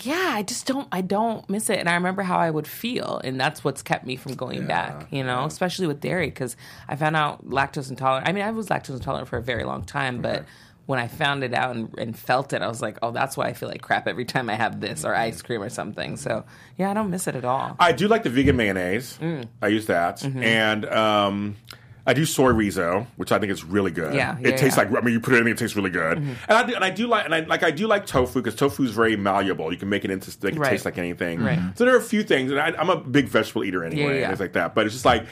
yeah, 0.00 0.30
I 0.34 0.42
just 0.42 0.66
don't 0.66 0.88
I 0.90 1.00
don't 1.00 1.48
miss 1.48 1.70
it 1.70 1.78
and 1.78 1.88
I 1.88 1.94
remember 1.94 2.22
how 2.22 2.38
I 2.38 2.50
would 2.50 2.66
feel 2.66 3.20
and 3.22 3.40
that's 3.40 3.62
what's 3.62 3.82
kept 3.82 4.04
me 4.06 4.16
from 4.16 4.34
going 4.34 4.66
back, 4.66 5.06
you 5.10 5.22
know, 5.22 5.44
especially 5.44 5.86
with 5.86 6.00
dairy 6.00 6.30
cuz 6.30 6.56
I 6.88 6.96
found 6.96 7.16
out 7.16 7.48
lactose 7.48 7.90
intolerant. 7.90 8.28
I 8.28 8.32
mean, 8.32 8.44
I 8.44 8.50
was 8.50 8.68
lactose 8.68 8.96
intolerant 8.96 9.28
for 9.28 9.36
a 9.36 9.42
very 9.42 9.64
long 9.64 9.84
time, 9.84 10.20
but 10.20 10.44
when 10.86 10.98
I 10.98 11.08
found 11.08 11.42
it 11.42 11.54
out 11.54 11.74
and, 11.74 11.96
and 11.96 12.18
felt 12.18 12.52
it, 12.52 12.60
I 12.60 12.68
was 12.68 12.82
like, 12.82 12.98
"Oh, 13.00 13.10
that's 13.10 13.38
why 13.38 13.46
I 13.46 13.54
feel 13.54 13.70
like 13.70 13.80
crap 13.80 14.06
every 14.06 14.26
time 14.26 14.50
I 14.50 14.54
have 14.54 14.82
this 14.82 15.02
or 15.06 15.14
ice 15.14 15.40
cream 15.40 15.62
or 15.62 15.70
something." 15.70 16.18
So, 16.18 16.44
yeah, 16.76 16.90
I 16.90 16.94
don't 16.94 17.08
miss 17.08 17.26
it 17.26 17.34
at 17.34 17.44
all. 17.46 17.74
I 17.80 17.92
do 17.92 18.06
like 18.06 18.22
the 18.22 18.28
vegan 18.28 18.56
mayonnaise. 18.56 19.16
Mm. 19.22 19.46
I 19.62 19.68
use 19.68 19.86
that, 19.86 20.18
Mm-hmm. 20.18 20.42
and 20.42 20.84
um, 20.84 21.56
I 22.06 22.12
do 22.12 22.22
soyrizo, 22.22 23.06
which 23.16 23.32
I 23.32 23.38
think 23.38 23.50
is 23.50 23.64
really 23.64 23.90
good. 23.90 24.14
Yeah, 24.14 24.36
it 24.38 24.58
tastes 24.58 24.76
yeah. 24.76 24.84
Mm-hmm. 24.84 24.94
like 24.94 25.02
I 25.02 25.06
mean, 25.06 25.14
you 25.14 25.20
put 25.20 25.34
it 25.34 25.40
in, 25.40 25.48
it 25.48 25.56
tastes 25.56 25.74
really 25.76 25.90
good. 25.90 26.18
And 26.18 26.36
I 26.48 26.62
do, 26.66 26.74
and 26.74 26.84
I 26.84 26.90
do 26.90 27.06
like, 27.06 27.24
and 27.24 27.34
I 27.34 27.40
like, 27.40 27.62
I 27.62 27.70
do 27.70 27.86
like 27.86 28.04
tofu 28.06 28.40
because 28.42 28.54
tofu 28.54 28.82
is 28.84 28.90
very 28.90 29.16
malleable. 29.16 29.72
You 29.72 29.78
can 29.78 29.88
make 29.88 30.04
it 30.04 30.10
into 30.10 30.30
make 30.42 30.54
it 30.54 30.58
Right. 30.58 30.70
taste 30.70 30.84
like 30.84 30.98
anything. 30.98 31.40
Right. 31.42 31.58
So 31.76 31.84
there 31.84 31.94
are 31.94 31.98
a 31.98 32.02
few 32.02 32.22
things, 32.22 32.50
and 32.50 32.60
I, 32.60 32.74
I'm 32.78 32.90
a 32.90 32.96
big 32.96 33.28
vegetable 33.28 33.64
eater 33.64 33.84
anyway, 33.84 34.02
Yeah, 34.02 34.10
and 34.10 34.20
yeah. 34.20 34.26
things 34.28 34.40
like 34.40 34.52
that. 34.52 34.74
But 34.74 34.86
it's 34.86 34.94
just 34.94 35.04
like. 35.04 35.26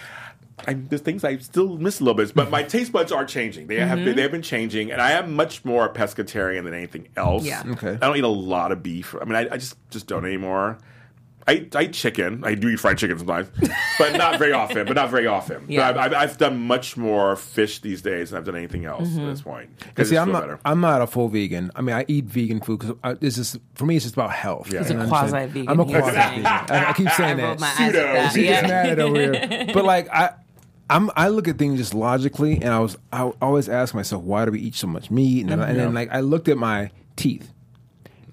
I, 0.66 0.74
there's 0.74 1.00
things 1.00 1.24
I 1.24 1.38
still 1.38 1.76
miss 1.78 1.98
a 1.98 2.04
little 2.04 2.14
bit, 2.14 2.32
but 2.35 2.50
my 2.50 2.62
taste 2.62 2.92
buds 2.92 3.11
are 3.11 3.24
changing. 3.24 3.66
They 3.66 3.76
have 3.80 3.98
Mm-hmm. 3.98 4.14
they 4.14 4.22
have 4.22 4.30
been 4.30 4.42
changing, 4.42 4.92
and 4.92 5.00
I 5.00 5.12
am 5.12 5.35
much 5.35 5.64
more 5.64 5.88
pescatarian 5.92 6.62
than 6.64 6.74
anything 6.74 7.08
else. 7.16 7.42
Yeah. 7.44 7.62
Okay. 7.66 7.94
I 7.94 7.96
don't 7.96 8.16
eat 8.16 8.22
a 8.22 8.28
lot 8.28 8.70
of 8.70 8.80
beef. 8.82 9.14
I 9.20 9.24
mean, 9.24 9.35
I, 9.35 9.48
I 9.54 9.56
just 9.56 9.76
just 9.90 10.06
don't 10.06 10.24
anymore. 10.24 10.78
I, 11.46 11.55
eat- 11.55 11.74
I 11.76 11.83
eat 11.83 11.92
chicken. 11.92 12.44
I 12.44 12.55
do 12.55 12.68
eat 12.68 12.78
fried 12.78 12.98
chicken 12.98 13.18
sometimes, 13.18 13.48
but 13.98 14.16
not 14.16 14.38
very 14.38 14.52
often. 14.52 14.87
But 14.87 14.94
not 14.94 15.11
very 15.11 15.26
often. 15.26 15.64
Yeah. 15.68 15.90
But 15.92 15.98
I've, 16.00 16.12
I've, 16.14 16.31
I've 16.31 16.38
done 16.38 16.61
much 16.66 16.96
more 16.96 17.35
fish 17.37 17.81
these 17.81 18.00
days 18.02 18.31
than 18.31 18.38
I've 18.38 18.44
done 18.44 18.57
anything 18.57 18.85
else 18.85 19.09
Mm-hmm. 19.09 19.20
at 19.20 19.26
this 19.31 19.42
point. 19.42 19.70
Because 19.78 20.09
see, 20.09 20.16
I'm 20.16 20.31
not. 20.31 20.61
I'm 20.64 20.81
not 20.81 21.02
a 21.02 21.07
full 21.07 21.28
vegan. 21.28 21.70
I 21.74 21.81
mean, 21.81 21.96
I 21.96 22.05
eat 22.07 22.26
vegan 22.26 22.61
food 22.61 22.78
because 22.81 23.16
it's 23.20 23.37
just 23.37 23.57
for 23.74 23.87
me. 23.87 23.96
It's 23.96 24.05
just 24.05 24.14
about 24.14 24.31
health. 24.33 24.72
Yeah. 24.72 24.81
He's 24.81 24.90
a 24.90 24.92
You 24.94 24.98
know 25.00 25.07
what 25.09 25.14
I'm 25.14 25.28
saying? 25.31 25.50
quasi-vegan. 25.50 25.68
I'm 25.68 25.81
a 25.81 25.85
He's 25.85 25.96
quasi 25.96 26.16
vegan. 26.16 26.46
I, 26.46 26.85
I 26.88 26.92
keep 26.92 27.09
saying 27.11 27.31
I 27.40 27.42
that. 27.55 27.61
my 27.61 27.70
Pseudo. 27.70 27.98
at 27.98 28.12
that. 28.14 28.33
She 28.33 28.38
She 28.40 28.46
gets 28.46 28.68
mad 28.68 28.98
over 29.00 29.16
here. 29.20 29.66
But 29.74 29.85
like 29.85 30.09
I, 30.11 30.35
I'm 30.90 31.11
I 31.16 31.28
look 31.28 31.48
at 31.48 31.59
things 31.59 31.78
just 31.81 31.94
logically, 31.94 32.55
and 32.57 32.68
I 32.68 32.78
was 32.78 32.96
I 33.12 33.22
always 33.42 33.68
ask 33.68 33.94
myself, 33.94 34.22
why 34.22 34.44
do 34.44 34.52
we 34.52 34.61
eat 34.61 34.74
so 34.76 34.87
much 34.87 35.11
meat? 35.11 35.40
And, 35.42 35.50
then, 35.50 35.61
and 35.61 35.78
then 35.78 35.94
like 35.94 36.11
I 36.12 36.20
looked 36.20 36.48
at 36.48 36.57
my 36.59 36.90
teeth. 37.16 37.50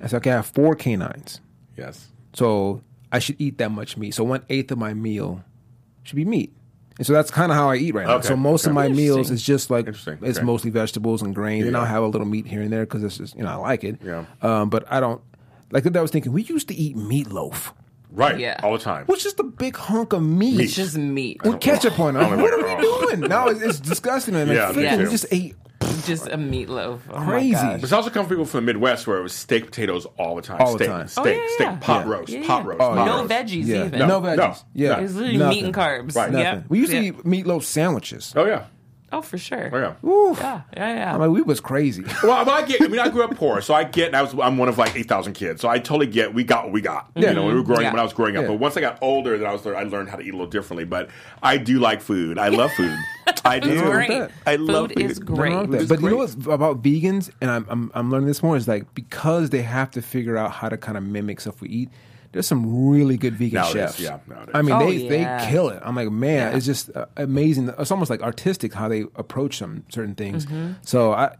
I 0.01 0.07
said, 0.07 0.17
okay, 0.17 0.31
I 0.31 0.35
have 0.35 0.45
four 0.47 0.75
canines, 0.75 1.41
yes. 1.77 2.07
so 2.33 2.81
I 3.11 3.19
should 3.19 3.35
eat 3.39 3.57
that 3.57 3.71
much 3.71 3.97
meat. 3.97 4.13
So 4.13 4.23
one 4.23 4.43
eighth 4.49 4.71
of 4.71 4.77
my 4.77 4.93
meal 4.93 5.43
should 6.03 6.15
be 6.15 6.25
meat. 6.25 6.53
And 6.97 7.07
so 7.07 7.13
that's 7.13 7.31
kind 7.31 7.51
of 7.51 7.57
how 7.57 7.69
I 7.69 7.77
eat 7.77 7.93
right 7.95 8.05
now. 8.05 8.15
Okay. 8.15 8.27
So 8.27 8.35
most 8.35 8.67
of 8.67 8.73
my 8.73 8.89
meals 8.89 9.31
is 9.31 9.41
just 9.41 9.69
like 9.69 9.87
Interesting. 9.87 10.17
it's 10.21 10.37
Okay. 10.37 10.45
mostly 10.45 10.69
vegetables 10.69 11.21
and 11.21 11.33
grains, 11.33 11.65
and 11.65 11.77
I'll 11.77 11.85
have 11.85 12.03
a 12.03 12.07
little 12.07 12.27
meat 12.27 12.45
here 12.45 12.61
and 12.61 12.71
there 12.73 12.85
because 12.85 13.03
it's 13.03 13.17
just 13.17 13.35
you 13.37 13.43
know 13.43 13.49
I 13.49 13.55
like 13.55 13.83
it. 13.83 13.99
Yeah. 14.03 14.25
Um, 14.41 14.69
but 14.69 14.83
I 14.91 14.99
don't 14.99 15.21
like 15.71 15.83
that. 15.83 15.95
I 15.95 16.01
was 16.01 16.11
thinking 16.11 16.33
we 16.33 16.43
used 16.43 16.67
to 16.67 16.75
eat 16.75 16.97
meatloaf, 16.97 17.71
Right. 18.11 18.37
Yeah. 18.39 18.59
All 18.63 18.73
the 18.73 18.79
time. 18.79 19.05
which 19.05 19.25
is 19.25 19.35
the 19.35 19.43
big 19.45 19.75
hunk 19.77 20.13
of 20.13 20.21
meat. 20.23 20.59
It's 20.59 20.75
just 20.75 20.97
meat. 20.97 21.41
with 21.43 21.61
ketchup 21.61 21.99
on 21.99 22.15
it. 22.17 22.19
I 22.19 22.35
What 22.35 22.53
are 22.53 22.75
we 22.77 22.81
doing? 22.81 23.21
Now 23.21 23.47
it's, 23.47 23.61
it's 23.61 23.79
disgusting. 23.79 24.33
Man. 24.33 24.47
Like, 24.49 24.75
Yeah, 24.75 24.97
we 24.97 25.03
just 25.05 25.25
ate. 25.31 25.55
Just 26.05 26.27
a 26.27 26.37
meatloaf. 26.37 26.99
Oh 27.09 27.19
my 27.19 27.25
Crazy. 27.25 27.51
gosh. 27.53 27.73
But 27.75 27.83
it's 27.83 27.91
also 27.91 28.09
come 28.09 28.25
from 28.25 28.29
people 28.29 28.45
from 28.45 28.65
the 28.65 28.73
Midwest 28.73 29.07
where 29.07 29.17
it 29.17 29.23
was 29.23 29.33
steak 29.33 29.65
potatoes 29.65 30.05
all 30.17 30.35
the 30.35 30.41
time. 30.41 30.61
All 30.61 30.73
the 30.77 30.83
steak, 30.83 30.87
time. 30.89 31.07
Steak, 31.07 31.25
Oh, 31.25 31.29
yeah, 31.29 31.47
steak, 31.55 31.67
yeah. 31.67 31.75
pot 31.79 32.05
Yeah. 32.07 32.11
roast, 32.13 32.29
Yeah, 32.31 32.47
pot 32.47 32.65
roast. 32.65 32.81
Oh, 32.81 32.95
pot 32.95 33.05
no 33.05 33.17
roast. 33.21 33.29
veggies 33.33 33.65
Yeah. 33.65 33.85
even. 33.85 33.99
No, 33.99 34.07
No, 34.07 34.21
veggies. 34.21 34.37
no, 34.37 34.55
yeah, 34.73 34.89
no. 34.95 35.03
It's 35.03 35.13
literally 35.13 35.37
Nothing. 35.37 35.55
meat 35.57 35.65
and 35.65 35.73
carbs. 35.73 36.15
Right. 36.15 36.31
Nothing. 36.31 36.39
Yeah. 36.45 36.61
We 36.69 36.79
used 36.79 36.91
to 36.91 36.97
Yeah. 36.97 37.09
eat 37.11 37.23
meatloaf 37.23 37.63
sandwiches. 37.63 38.33
Oh 38.35 38.45
yeah. 38.45 38.63
Oh, 39.11 39.21
for 39.21 39.37
sure. 39.37 39.69
Oh 39.73 39.77
yeah. 39.77 40.09
Oof. 40.09 40.37
Yeah, 40.39 40.61
yeah, 40.75 40.93
yeah. 40.95 41.15
I 41.15 41.17
mean, 41.17 41.31
we 41.31 41.41
was 41.41 41.59
crazy. 41.59 42.03
Well, 42.23 42.43
but 42.45 42.51
I 42.51 42.65
get. 42.67 42.81
I 42.81 42.87
mean, 42.87 42.99
I 42.99 43.09
grew 43.09 43.23
up 43.23 43.35
poor, 43.35 43.61
so 43.61 43.73
I 43.73 43.83
get. 43.83 44.07
And 44.07 44.15
I 44.15 44.21
was. 44.21 44.33
I'm 44.39 44.57
one 44.57 44.69
of 44.69 44.77
like 44.77 44.95
eight 44.95 45.07
thousand 45.07 45.33
kids, 45.33 45.61
so 45.61 45.69
I 45.69 45.79
totally 45.79 46.07
get. 46.07 46.33
We 46.33 46.43
got 46.43 46.65
what 46.65 46.73
we 46.73 46.81
got. 46.81 47.09
You 47.15 47.33
know, 47.33 47.45
when 47.45 47.53
we 47.55 47.59
were 47.59 47.65
growing. 47.65 47.81
Yeah. 47.83 47.91
When 47.91 47.99
I 47.99 48.03
was 48.03 48.13
growing 48.13 48.35
up, 48.37 48.43
Yeah. 48.43 48.49
but 48.49 48.59
once 48.59 48.77
I 48.77 48.81
got 48.81 48.99
older, 49.01 49.37
then 49.37 49.47
I 49.47 49.51
was. 49.53 49.65
I 49.65 49.83
learned 49.83 50.09
how 50.09 50.17
to 50.17 50.23
eat 50.23 50.29
a 50.29 50.37
little 50.37 50.47
differently. 50.47 50.85
But 50.85 51.09
I 51.41 51.57
do 51.57 51.79
like 51.79 52.01
food. 52.01 52.37
I 52.37 52.49
love 52.49 52.71
food. 52.73 52.95
I 53.45 53.59
do. 53.59 53.71
It's 53.71 53.81
great. 53.81 54.09
that. 54.09 54.31
I 54.45 54.57
love 54.57 54.89
food. 54.89 54.99
is 54.99 55.19
great. 55.19 55.53
wrong 55.53 55.61
with 55.67 55.71
that. 55.71 55.81
It's 55.81 55.89
But 55.89 56.01
you 56.01 56.09
know 56.09 56.17
what's 56.17 56.33
about 56.33 56.81
vegans, 56.83 57.31
and 57.41 57.49
I'm, 57.49 57.65
I'm 57.69 57.91
I'm 57.95 58.11
learning 58.11 58.27
this 58.27 58.43
more 58.43 58.57
is 58.57 58.67
like 58.67 58.93
because 58.93 59.49
they 59.49 59.61
have 59.61 59.91
to 59.91 60.01
figure 60.01 60.37
out 60.37 60.51
how 60.51 60.69
to 60.69 60.77
kind 60.77 60.97
of 60.97 61.03
mimic 61.03 61.39
stuff 61.41 61.61
we 61.61 61.69
eat. 61.69 61.89
There's 62.31 62.45
some 62.47 62.87
really 62.89 63.17
good 63.17 63.33
vegan 63.35 63.55
Nowadays, 63.55 63.73
chefs. 63.95 63.99
yeah, 63.99 64.19
nowadays. 64.27 64.51
I 64.53 64.61
mean, 64.61 64.71
Oh, 64.73 64.79
they 64.85 64.97
yeah. 64.97 65.43
they 65.45 65.51
kill 65.51 65.69
it. 65.69 65.81
I'm 65.83 65.95
like, 65.95 66.11
man, 66.11 66.51
Yeah. 66.51 66.57
it's 66.57 66.65
just 66.65 66.95
uh, 66.95 67.07
amazing. 67.17 67.73
It's 67.79 67.89
almost 67.91 68.09
like 68.11 68.21
artistic 68.21 68.73
how 68.73 68.87
they 68.87 69.01
approach 69.15 69.57
some 69.57 69.83
certain 69.89 70.13
things. 70.15 70.45
Mm-hmm. 70.45 70.73
So 70.83 71.11
I, 71.13 71.35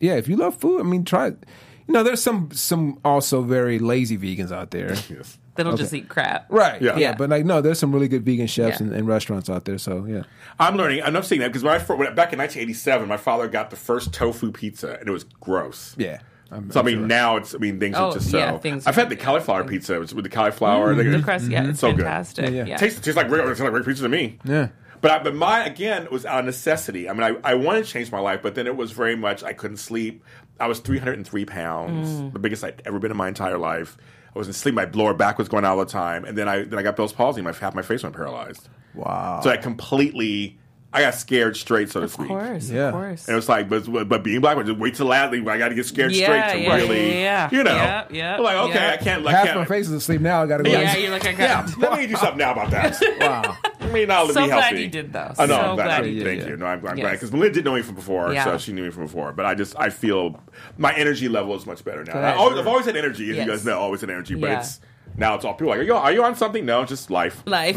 yeah, 0.00 0.14
if 0.14 0.28
you 0.28 0.36
love 0.36 0.54
food, 0.56 0.80
I 0.80 0.84
mean, 0.84 1.04
try 1.04 1.26
it. 1.28 1.44
You 1.86 1.92
know, 1.94 2.02
there's 2.02 2.22
some 2.22 2.50
some 2.52 2.98
also 3.04 3.42
very 3.42 3.78
lazy 3.78 4.16
vegans 4.16 4.50
out 4.52 4.70
there. 4.70 4.94
Yes. 5.10 5.36
That'll 5.56 5.76
just 5.76 5.92
eat 5.92 6.08
crap. 6.08 6.46
Right. 6.48 6.80
Yeah. 6.80 6.92
Yeah. 6.92 6.98
Yeah. 6.98 7.14
But 7.16 7.28
like, 7.28 7.44
no, 7.44 7.60
there's 7.60 7.78
some 7.78 7.92
really 7.92 8.08
good 8.08 8.24
vegan 8.24 8.46
chefs 8.46 8.80
Yeah. 8.80 8.86
and, 8.86 8.94
and 8.96 9.06
restaurants 9.06 9.50
out 9.50 9.66
there. 9.66 9.76
So 9.76 10.06
yeah. 10.06 10.22
I'm 10.58 10.76
learning. 10.76 11.02
I'm 11.02 11.12
not 11.12 11.26
seeing 11.26 11.42
that 11.42 11.48
because 11.48 11.62
when 11.64 11.74
I 11.74 11.78
fir- 11.78 11.96
back 11.96 12.32
in 12.32 12.38
1987, 12.38 13.06
my 13.06 13.18
father 13.18 13.46
got 13.46 13.68
the 13.68 13.76
first 13.76 14.14
tofu 14.14 14.52
pizza, 14.52 14.96
and 14.98 15.06
it 15.08 15.12
was 15.12 15.24
gross. 15.24 15.94
Yeah. 15.98 16.20
I'm- 16.52 16.70
So 16.70 16.80
I 16.80 16.82
I'm 16.82 16.86
mean, 16.86 16.98
sure. 16.98 17.06
now 17.06 17.36
it's. 17.36 17.54
I 17.54 17.58
mean, 17.58 17.78
things 17.78 17.96
are 17.96 18.10
Oh, 18.10 18.12
just 18.14 18.32
yeah, 18.32 18.52
so. 18.52 18.58
things 18.58 18.86
I've 18.86 18.96
are- 18.96 19.00
had 19.02 19.08
the 19.10 19.16
cauliflower 19.16 19.64
pizza 19.64 19.98
with 20.00 20.10
the 20.22 20.28
cauliflower. 20.28 20.94
They- 20.94 21.04
The 21.08 21.22
crust, 21.22 21.48
yeah, 21.48 21.68
it's 21.68 21.80
So 21.80 21.88
good. 21.92 21.98
fantastic. 22.04 22.46
Yeah, 22.46 22.50
Yeah, 22.50 22.64
yeah. 22.64 22.76
Tastes, 22.76 23.00
tastes 23.00 23.16
like 23.16 23.26
regular, 23.30 23.50
tastes 23.50 23.60
like 23.62 23.72
regular 23.72 23.84
pizza 23.92 24.02
to 24.02 24.08
me. 24.08 24.38
Yeah. 24.44 24.68
But 25.00 25.10
I, 25.12 25.18
but 25.22 25.34
mine 25.34 25.66
again 25.66 26.08
was 26.10 26.26
out 26.26 26.40
of 26.40 26.44
necessity. 26.44 27.08
I 27.08 27.12
mean, 27.14 27.22
I, 27.22 27.36
I 27.52 27.54
wanted 27.54 27.84
to 27.86 27.90
change 27.90 28.12
my 28.12 28.20
life, 28.20 28.40
but 28.42 28.54
then 28.54 28.66
it 28.66 28.76
was 28.76 28.90
very 28.92 29.16
much 29.16 29.42
I 29.42 29.54
couldn't 29.54 29.78
sleep. 29.78 30.22
I 30.58 30.66
was 30.66 30.80
303 30.80 31.46
pounds, 31.46 32.08
Mm. 32.20 32.32
the 32.34 32.38
biggest 32.38 32.62
I'd 32.62 32.82
ever 32.84 32.98
been 32.98 33.10
in 33.10 33.16
my 33.16 33.28
entire 33.28 33.56
life. 33.56 33.96
I 34.34 34.38
wasn't 34.38 34.56
sleep. 34.56 34.74
My 34.74 34.84
lower 34.92 35.14
back 35.14 35.38
was 35.38 35.48
going 35.48 35.64
out 35.64 35.78
all 35.78 35.84
the 35.84 35.90
time, 35.90 36.24
and 36.26 36.36
then 36.36 36.48
I 36.48 36.64
then 36.64 36.78
I 36.78 36.82
got 36.82 36.96
Bell's 36.96 37.12
palsy. 37.14 37.40
My 37.42 37.52
half 37.52 37.74
my 37.74 37.80
face 37.82 38.02
went 38.02 38.14
paralyzed. 38.14 38.68
Wow. 38.94 39.40
So 39.42 39.48
I 39.50 39.56
completely 39.56 40.58
I 40.92 41.02
got 41.02 41.14
scared 41.14 41.56
straight, 41.56 41.88
so 41.88 42.00
to 42.00 42.08
speak. 42.08 42.22
Of 42.22 42.28
course, 42.28 42.68
Yeah. 42.68 42.88
of 42.88 42.94
course. 42.94 43.28
And 43.28 43.34
it 43.34 43.36
was 43.36 43.48
like, 43.48 43.68
but 43.68 43.84
but 44.08 44.24
being 44.24 44.40
black, 44.40 44.56
just 44.66 44.76
wait 44.78 44.96
till 44.96 45.06
last. 45.06 45.32
I 45.32 45.38
got 45.58 45.68
to 45.68 45.74
get 45.76 45.86
scared 45.86 46.10
Yeah, 46.10 46.24
straight 46.48 46.52
to 46.62 46.68
yeah, 46.68 46.74
really, 46.76 47.08
yeah, 47.10 47.48
yeah. 47.52 47.56
you 47.58 47.62
know. 47.62 47.74
Yeah, 47.76 48.04
yeah, 48.10 48.36
I'm 48.36 48.42
like, 48.42 48.56
okay, 48.56 48.74
yeah. 48.74 48.92
I 48.92 48.96
can't. 48.96 49.26
I 49.26 49.30
Half 49.30 49.44
can't. 49.46 49.58
my 49.60 49.64
face 49.66 49.86
is 49.86 49.92
asleep 49.92 50.20
now. 50.20 50.42
I 50.42 50.46
got 50.46 50.56
to 50.56 50.64
go. 50.64 50.70
yeah, 50.70 50.96
you're 50.96 51.12
like, 51.12 51.24
I 51.26 51.30
Yeah, 51.30 51.64
got 51.64 51.78
let 51.78 51.98
me 52.00 52.06
do 52.08 52.16
something 52.16 52.38
now 52.38 52.52
about 52.52 52.70
that. 52.72 53.00
wow. 53.20 53.56
I 53.80 53.92
mean, 53.92 54.10
I'll 54.10 54.26
So 54.28 54.40
be 54.42 54.46
glad 54.48 54.62
healthy. 54.64 54.82
you 54.82 54.88
did, 54.88 55.12
though. 55.12 55.32
I 55.38 55.46
know. 55.46 55.54
So 55.54 55.60
I'm 55.60 55.74
glad. 55.76 55.84
glad 55.84 56.02
I- 56.02 56.06
you 56.06 56.24
thank 56.24 56.40
did. 56.40 56.48
you. 56.48 56.56
No, 56.56 56.66
I'm, 56.66 56.78
I'm 56.84 56.96
Yes. 56.98 57.04
glad 57.04 57.12
because 57.12 57.32
Melinda 57.32 57.54
didn't 57.54 57.64
know 57.66 57.74
me 57.76 57.82
from 57.82 57.94
before, 57.94 58.32
Yeah. 58.32 58.42
so 58.44 58.58
she 58.58 58.72
knew 58.72 58.82
me 58.82 58.90
from 58.90 59.04
before. 59.04 59.32
But 59.32 59.46
I 59.46 59.54
just 59.54 59.78
I 59.78 59.90
feel 59.90 60.40
my 60.76 60.92
energy 60.96 61.28
level 61.28 61.54
is 61.54 61.66
much 61.66 61.84
better 61.84 62.02
now. 62.02 62.18
I 62.18 62.34
always, 62.34 62.58
I've 62.58 62.66
always 62.66 62.86
had 62.86 62.96
energy, 62.96 63.30
as 63.30 63.36
Yes. 63.36 63.46
you 63.46 63.52
guys 63.52 63.64
know, 63.64 63.78
always 63.78 64.00
had 64.00 64.10
energy. 64.10 64.34
But 64.34 64.50
Yeah. 64.50 64.58
it's 64.58 64.80
now 65.16 65.36
it's 65.36 65.44
all 65.44 65.54
people 65.54 65.72
are 65.72 65.76
like, 65.78 65.80
are 65.80 65.84
you, 65.84 65.94
are 65.94 66.12
you 66.12 66.24
on 66.24 66.34
something? 66.34 66.66
No, 66.66 66.84
just 66.84 67.10
life. 67.12 67.44
life. 67.46 67.76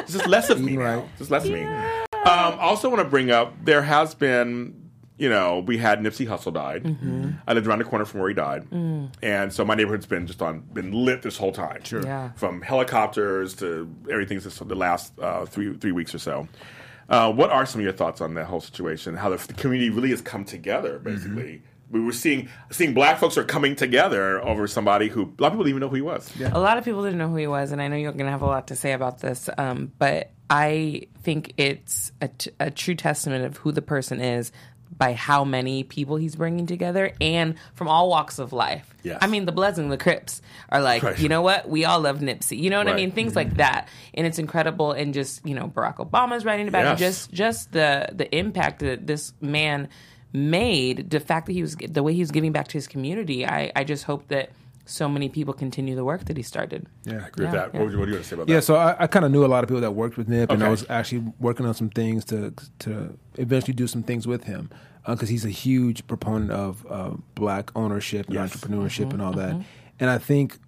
It's 0.00 0.12
just 0.12 0.26
less 0.26 0.50
of 0.50 0.58
me 0.60 0.72
Eating 0.72 0.78
now. 0.84 0.96
right. 1.00 1.18
Just 1.18 1.30
less 1.30 1.44
of 1.44 1.52
me. 1.52 1.66
Um, 2.24 2.58
also 2.58 2.88
want 2.90 3.00
to 3.02 3.08
bring 3.08 3.30
up 3.30 3.54
there 3.64 3.82
has 3.82 4.14
been, 4.14 4.90
you 5.16 5.28
know, 5.30 5.60
we 5.60 5.78
had 5.78 6.00
Nipsey 6.00 6.26
Hussle 6.26 6.52
died. 6.52 6.84
Mm-hmm. 6.84 7.30
I 7.46 7.52
lived 7.54 7.66
around 7.66 7.78
the 7.78 7.84
corner 7.84 8.04
from 8.04 8.20
where 8.20 8.28
he 8.28 8.34
died, 8.34 8.68
Mm. 8.70 9.10
and 9.22 9.52
so 9.52 9.64
my 9.64 9.74
neighborhood's 9.74 10.06
been 10.06 10.26
just 10.26 10.42
on 10.42 10.60
been 10.72 10.92
lit 10.92 11.22
this 11.22 11.36
whole 11.36 11.52
time. 11.52 11.82
Sure. 11.84 12.02
Yeah. 12.02 12.32
From 12.32 12.60
helicopters 12.62 13.54
to 13.56 13.88
everything 14.10 14.40
since 14.40 14.58
the 14.58 14.74
last 14.74 15.18
uh, 15.18 15.44
three 15.46 15.74
three 15.74 15.92
weeks 15.92 16.14
or 16.14 16.18
so. 16.18 16.46
Uh, 17.08 17.32
what 17.32 17.50
are 17.50 17.66
some 17.66 17.80
of 17.80 17.84
your 17.84 17.92
thoughts 17.92 18.20
on 18.20 18.34
that 18.34 18.44
whole 18.46 18.60
situation? 18.60 19.16
How 19.16 19.30
the, 19.30 19.36
the 19.46 19.54
community 19.54 19.90
really 19.90 20.10
has 20.10 20.20
come 20.20 20.44
together, 20.44 20.98
basically. 21.00 21.62
We 21.90 22.00
were 22.00 22.12
seeing 22.12 22.48
seeing 22.70 22.94
black 22.94 23.18
folks 23.18 23.36
are 23.36 23.42
coming 23.44 23.74
together 23.74 24.40
over 24.46 24.68
somebody 24.68 25.08
who 25.08 25.22
a 25.22 25.42
lot 25.42 25.48
of 25.48 25.52
people 25.52 25.64
didn't 25.64 25.68
even 25.70 25.80
know 25.80 25.88
who 25.88 25.96
he 25.96 26.02
was. 26.02 26.30
Yeah. 26.38 26.50
A 26.52 26.60
lot 26.60 26.78
of 26.78 26.84
people 26.84 27.02
didn't 27.02 27.18
know 27.18 27.28
who 27.28 27.34
he 27.36 27.48
was, 27.48 27.72
and 27.72 27.82
I 27.82 27.88
know 27.88 27.96
you're 27.96 28.12
going 28.12 28.26
to 28.26 28.30
have 28.30 28.42
a 28.42 28.46
lot 28.46 28.68
to 28.68 28.76
say 28.76 28.92
about 28.92 29.18
this. 29.20 29.50
Um, 29.58 29.90
but 29.98 30.30
I 30.50 31.06
think 31.22 31.54
it's 31.56 32.10
a, 32.20 32.28
t- 32.28 32.50
a 32.58 32.70
true 32.70 32.96
testament 32.96 33.44
of 33.44 33.58
who 33.58 33.70
the 33.70 33.82
person 33.82 34.20
is 34.20 34.50
by 34.96 35.12
how 35.12 35.44
many 35.44 35.84
people 35.84 36.16
he's 36.16 36.34
bringing 36.34 36.66
together, 36.66 37.12
and 37.20 37.54
from 37.74 37.86
all 37.86 38.10
walks 38.10 38.40
of 38.40 38.52
life. 38.52 38.92
Yes. 39.04 39.18
I 39.22 39.28
mean, 39.28 39.46
the 39.46 39.52
Bloods 39.52 39.78
and 39.78 39.90
the 39.90 39.96
Crips 39.96 40.42
are 40.68 40.80
like, 40.80 41.02
Right. 41.02 41.18
you 41.18 41.28
know 41.28 41.42
what? 41.42 41.68
We 41.68 41.84
all 41.84 42.00
love 42.00 42.18
Nipsey. 42.18 42.58
You 42.58 42.70
know 42.70 42.78
what 42.78 42.88
I 42.88 42.94
mean? 42.94 43.12
Things 43.12 43.30
mm-hmm. 43.30 43.36
like 43.50 43.56
that, 43.58 43.88
and 44.12 44.26
it's 44.26 44.40
incredible. 44.40 44.92
And 44.92 45.14
just 45.14 45.46
you 45.46 45.54
know, 45.54 45.68
Barack 45.68 45.96
Obama's 45.96 46.44
writing 46.44 46.66
about 46.66 46.94
it. 46.94 46.98
Just 46.98 47.32
just 47.32 47.72
the 47.72 48.08
the 48.12 48.34
impact 48.36 48.80
that 48.80 49.06
this 49.06 49.32
man 49.40 49.88
made, 50.32 51.10
the 51.10 51.20
fact 51.20 51.46
that 51.46 51.52
he 51.52 51.62
was 51.62 51.76
the 51.76 52.02
way 52.02 52.12
he 52.12 52.20
was 52.20 52.32
giving 52.32 52.52
back 52.52 52.68
to 52.68 52.74
his 52.74 52.88
community. 52.88 53.46
I 53.46 53.70
I 53.76 53.84
just 53.84 54.04
hope 54.04 54.28
that 54.28 54.50
so 54.90 55.08
many 55.08 55.28
people 55.28 55.54
continue 55.54 55.94
the 55.94 56.04
work 56.04 56.24
that 56.26 56.36
he 56.36 56.42
started. 56.42 56.86
Yeah. 57.04 57.22
I 57.24 57.28
agree 57.28 57.46
with 57.46 57.54
that. 57.54 57.72
yeah. 57.72 57.80
What, 57.80 57.86
what 57.86 57.90
do 57.90 57.92
you 57.92 57.98
want 58.00 58.12
to 58.12 58.24
say 58.24 58.34
about 58.34 58.48
Yeah, 58.48 58.56
that? 58.56 58.62
so 58.62 58.74
I, 58.76 58.96
I 59.00 59.06
kind 59.06 59.24
of 59.24 59.30
knew 59.30 59.44
a 59.44 59.46
lot 59.54 59.62
of 59.64 59.68
people 59.68 59.80
that 59.82 59.92
worked 59.92 60.16
with 60.16 60.28
Nip, 60.28 60.50
and 60.50 60.62
I 60.64 60.68
was 60.68 60.84
actually 60.90 61.24
working 61.38 61.66
on 61.66 61.74
some 61.74 61.90
things 61.90 62.24
to 62.26 62.52
to 62.80 63.16
eventually 63.36 63.74
do 63.74 63.86
some 63.86 64.02
things 64.02 64.26
with 64.26 64.44
him 64.44 64.68
because 65.06 65.28
he's 65.28 65.44
a 65.44 65.50
huge 65.50 66.06
proponent 66.06 66.50
of 66.50 66.86
uh, 66.90 67.12
black 67.34 67.70
ownership 67.76 68.26
and 68.26 68.34
Yes. 68.34 68.54
entrepreneurship 68.54 69.12
and 69.12 69.22
all 69.22 69.32
that. 69.32 69.56
And 69.98 70.10
I 70.10 70.18
think 70.18 70.58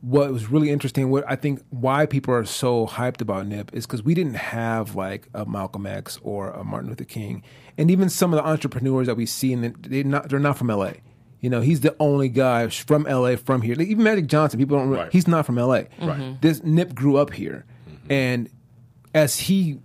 what 0.00 0.32
was 0.32 0.48
really 0.48 0.70
interesting, 0.70 1.10
what 1.10 1.24
I 1.28 1.34
think 1.34 1.60
why 1.70 2.06
people 2.06 2.32
are 2.32 2.44
so 2.44 2.86
hyped 2.86 3.20
about 3.20 3.46
Nip 3.48 3.70
is 3.74 3.84
because 3.86 4.02
we 4.04 4.14
didn't 4.14 4.34
have 4.36 4.94
like 4.94 5.28
a 5.34 5.44
Malcolm 5.44 5.86
X 5.86 6.18
or 6.22 6.50
a 6.50 6.62
Martin 6.62 6.88
Luther 6.90 7.04
King, 7.04 7.42
and 7.76 7.90
even 7.90 8.08
some 8.08 8.32
of 8.32 8.36
the 8.42 8.46
entrepreneurs 8.48 9.06
that 9.08 9.16
we 9.16 9.26
see, 9.26 9.52
and 9.52 9.74
they're 9.82 10.04
not 10.04 10.28
they're 10.28 10.38
not 10.38 10.56
from 10.56 10.70
L.A. 10.70 11.00
You 11.40 11.50
know, 11.50 11.60
he's 11.60 11.80
the 11.80 11.94
only 12.00 12.28
guy 12.28 12.66
from 12.68 13.04
LA 13.04 13.36
from 13.36 13.62
here. 13.62 13.74
Like, 13.76 13.88
even 13.88 14.02
Magic 14.02 14.26
Johnson, 14.26 14.58
people 14.58 14.76
don't. 14.78 14.88
Re- 14.90 14.98
Right. 14.98 15.12
He's 15.12 15.28
not 15.28 15.46
from 15.46 15.56
LA. 15.56 15.82
Right. 16.00 16.36
This 16.40 16.62
Nip 16.64 16.94
grew 16.94 17.16
up 17.16 17.32
here, 17.32 17.64
and 18.10 18.48
as 19.14 19.38
he 19.40 19.78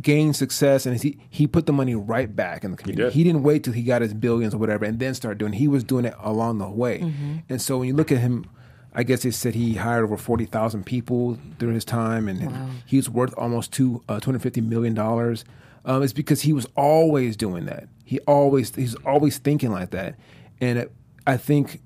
gained 0.00 0.34
success 0.34 0.86
and 0.86 0.98
he 0.98 1.18
he 1.28 1.46
put 1.46 1.66
the 1.66 1.72
money 1.72 1.94
right 1.94 2.34
back 2.34 2.64
in 2.64 2.70
the 2.70 2.76
community. 2.78 3.04
did. 3.04 3.12
He, 3.12 3.24
didn't 3.24 3.42
wait 3.42 3.62
till 3.64 3.74
he 3.74 3.82
got 3.82 4.00
his 4.00 4.14
billions 4.14 4.54
or 4.54 4.58
whatever 4.58 4.86
and 4.86 4.98
then 4.98 5.12
start 5.14 5.36
doing. 5.36 5.52
He 5.52 5.68
was 5.68 5.84
doing 5.84 6.06
it 6.06 6.14
along 6.20 6.58
the 6.58 6.68
way. 6.70 7.12
And 7.50 7.60
so 7.60 7.76
when 7.78 7.88
you 7.88 7.94
look 7.94 8.10
at 8.10 8.16
him, 8.18 8.46
I 8.94 9.02
guess 9.02 9.22
they 9.22 9.30
said 9.30 9.54
he 9.54 9.74
hired 9.74 10.04
over 10.04 10.16
forty 10.16 10.46
thousand 10.46 10.84
people 10.86 11.38
during 11.58 11.74
his 11.74 11.84
time, 11.84 12.28
and 12.28 12.40
he 12.86 12.96
was 12.96 13.10
worth 13.10 13.34
almost 13.36 13.72
two 13.72 14.02
uh, 14.08 14.18
two 14.20 14.26
hundred 14.30 14.40
fifty 14.42 14.60
million 14.62 14.94
dollars. 14.94 15.44
Um, 15.84 16.02
it's 16.02 16.12
because 16.12 16.42
he 16.42 16.52
was 16.52 16.66
always 16.76 17.36
doing 17.36 17.66
that. 17.66 17.88
He 18.04 18.18
always 18.20 18.74
he's 18.74 18.94
always 19.04 19.38
thinking 19.38 19.72
like 19.72 19.90
that, 19.90 20.14
and 20.62 20.78
it, 20.78 20.92
I 21.26 21.36
think 21.36 21.82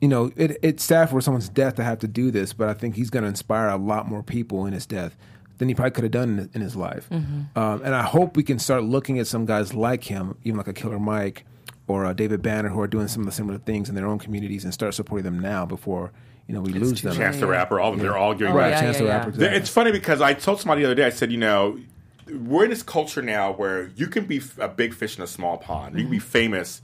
you 0.00 0.08
know, 0.08 0.32
it, 0.34 0.56
it's 0.62 0.82
sad 0.82 1.10
for 1.10 1.20
someone's 1.20 1.48
death 1.50 1.74
to 1.74 1.84
have 1.84 1.98
to 1.98 2.08
do 2.08 2.30
this, 2.30 2.52
but 2.54 2.68
I 2.70 2.74
think 2.74 2.94
he's 2.96 3.10
going 3.10 3.22
to 3.22 3.28
inspire 3.28 3.68
a 3.68 3.76
lot 3.76 4.08
more 4.08 4.22
people 4.22 4.64
in 4.64 4.72
his 4.72 4.86
death 4.86 5.14
than 5.58 5.68
he 5.68 5.74
probably 5.74 5.90
could 5.90 6.04
have 6.04 6.10
done 6.10 6.38
in, 6.38 6.50
in 6.54 6.60
his 6.62 6.74
life. 6.74 7.06
Um, 7.12 7.46
and 7.54 7.94
I 7.94 8.02
hope 8.02 8.34
we 8.34 8.42
can 8.42 8.58
start 8.58 8.82
looking 8.82 9.18
at 9.18 9.26
some 9.26 9.44
guys 9.44 9.74
like 9.74 10.04
him, 10.04 10.38
even 10.42 10.56
like 10.56 10.68
a 10.68 10.72
Killer 10.72 10.98
Mike 10.98 11.44
or 11.86 12.06
uh, 12.06 12.14
David 12.14 12.40
Banner, 12.40 12.70
who 12.70 12.80
are 12.80 12.86
doing 12.86 13.08
some 13.08 13.20
of 13.22 13.26
the 13.26 13.32
similar 13.32 13.58
things 13.58 13.90
in 13.90 13.94
their 13.94 14.06
own 14.06 14.18
communities, 14.18 14.64
and 14.64 14.72
start 14.72 14.94
supporting 14.94 15.24
them 15.24 15.38
now 15.38 15.66
before 15.66 16.12
you 16.48 16.54
know 16.54 16.62
we 16.62 16.72
lose 16.72 17.02
them. 17.02 17.14
Chance 17.14 17.36
the 17.40 17.46
Rapper, 17.46 17.78
all 17.78 17.92
of 17.92 17.98
them, 17.98 18.06
they're 18.06 18.16
all 18.16 18.32
getting 18.32 18.54
Oh, 18.54 18.56
Right, 18.56 18.70
yeah, 18.70 18.80
Chance 18.80 18.96
yeah, 18.96 19.02
the 19.02 19.08
yeah. 19.08 19.16
Rapper. 19.18 19.28
Exactly. 19.30 19.58
It's 19.58 19.68
funny 19.68 19.92
because 19.92 20.22
I 20.22 20.32
told 20.32 20.60
somebody 20.60 20.80
the 20.80 20.86
other 20.86 20.94
day, 20.94 21.04
I 21.04 21.10
said, 21.10 21.30
you 21.30 21.36
know, 21.38 21.78
we're 22.26 22.64
in 22.64 22.70
this 22.70 22.82
culture 22.82 23.20
now 23.20 23.52
where 23.52 23.88
you 23.96 24.06
can 24.06 24.24
be 24.24 24.40
a 24.58 24.68
big 24.68 24.94
fish 24.94 25.18
in 25.18 25.24
a 25.24 25.26
small 25.26 25.58
pond. 25.58 25.96
You 25.96 26.04
can 26.04 26.10
be 26.10 26.16
Mm-hmm. 26.16 26.26
famous 26.26 26.80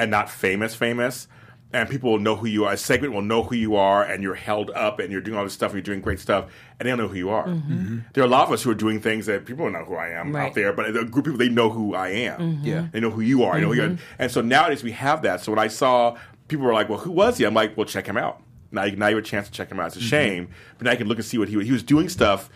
and 0.00 0.10
not 0.10 0.30
famous, 0.30 0.74
famous. 0.74 1.28
And 1.72 1.88
people 1.88 2.10
will 2.10 2.18
know 2.18 2.34
who 2.34 2.48
you 2.48 2.64
are. 2.64 2.72
A 2.72 2.76
segment 2.76 3.12
will 3.14 3.22
know 3.22 3.44
who 3.44 3.54
you 3.54 3.76
are, 3.76 4.02
and 4.02 4.24
you're 4.24 4.34
held 4.34 4.70
up, 4.72 4.98
and 4.98 5.12
you're 5.12 5.20
doing 5.20 5.38
all 5.38 5.44
this 5.44 5.52
stuff, 5.52 5.70
and 5.70 5.76
you're 5.76 5.82
doing 5.94 6.00
great 6.00 6.18
stuff, 6.18 6.46
and 6.80 6.86
they 6.86 6.90
don't 6.90 6.98
know 6.98 7.06
who 7.06 7.16
you 7.16 7.30
are. 7.30 7.46
There 8.12 8.24
are 8.24 8.26
a 8.26 8.30
lot 8.30 8.48
of 8.48 8.52
us 8.52 8.64
who 8.64 8.70
are 8.72 8.74
doing 8.74 9.00
things 9.00 9.26
that 9.26 9.46
people 9.46 9.66
don't 9.66 9.74
know 9.74 9.84
who 9.84 9.94
I 9.94 10.08
am 10.08 10.26
Mm-hmm. 10.26 10.36
Right. 10.36 10.46
out 10.48 10.54
there, 10.54 10.72
but 10.72 10.86
a 10.88 11.04
group 11.04 11.26
of 11.28 11.34
people 11.34 11.38
they 11.38 11.48
know 11.48 11.70
who 11.70 11.94
I 11.94 12.08
am. 12.08 12.40
Mm-hmm. 12.40 12.64
Yeah. 12.66 12.86
They 12.90 12.98
know 12.98 13.10
who 13.10 13.20
you 13.20 13.44
are. 13.44 13.54
I 13.54 13.60
know 13.60 13.68
who 13.68 13.74
you 13.74 13.82
are. 13.84 13.96
And 14.18 14.32
so 14.32 14.40
nowadays 14.40 14.82
we 14.82 14.90
have 14.92 15.22
that. 15.22 15.42
So 15.42 15.52
when 15.52 15.60
I 15.60 15.68
saw 15.68 16.16
people 16.48 16.66
were 16.66 16.72
like, 16.72 16.88
"Well, 16.88 16.98
who 16.98 17.12
was 17.12 17.38
he?" 17.38 17.44
I'm 17.44 17.54
like, 17.54 17.76
"Well, 17.76 17.86
check 17.86 18.06
him 18.06 18.16
out." 18.16 18.42
Now, 18.72 18.82
you, 18.84 18.96
now 18.96 19.06
you 19.06 19.14
have 19.16 19.24
a 19.24 19.28
chance 19.28 19.46
to 19.46 19.52
check 19.52 19.70
him 19.70 19.78
out. 19.78 19.88
It's 19.88 19.96
a 19.96 20.00
shame, 20.00 20.48
but 20.76 20.86
now 20.86 20.90
you 20.90 20.96
can 20.98 21.06
look 21.06 21.18
and 21.18 21.24
see 21.24 21.38
what 21.38 21.48
he 21.48 21.56
was. 21.56 21.66
He 21.66 21.72
was 21.72 21.84
doing 21.84 22.08
stuff 22.08 22.50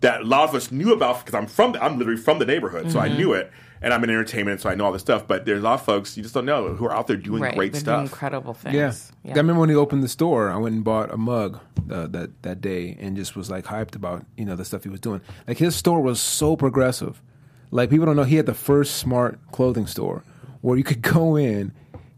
that 0.00 0.20
a 0.20 0.24
lot 0.24 0.48
of 0.48 0.54
us 0.54 0.70
knew 0.70 0.92
about 0.92 1.24
because 1.24 1.34
I'm 1.36 1.48
from. 1.48 1.72
The, 1.72 1.82
I'm 1.84 1.98
literally 1.98 2.20
from 2.20 2.38
the 2.38 2.46
neighborhood, 2.46 2.92
so 2.92 3.00
I 3.00 3.08
knew 3.08 3.32
it, 3.32 3.50
and 3.82 3.94
I'm 3.94 4.02
in 4.04 4.10
entertainment, 4.10 4.60
so 4.60 4.68
I 4.68 4.74
know 4.74 4.84
all 4.84 4.92
this 4.92 5.02
stuff. 5.02 5.26
But 5.26 5.46
there's 5.46 5.60
a 5.60 5.64
lot 5.64 5.74
of 5.74 5.84
folks 5.84 6.16
you 6.16 6.22
just 6.22 6.34
don't 6.34 6.44
know 6.44 6.74
who 6.74 6.84
are 6.86 6.92
out 6.92 7.06
there 7.06 7.16
doing 7.16 7.42
right. 7.42 7.54
great 7.54 7.72
They're 7.72 7.80
stuff. 7.80 7.96
doing 7.96 8.06
incredible 8.06 8.54
things. 8.54 8.74
Yeah. 8.74 8.92
Yeah. 9.24 9.34
I 9.34 9.36
remember 9.38 9.60
when 9.60 9.70
he 9.70 9.76
opened 9.76 10.02
the 10.02 10.08
store, 10.08 10.50
I 10.50 10.56
went 10.56 10.74
and 10.74 10.84
bought 10.84 11.12
a 11.12 11.16
mug 11.16 11.60
uh, 11.90 12.06
that 12.08 12.42
that 12.42 12.60
day 12.60 12.96
and 13.00 13.16
just 13.16 13.36
was 13.36 13.50
like 13.50 13.64
hyped 13.64 13.94
about 13.94 14.24
you 14.36 14.44
know 14.44 14.56
the 14.56 14.64
stuff 14.64 14.84
he 14.84 14.90
was 14.90 15.00
doing. 15.00 15.20
Like 15.48 15.58
his 15.58 15.74
store 15.74 16.00
was 16.00 16.20
so 16.20 16.56
progressive. 16.56 17.22
Like 17.70 17.90
people 17.90 18.06
don't 18.06 18.16
know 18.16 18.24
he 18.24 18.36
had 18.36 18.46
the 18.46 18.54
first 18.54 18.96
smart 18.96 19.38
clothing 19.52 19.86
store 19.86 20.24
where 20.60 20.76
you 20.76 20.84
could 20.84 21.02
go 21.14 21.36
in, 21.36 21.72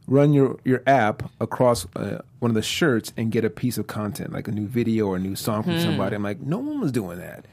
run 0.07 0.33
your 0.33 0.59
your 0.65 0.83
app 0.87 1.31
across 1.41 1.87
uh, 1.97 2.19
one 2.41 2.51
of 2.51 2.55
the 2.55 2.63
shirts 2.63 3.13
and 3.17 3.31
get 3.31 3.45
a 3.45 3.51
piece 3.51 3.79
of 3.79 3.87
content 3.87 4.33
like 4.33 4.49
a 4.49 4.53
new 4.53 4.67
video 4.67 5.07
or 5.07 5.17
a 5.17 5.21
new 5.21 5.37
song 5.37 5.63
from 5.63 5.79
somebody. 5.79 6.17
I'm 6.17 6.23
like, 6.23 6.41
no 6.41 6.59
one 6.59 6.81
was 6.81 6.93
doing 6.93 7.19
that. 7.19 7.47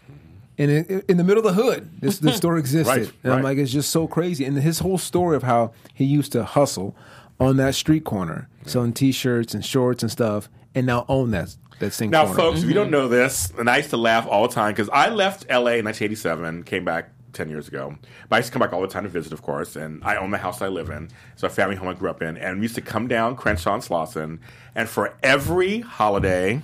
And 0.59 0.69
in, 0.69 1.03
in 1.07 1.17
the 1.17 1.23
middle 1.23 1.45
of 1.45 1.55
the 1.55 1.61
hood, 1.61 1.89
this 2.01 2.19
the 2.19 2.33
store 2.33 2.57
existed. 2.57 2.87
Right, 2.87 3.11
and 3.23 3.33
I'm 3.33 3.37
right. 3.37 3.43
like, 3.45 3.57
it's 3.57 3.71
just 3.71 3.89
so 3.89 4.07
crazy. 4.07 4.45
And 4.45 4.57
his 4.57 4.79
whole 4.79 4.97
story 4.97 5.35
of 5.35 5.43
how 5.43 5.71
he 5.93 6.05
used 6.05 6.33
to 6.33 6.43
hustle 6.43 6.95
on 7.39 7.57
that 7.57 7.73
street 7.73 8.03
corner, 8.03 8.49
selling 8.65 8.93
T-shirts 8.93 9.53
and 9.53 9.65
shorts 9.65 10.03
and 10.03 10.11
stuff, 10.11 10.49
and 10.75 10.85
now 10.85 11.05
own 11.07 11.31
that 11.31 11.55
that 11.79 11.93
same 11.93 12.09
Now, 12.09 12.25
corner. 12.25 12.37
folks, 12.37 12.61
if 12.61 12.67
you 12.67 12.73
don't 12.73 12.87
mm-hmm. 12.87 12.91
know 12.91 13.07
this, 13.07 13.51
and 13.57 13.69
I 13.69 13.77
used 13.77 13.89
to 13.91 13.97
laugh 13.97 14.27
all 14.27 14.47
the 14.47 14.53
time 14.53 14.73
because 14.73 14.89
I 14.89 15.09
left 15.09 15.49
LA 15.49 15.79
in 15.79 15.85
1987, 15.85 16.63
came 16.63 16.83
back 16.83 17.11
10 17.33 17.49
years 17.49 17.67
ago. 17.67 17.95
But 18.27 18.35
I 18.35 18.39
used 18.39 18.47
to 18.47 18.53
come 18.53 18.59
back 18.59 18.73
all 18.73 18.81
the 18.81 18.87
time 18.87 19.03
to 19.03 19.09
visit, 19.09 19.31
of 19.31 19.41
course, 19.41 19.75
and 19.75 20.03
I 20.03 20.17
own 20.17 20.31
the 20.31 20.37
house 20.37 20.61
I 20.61 20.67
live 20.67 20.89
in. 20.89 21.09
So 21.37 21.47
a 21.47 21.49
family 21.49 21.75
home 21.75 21.87
I 21.87 21.93
grew 21.93 22.09
up 22.09 22.21
in. 22.21 22.37
And 22.37 22.57
we 22.59 22.63
used 22.63 22.75
to 22.75 22.81
come 22.81 23.07
down 23.07 23.35
Crenshaw 23.35 23.75
and 23.75 23.83
Slauson, 23.83 24.39
and 24.75 24.89
for 24.89 25.15
every 25.23 25.79
holiday 25.79 26.61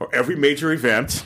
or 0.00 0.14
every 0.14 0.36
major 0.36 0.72
event, 0.72 1.24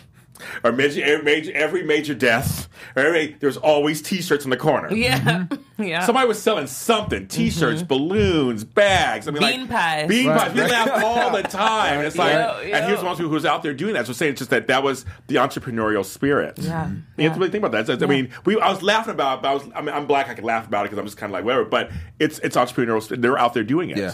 or 0.64 0.72
major, 0.72 1.02
every 1.04 1.24
major, 1.24 1.52
every 1.52 1.82
major 1.82 2.14
death, 2.14 2.68
or 2.94 3.02
every, 3.02 3.36
there's 3.40 3.56
always 3.56 4.02
T-shirts 4.02 4.44
in 4.44 4.50
the 4.50 4.56
corner. 4.56 4.92
Yeah. 4.94 5.18
Mm-hmm. 5.18 5.56
yeah. 5.82 6.04
Somebody 6.04 6.28
was 6.28 6.42
selling 6.42 6.66
something: 6.66 7.26
T-shirts, 7.28 7.80
mm-hmm. 7.80 7.88
balloons, 7.88 8.64
bags. 8.64 9.28
I 9.28 9.30
mean, 9.30 9.42
Bean 9.42 9.60
like 9.60 9.70
pies. 9.70 10.08
bean 10.08 10.28
Right, 10.28 10.40
pies. 10.40 10.54
We 10.54 10.62
laugh 10.62 10.90
all 11.04 11.30
the 11.30 11.42
time. 11.42 12.00
It's 12.00 12.16
like, 12.16 12.32
Yo, 12.32 12.60
and 12.62 12.70
yo. 12.70 12.86
he 12.86 12.92
was 12.92 13.02
one 13.02 13.16
who 13.16 13.28
was 13.28 13.44
out 13.44 13.62
there 13.62 13.74
doing 13.74 13.94
that. 13.94 14.06
So 14.06 14.12
saying 14.12 14.32
it's 14.32 14.40
just 14.40 14.50
that 14.50 14.66
that 14.68 14.82
was 14.82 15.04
the 15.26 15.36
entrepreneurial 15.36 16.04
spirit. 16.04 16.58
Yeah, 16.58 16.84
mm-hmm. 16.84 16.94
you 16.94 17.02
yeah. 17.16 17.24
have 17.24 17.34
to 17.34 17.40
really 17.40 17.50
think 17.50 17.64
about 17.64 17.86
that. 17.86 18.02
I 18.02 18.06
mean, 18.06 18.30
we 18.44 18.58
I 18.60 18.70
was 18.70 18.82
laughing 18.82 19.14
about. 19.14 19.42
But 19.42 19.48
I 19.48 19.54
was. 19.54 19.62
I 19.74 19.80
mean, 19.80 19.94
I'm 19.94 20.06
black. 20.06 20.28
I 20.28 20.34
can 20.34 20.44
laugh 20.44 20.66
about 20.66 20.82
it 20.82 20.90
because 20.90 20.98
I'm 20.98 21.06
just 21.06 21.16
kind 21.16 21.30
of 21.30 21.34
like 21.34 21.44
whatever. 21.44 21.64
But 21.64 21.90
it's 22.18 22.38
it's 22.40 22.56
entrepreneurial. 22.56 23.20
They're 23.20 23.38
out 23.38 23.54
there 23.54 23.64
doing 23.64 23.90
it. 23.90 23.98
Yeah. 23.98 24.12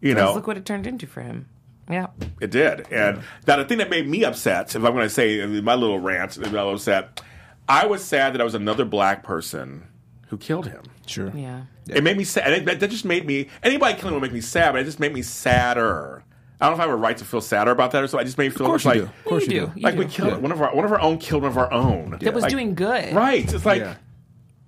You 0.00 0.14
know, 0.14 0.34
Look 0.34 0.46
what 0.46 0.56
it 0.56 0.64
turned 0.64 0.86
into 0.86 1.06
for 1.06 1.22
him. 1.22 1.48
Yeah. 1.90 2.08
it 2.40 2.50
did. 2.50 2.86
And 2.92 3.22
now 3.46 3.56
the 3.56 3.64
thing 3.64 3.78
that 3.78 3.90
made 3.90 4.08
me 4.08 4.24
upset, 4.24 4.68
if 4.74 4.76
I'm 4.76 4.92
going 4.92 5.04
to 5.06 5.10
say 5.10 5.44
my 5.60 5.74
little 5.74 5.98
rant, 5.98 6.38
I 6.38 6.62
was 6.64 6.86
upset. 6.88 7.22
I 7.68 7.86
was 7.86 8.04
sad 8.04 8.34
that 8.34 8.40
I 8.40 8.44
was 8.44 8.54
another 8.54 8.84
black 8.84 9.22
person 9.22 9.84
who 10.28 10.36
killed 10.38 10.66
him. 10.68 10.82
sure, 11.06 11.32
Yeah. 11.34 11.62
It 11.88 12.04
made 12.04 12.16
me 12.18 12.24
sad. 12.24 12.44
and 12.46 12.54
it- 12.54 12.64
That, 12.66 12.80
that 12.80 12.90
just 12.90 13.04
made 13.06 13.26
me. 13.26 13.48
Anybody 13.62 13.94
killing 13.98 14.12
would 14.14 14.22
make 14.22 14.32
me 14.32 14.40
sad, 14.42 14.72
but 14.72 14.80
it 14.82 14.84
just 14.84 15.00
made 15.00 15.12
me 15.14 15.22
sadder. 15.22 16.22
I 16.60 16.66
don't 16.68 16.72
know 16.72 16.82
if 16.82 16.86
I 16.86 16.90
have 16.90 16.98
a 16.98 17.00
right 17.00 17.16
to 17.16 17.24
feel 17.24 17.40
sadder 17.40 17.70
about 17.70 17.92
that 17.92 18.02
or 18.02 18.08
so. 18.08 18.18
I 18.18 18.24
just 18.24 18.36
made 18.36 18.50
me 18.50 18.56
feel 18.56 18.66
of 18.66 18.70
course 18.70 18.84
like 18.84 18.96
you 18.96 19.00
do. 19.02 19.06
Of 19.06 19.24
course 19.24 19.46
you 19.46 19.54
you 19.54 19.60
do. 19.60 19.66
do. 19.68 19.72
You 19.76 19.82
like 19.82 19.96
we 19.96 20.04
do. 20.04 20.10
killed 20.10 20.30
Yeah. 20.32 20.36
one 20.38 20.52
of 20.52 20.60
our 20.60 20.74
one 20.74 20.84
of 20.84 20.92
our 20.92 21.00
own 21.00 21.16
killed 21.18 21.42
one 21.42 21.52
of 21.52 21.56
our 21.56 21.72
own 21.72 22.18
That 22.20 22.34
was 22.34 22.42
Like, 22.42 22.50
doing 22.50 22.74
good. 22.74 23.14
right. 23.14 23.50
It's 23.54 23.64
like 23.64 23.80
Yeah. 23.80 23.94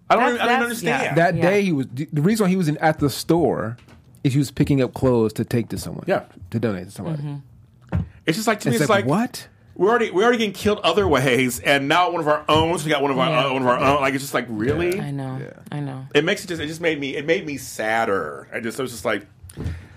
I 0.08 0.14
don't. 0.14 0.22
That's- 0.22 0.34
even, 0.34 0.40
I 0.40 0.44
don't 0.44 0.46
that's- 0.46 0.62
understand. 0.62 1.02
yeah. 1.02 1.14
That 1.16 1.34
Yeah. 1.36 1.50
day 1.50 1.62
he 1.62 1.72
was 1.72 1.86
the 1.92 2.22
reason 2.22 2.44
why 2.44 2.48
he 2.50 2.56
was 2.56 2.68
in, 2.68 2.78
at 2.78 3.00
the 3.00 3.10
store 3.10 3.76
is 4.24 4.32
he 4.32 4.38
was 4.38 4.50
picking 4.50 4.82
up 4.82 4.94
clothes 4.94 5.32
to 5.34 5.44
take 5.44 5.68
to 5.70 5.78
someone. 5.78 6.04
Yeah. 6.06 6.24
to 6.50 6.58
donate 6.60 6.86
to 6.86 6.90
somebody. 6.90 7.22
Mm-hmm. 7.22 8.00
It's 8.26 8.36
just 8.36 8.46
like 8.46 8.60
to 8.60 8.70
me. 8.70 8.76
It's, 8.76 8.82
It's, 8.82 8.90
like, 8.90 9.04
like, 9.06 9.10
what? 9.10 9.48
We're 9.76 9.88
already 9.88 10.10
we're 10.10 10.24
already 10.24 10.38
getting 10.38 10.52
killed 10.52 10.78
other 10.80 11.08
ways, 11.08 11.58
and 11.60 11.88
now 11.88 12.10
one 12.10 12.20
of 12.20 12.28
our 12.28 12.44
own. 12.48 12.78
So 12.78 12.84
we 12.84 12.90
got 12.90 13.00
one 13.02 13.10
of 13.10 13.18
our 13.18 13.30
Yeah. 13.30 13.44
own, 13.46 13.52
one 13.54 13.62
of 13.62 13.68
our 13.68 13.78
own. 13.78 14.00
Like 14.02 14.12
it's 14.14 14.22
just 14.22 14.34
like 14.34 14.44
really. 14.48 15.00
I 15.00 15.10
know. 15.10 15.38
Yeah. 15.40 15.52
I 15.72 15.80
know. 15.80 16.06
It 16.14 16.24
makes 16.24 16.44
it 16.44 16.48
just. 16.48 16.60
It 16.60 16.66
just 16.66 16.80
made 16.82 17.00
me. 17.00 17.16
It 17.16 17.24
made 17.24 17.46
me 17.46 17.56
sadder. 17.56 18.46
I 18.52 18.60
just. 18.60 18.78
I 18.78 18.82
was 18.82 18.92
just 18.92 19.04
like, 19.06 19.26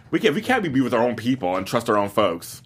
we 0.10 0.20
can't. 0.20 0.34
We 0.36 0.42
can't 0.42 0.64
be 0.64 0.80
with 0.82 0.94
our 0.94 1.02
own 1.04 1.16
people 1.18 1.56
and 1.58 1.68
trust 1.68 1.90
our 1.90 1.98
own 1.98 2.08
folks. 2.10 2.62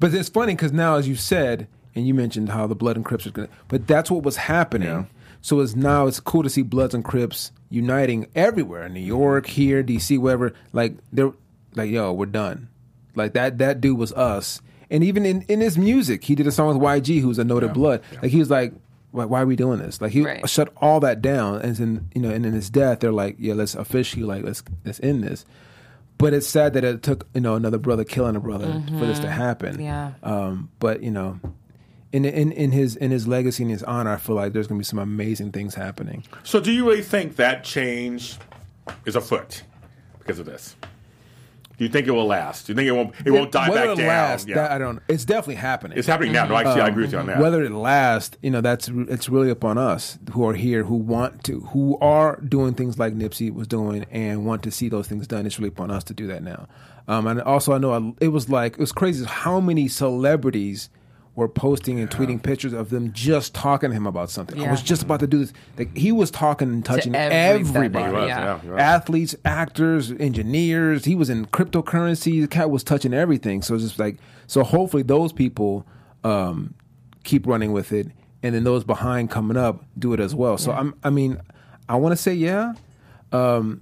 But 0.00 0.14
it's 0.14 0.28
funny 0.30 0.54
because 0.54 0.72
now, 0.72 0.96
as 0.96 1.06
you 1.06 1.16
said, 1.16 1.66
and 1.94 2.06
you 2.06 2.14
mentioned 2.14 2.48
how 2.48 2.66
the 2.66 2.74
Blood 2.74 2.96
and 2.96 3.04
Crips 3.04 3.24
was 3.24 3.32
going 3.32 3.48
to, 3.48 3.54
but 3.68 3.86
that's 3.86 4.10
what 4.10 4.22
was 4.22 4.36
happening. 4.36 4.88
Yeah. 4.88 5.04
So 5.42 5.60
it's 5.60 5.76
now 5.76 6.06
it's 6.06 6.20
cool 6.20 6.42
to 6.44 6.50
see 6.50 6.62
Bloods 6.62 6.94
and 6.94 7.04
Crips 7.04 7.52
uniting 7.72 8.26
everywhere 8.34 8.84
in 8.84 8.94
New 8.94 9.00
York, 9.00 9.46
here, 9.46 9.82
DC, 9.82 10.18
wherever. 10.18 10.52
Like 10.72 10.94
they're 11.12 11.32
like, 11.74 11.90
yo, 11.90 12.12
we're 12.12 12.26
done. 12.26 12.68
Like 13.14 13.32
that. 13.34 13.58
That 13.58 13.80
dude 13.80 13.98
was 13.98 14.12
us. 14.12 14.60
And 14.90 15.02
even 15.02 15.24
in, 15.24 15.42
in 15.48 15.60
his 15.60 15.78
music, 15.78 16.24
he 16.24 16.34
did 16.34 16.46
a 16.46 16.52
song 16.52 16.68
with 16.78 16.82
YG, 16.86 17.20
who's 17.22 17.38
a 17.38 17.44
noted 17.44 17.72
Blood. 17.72 18.02
Like 18.20 18.30
he 18.30 18.38
was 18.38 18.50
like, 18.50 18.74
why, 19.10 19.24
why 19.24 19.40
are 19.42 19.46
we 19.46 19.56
doing 19.56 19.78
this? 19.78 20.00
Like 20.00 20.12
he 20.12 20.22
Right. 20.22 20.48
shut 20.48 20.70
all 20.76 21.00
that 21.00 21.22
down. 21.22 21.62
And 21.62 21.74
then 21.76 22.08
you 22.14 22.20
know, 22.20 22.30
and 22.30 22.44
in 22.44 22.52
his 22.52 22.68
death, 22.70 23.00
they're 23.00 23.10
like, 23.12 23.36
yeah, 23.38 23.54
let's 23.54 23.74
officially 23.74 24.22
like 24.24 24.44
let's 24.44 24.62
let's 24.84 25.00
end 25.02 25.24
this. 25.24 25.44
But 26.18 26.34
it's 26.34 26.46
sad 26.46 26.74
that 26.74 26.84
it 26.84 27.02
took 27.02 27.26
you 27.34 27.40
know 27.40 27.54
another 27.54 27.78
brother 27.78 28.04
killing 28.04 28.36
a 28.36 28.40
brother 28.40 28.82
for 28.98 29.06
this 29.06 29.18
to 29.20 29.30
happen. 29.30 29.80
Yeah. 29.80 30.12
Um, 30.22 30.70
but 30.78 31.02
you 31.02 31.10
know, 31.10 31.40
in 32.12 32.24
in 32.24 32.52
in 32.52 32.72
his 32.72 32.96
in 32.96 33.10
his 33.10 33.26
legacy 33.26 33.62
and 33.62 33.72
his 33.72 33.82
honor, 33.82 34.12
I 34.12 34.16
feel 34.16 34.36
like 34.36 34.52
there's 34.52 34.66
gonna 34.66 34.78
be 34.78 34.84
some 34.84 34.98
amazing 34.98 35.52
things 35.52 35.74
happening. 35.74 36.24
So, 36.44 36.60
do 36.60 36.70
you 36.70 36.88
really 36.88 37.02
think 37.02 37.36
that 37.36 37.64
change 37.64 38.36
is 39.04 39.16
afoot 39.16 39.62
because 40.18 40.38
of 40.38 40.46
this? 40.46 40.76
Do 41.78 41.84
you 41.84 41.90
think 41.90 42.06
it 42.06 42.12
will 42.12 42.26
last? 42.26 42.66
Do 42.66 42.72
you 42.72 42.76
think 42.76 42.86
it 42.86 42.92
won't? 42.92 43.14
It 43.24 43.30
won't 43.30 43.50
die 43.50 43.68
Whether 43.68 43.86
back 43.86 43.98
it 43.98 44.00
down. 44.02 44.06
lasts, 44.06 44.46
yeah. 44.46 44.54
that 44.56 44.70
I 44.72 44.78
don't. 44.78 45.02
It's 45.08 45.24
definitely 45.24 45.54
happening. 45.56 45.96
it's 45.98 46.06
happening 46.06 46.32
now. 46.32 46.44
No, 46.44 46.54
actually, 46.54 46.82
I 46.82 46.88
agree 46.88 47.04
with 47.04 47.12
you 47.12 47.18
on 47.18 47.26
that. 47.26 47.38
Whether 47.38 47.64
it 47.64 47.72
lasts, 47.72 48.36
you 48.42 48.50
know, 48.50 48.60
that's 48.60 48.88
it's 48.88 49.28
really 49.28 49.50
upon 49.50 49.78
us 49.78 50.18
who 50.32 50.46
are 50.46 50.54
here, 50.54 50.84
who 50.84 50.96
want 50.96 51.42
to, 51.44 51.60
who 51.60 51.98
are 52.00 52.36
doing 52.40 52.74
things 52.74 52.98
like 52.98 53.14
Nipsey 53.14 53.52
was 53.52 53.66
doing, 53.66 54.04
and 54.10 54.44
want 54.44 54.62
to 54.64 54.70
see 54.70 54.90
those 54.90 55.08
things 55.08 55.26
done. 55.26 55.46
It's 55.46 55.58
really 55.58 55.70
upon 55.70 55.90
us 55.90 56.04
to 56.04 56.14
do 56.14 56.26
that 56.26 56.42
now. 56.42 56.68
Um, 57.08 57.26
and 57.26 57.40
also, 57.40 57.72
I 57.72 57.78
know 57.78 57.92
I, 57.92 58.24
it 58.24 58.28
was 58.28 58.50
like 58.50 58.74
it 58.74 58.78
was 58.78 58.92
crazy 58.92 59.24
how 59.24 59.58
many 59.58 59.88
celebrities 59.88 60.90
were 61.34 61.48
posting 61.48 61.98
and 61.98 62.10
tweeting 62.10 62.42
pictures 62.42 62.74
of 62.74 62.90
them 62.90 63.10
just 63.12 63.54
talking 63.54 63.88
to 63.90 63.96
him 63.96 64.06
about 64.06 64.28
something. 64.28 64.58
I 64.60 64.64
Yeah. 64.64 64.70
was 64.70 64.82
just 64.82 65.02
about 65.02 65.20
to 65.20 65.26
do 65.26 65.38
this. 65.38 65.52
Like 65.78 65.96
he 65.96 66.12
was 66.12 66.30
talking 66.30 66.68
and 66.68 66.84
touching 66.84 67.14
everybody. 67.14 67.76
everybody. 67.86 68.04
He 68.06 68.12
was, 68.12 68.28
Yeah. 68.28 68.44
yeah, 68.44 68.60
he 68.60 68.68
was. 68.68 68.78
Athletes, 68.78 69.34
actors, 69.44 70.12
engineers. 70.20 71.06
He 71.06 71.14
was 71.14 71.30
in 71.30 71.46
cryptocurrency. 71.46 72.42
The 72.42 72.48
cat 72.48 72.70
was 72.70 72.84
touching 72.84 73.14
everything. 73.14 73.62
So 73.62 73.74
it's 73.74 73.84
just 73.84 73.98
like 73.98 74.18
so. 74.46 74.62
Hopefully, 74.62 75.02
those 75.02 75.32
people 75.32 75.86
um, 76.22 76.74
keep 77.24 77.46
running 77.46 77.72
with 77.72 77.92
it, 77.92 78.08
and 78.42 78.54
then 78.54 78.64
those 78.64 78.84
behind 78.84 79.30
coming 79.30 79.56
up 79.56 79.84
do 79.98 80.12
it 80.12 80.20
as 80.20 80.34
well. 80.34 80.58
So 80.58 80.70
I'm. 80.72 80.94
I 81.02 81.08
mean, 81.08 81.40
I 81.88 81.96
want 81.96 82.12
to 82.14 82.16
say 82.22 82.34
yeah. 82.34 82.74
Um, 83.32 83.80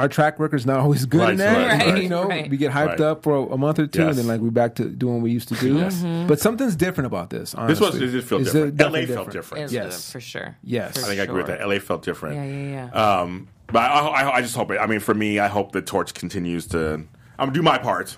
our 0.00 0.08
track 0.08 0.38
record's 0.40 0.66
not 0.66 0.80
always 0.80 1.06
good 1.06 1.20
Right, 1.20 1.30
in 1.30 1.36
that. 1.38 1.56
right, 1.80 1.86
right. 1.94 2.02
you 2.02 2.08
know, 2.08 2.24
Right. 2.26 2.50
we 2.50 2.56
get 2.56 2.72
hyped 2.72 2.86
Right. 2.88 3.00
up 3.00 3.22
for 3.22 3.48
a 3.52 3.56
month 3.56 3.78
or 3.78 3.86
two, 3.86 4.00
Yes. 4.02 4.08
and 4.10 4.18
then 4.18 4.26
like 4.26 4.40
we're 4.40 4.50
back 4.50 4.74
to 4.76 4.84
doing 4.88 5.14
what 5.14 5.22
we 5.22 5.30
used 5.30 5.48
to 5.48 5.54
do. 5.54 5.76
Mm-hmm. 5.78 6.26
But 6.26 6.40
something's 6.40 6.74
different 6.76 7.06
about 7.06 7.30
this. 7.30 7.50
This 7.52 7.54
Honestly. 7.54 7.86
was 7.86 7.96
it 7.96 8.06
did 8.12 8.24
feel 8.24 8.40
It's, 8.40 8.50
uh, 8.50 8.52
different. 8.52 8.80
LA 8.80 8.84
definitely 8.90 9.14
felt 9.14 9.30
different. 9.32 9.64
Is 9.66 9.72
Yes. 9.72 10.10
for 10.12 10.20
sure. 10.20 10.56
Yes. 10.62 10.98
For 10.98 11.04
I 11.04 11.08
think 11.08 11.20
I 11.20 11.24
agree 11.24 11.36
with 11.38 11.46
that. 11.46 11.60
LA 11.60 11.78
felt 11.78 12.02
different. 12.02 12.36
Yeah, 12.36 12.44
yeah, 12.44 12.90
yeah. 12.92 13.20
Um, 13.20 13.48
but 13.68 13.78
I, 13.80 13.98
I, 14.00 14.36
I 14.36 14.40
just 14.42 14.56
hope 14.56 14.70
it. 14.72 14.78
I 14.78 14.86
mean, 14.86 15.00
for 15.00 15.14
me, 15.14 15.38
I 15.38 15.46
hope 15.48 15.72
the 15.72 15.82
torch 15.82 16.14
continues 16.14 16.66
to. 16.68 16.94
I'm 16.94 17.06
gonna 17.38 17.52
do 17.52 17.62
my 17.62 17.78
part 17.78 18.16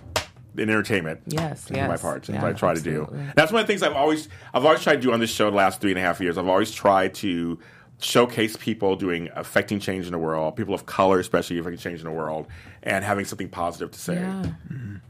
in 0.57 0.69
entertainment. 0.69 1.21
Yes, 1.27 1.67
I 1.71 1.75
do 1.75 1.81
my 1.89 1.97
part. 1.97 2.23
That's 2.25 2.29
Yeah, 2.31 2.43
what 2.43 2.51
I 2.51 2.53
try 2.55 2.75
to 2.75 2.81
do. 2.81 3.07
That's 3.37 3.53
one 3.53 3.61
of 3.61 3.67
the 3.67 3.73
things 3.73 3.83
I've 3.83 3.93
always 3.97 4.29
I've 4.55 4.65
always 4.65 4.83
tried 4.83 4.97
to 4.97 5.01
do 5.03 5.13
on 5.13 5.21
this 5.21 5.31
show 5.31 5.51
the 5.51 5.57
last 5.57 5.81
three 5.81 5.91
and 5.91 5.99
a 5.99 6.03
half 6.03 6.21
years. 6.21 6.39
I've 6.39 6.49
always 6.49 6.71
tried 6.73 7.15
to 7.17 7.59
showcase 8.03 8.57
people 8.57 8.97
doing 8.97 9.29
affecting 9.35 9.79
change 9.81 10.07
in 10.07 10.13
the 10.13 10.19
world, 10.19 10.57
people 10.57 10.75
of 10.75 10.87
color, 10.87 11.19
especially 11.21 11.59
affecting 11.59 11.79
change 11.79 12.01
in 12.01 12.05
the 12.05 12.11
world, 12.11 12.47
and 12.83 13.05
having 13.05 13.25
something 13.25 13.49
positive 13.49 13.91
to 13.93 13.99
say. 13.99 14.15
Yeah. 14.15 14.47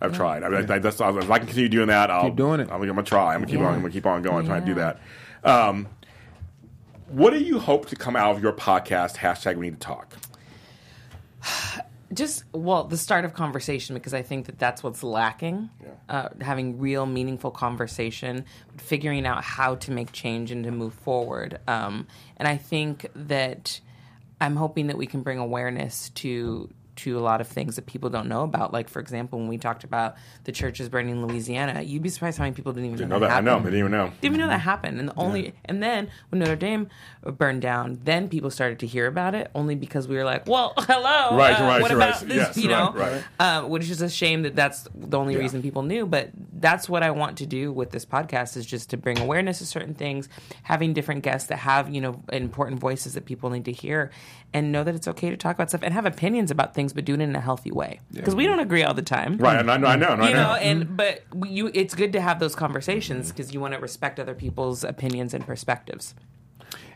I've 0.01 0.15
tried. 0.15 0.43
I 0.43 0.49
mean, 0.49 0.71
I, 0.71 0.79
that's, 0.79 1.01
if 1.01 1.31
I 1.31 1.39
can 1.39 1.47
continue 1.47 1.69
doing 1.69 1.87
that, 1.89 2.11
I'll 2.11 2.25
Keep 2.25 2.37
doing 2.37 2.61
it. 2.61 2.69
I'm, 2.71 2.85
gonna 2.87 3.03
try. 3.03 3.35
I'm 3.35 3.41
gonna 3.41 3.47
keep 3.51 3.61
Yeah. 3.61 3.67
on. 3.67 3.75
I'm 3.75 3.81
gonna 3.81 3.93
keep 3.93 4.05
on 4.07 4.21
going, 4.23 4.47
trying 4.47 4.63
to 4.63 4.67
do 4.67 4.75
that. 4.75 5.01
Um, 5.45 5.89
what 7.09 7.31
do 7.33 7.39
you 7.39 7.59
hope 7.59 7.87
to 7.87 7.97
come 7.97 8.17
out 8.17 8.37
of 8.37 8.43
your 8.43 8.53
podcast? 8.53 9.17
Hashtag 9.17 9.57
We 9.57 9.71
Need 9.71 9.81
to 9.81 9.87
Talk. 9.87 10.17
Just 12.13 12.45
well 12.53 12.85
the 12.85 12.97
start 12.97 13.25
of 13.25 13.35
conversation 13.35 13.95
because 13.95 14.15
i 14.15 14.23
think 14.23 14.47
that 14.47 14.59
that's 14.59 14.83
what's 14.83 15.03
lacking 15.03 15.71
uh, 16.09 16.29
having 16.41 16.79
real 16.79 17.07
meaningful 17.07 17.51
conversation 17.51 18.45
figuring 18.77 19.27
out 19.27 19.43
how 19.45 19.75
to 19.77 19.91
make 19.91 20.13
change 20.13 20.51
and 20.51 20.65
to 20.65 20.71
move 20.71 20.95
forward. 20.95 21.59
Um, 21.67 22.07
and 22.37 22.47
i 22.47 22.57
think 22.57 23.07
that 23.15 23.81
i'm 24.41 24.57
hoping 24.57 24.89
that 24.89 24.97
we 24.97 25.07
can 25.07 25.23
bring 25.23 25.39
awareness 25.39 26.11
to 26.11 26.69
to 27.03 27.19
a 27.19 27.21
lot 27.21 27.41
of 27.41 27.49
things 27.49 27.77
that 27.77 27.87
people 27.87 28.09
don't 28.11 28.29
know 28.29 28.43
about 28.43 28.73
like 28.73 28.89
for 28.89 29.01
example 29.01 29.39
when 29.39 29.49
we 29.49 29.59
talked 29.59 29.85
about 29.85 30.15
the 30.45 30.53
churches 30.53 30.89
burning 30.89 31.11
in 31.11 31.27
louisiana 31.27 31.83
you'd 31.83 32.03
be 32.03 32.09
surprised 32.09 32.39
how 32.39 32.45
many 32.45 32.55
people 32.55 32.73
didn't 32.73 32.87
even 32.87 32.97
Didn't 32.99 33.11
know, 33.11 33.19
that. 33.21 33.31
I 33.31 33.41
know. 33.41 33.53
Happened 33.53 33.65
didn't 33.67 33.79
even 33.81 33.91
know. 33.93 34.07
didn't 34.07 34.25
even 34.25 34.39
know 34.41 34.49
that 34.49 34.59
happened. 34.61 34.99
And 35.01 35.09
the 35.09 35.17
only 35.19 35.55
and 35.65 35.83
then 35.83 36.09
when 36.31 36.39
Notre 36.41 36.57
Dame 36.57 36.89
burned 37.23 37.63
down, 37.63 37.99
then 38.05 38.29
people 38.29 38.51
started 38.51 38.79
to 38.81 38.87
hear 38.87 39.07
about 39.07 39.35
it 39.35 39.51
only 39.55 39.75
because 39.75 40.09
we 40.09 40.17
were 40.17 40.25
like, 40.25 40.47
well, 40.47 40.75
hello, 40.79 41.37
Right, 41.37 41.59
uh, 41.59 41.65
right, 41.65 41.81
what 41.83 41.91
right. 41.91 42.09
about 42.11 42.21
this? 42.21 42.37
Yes, 42.37 42.57
you 42.57 42.69
know, 42.69 42.93
right. 42.95 43.23
Uh, 43.39 43.63
which 43.63 43.89
is 43.91 44.01
a 44.03 44.09
shame 44.11 44.43
that 44.43 44.55
that's 44.57 44.87
the 44.95 45.19
only 45.19 45.35
Yeah. 45.35 45.41
reason 45.41 45.63
people 45.63 45.83
knew. 45.83 46.07
But 46.07 46.31
that's 46.55 46.89
what 46.89 47.03
I 47.03 47.11
want 47.11 47.39
to 47.39 47.47
do 47.47 47.73
with 47.73 47.91
this 47.91 48.05
podcast 48.05 48.57
is 48.57 48.67
just 48.67 48.91
to 48.91 48.97
bring 48.97 49.19
awareness 49.19 49.59
to 49.59 49.67
certain 49.67 49.95
things, 49.95 50.29
having 50.63 50.93
different 50.93 51.23
guests 51.23 51.49
that 51.49 51.57
have 51.59 51.93
you 51.93 52.01
know 52.01 52.23
important 52.33 52.81
voices 52.81 53.15
that 53.15 53.25
people 53.25 53.51
need 53.51 53.65
to 53.67 53.73
hear, 53.73 54.11
and 54.55 54.71
know 54.73 54.85
that 54.85 54.95
it's 54.95 55.09
okay 55.09 55.31
to 55.31 55.37
talk 55.37 55.55
about 55.57 55.69
stuff 55.71 55.83
and 55.83 55.95
have 55.95 56.07
opinions 56.07 56.51
about 56.51 56.75
things, 56.75 56.92
but 56.93 57.05
do 57.05 57.15
it 57.15 57.21
in 57.21 57.35
a 57.37 57.41
healthy 57.41 57.71
way 57.71 58.01
because 58.13 58.35
we 58.35 58.47
don't 58.47 58.61
agree 58.61 58.83
all 58.83 58.95
the 58.95 59.03
time, 59.03 59.37
Right, 59.39 59.59
and 59.59 59.71
I 59.71 59.77
know, 59.77 59.87
I 59.89 59.97
know, 59.97 60.09
I 60.09 60.29
you 60.29 60.35
know. 60.35 60.43
know, 60.51 60.55
and 60.55 60.97
but 60.97 61.23
you, 61.47 61.71
it's 61.75 61.95
good 61.95 62.13
to 62.15 62.21
have 62.21 62.39
those 62.41 62.55
conversations 62.55 63.31
because 63.31 63.53
you 63.53 63.61
want 63.61 63.75
to 63.75 63.81
respect 63.81 64.19
other 64.21 64.35
people's 64.35 64.85
opinions 64.85 65.35
and 65.35 65.47
perspectives. 65.47 66.15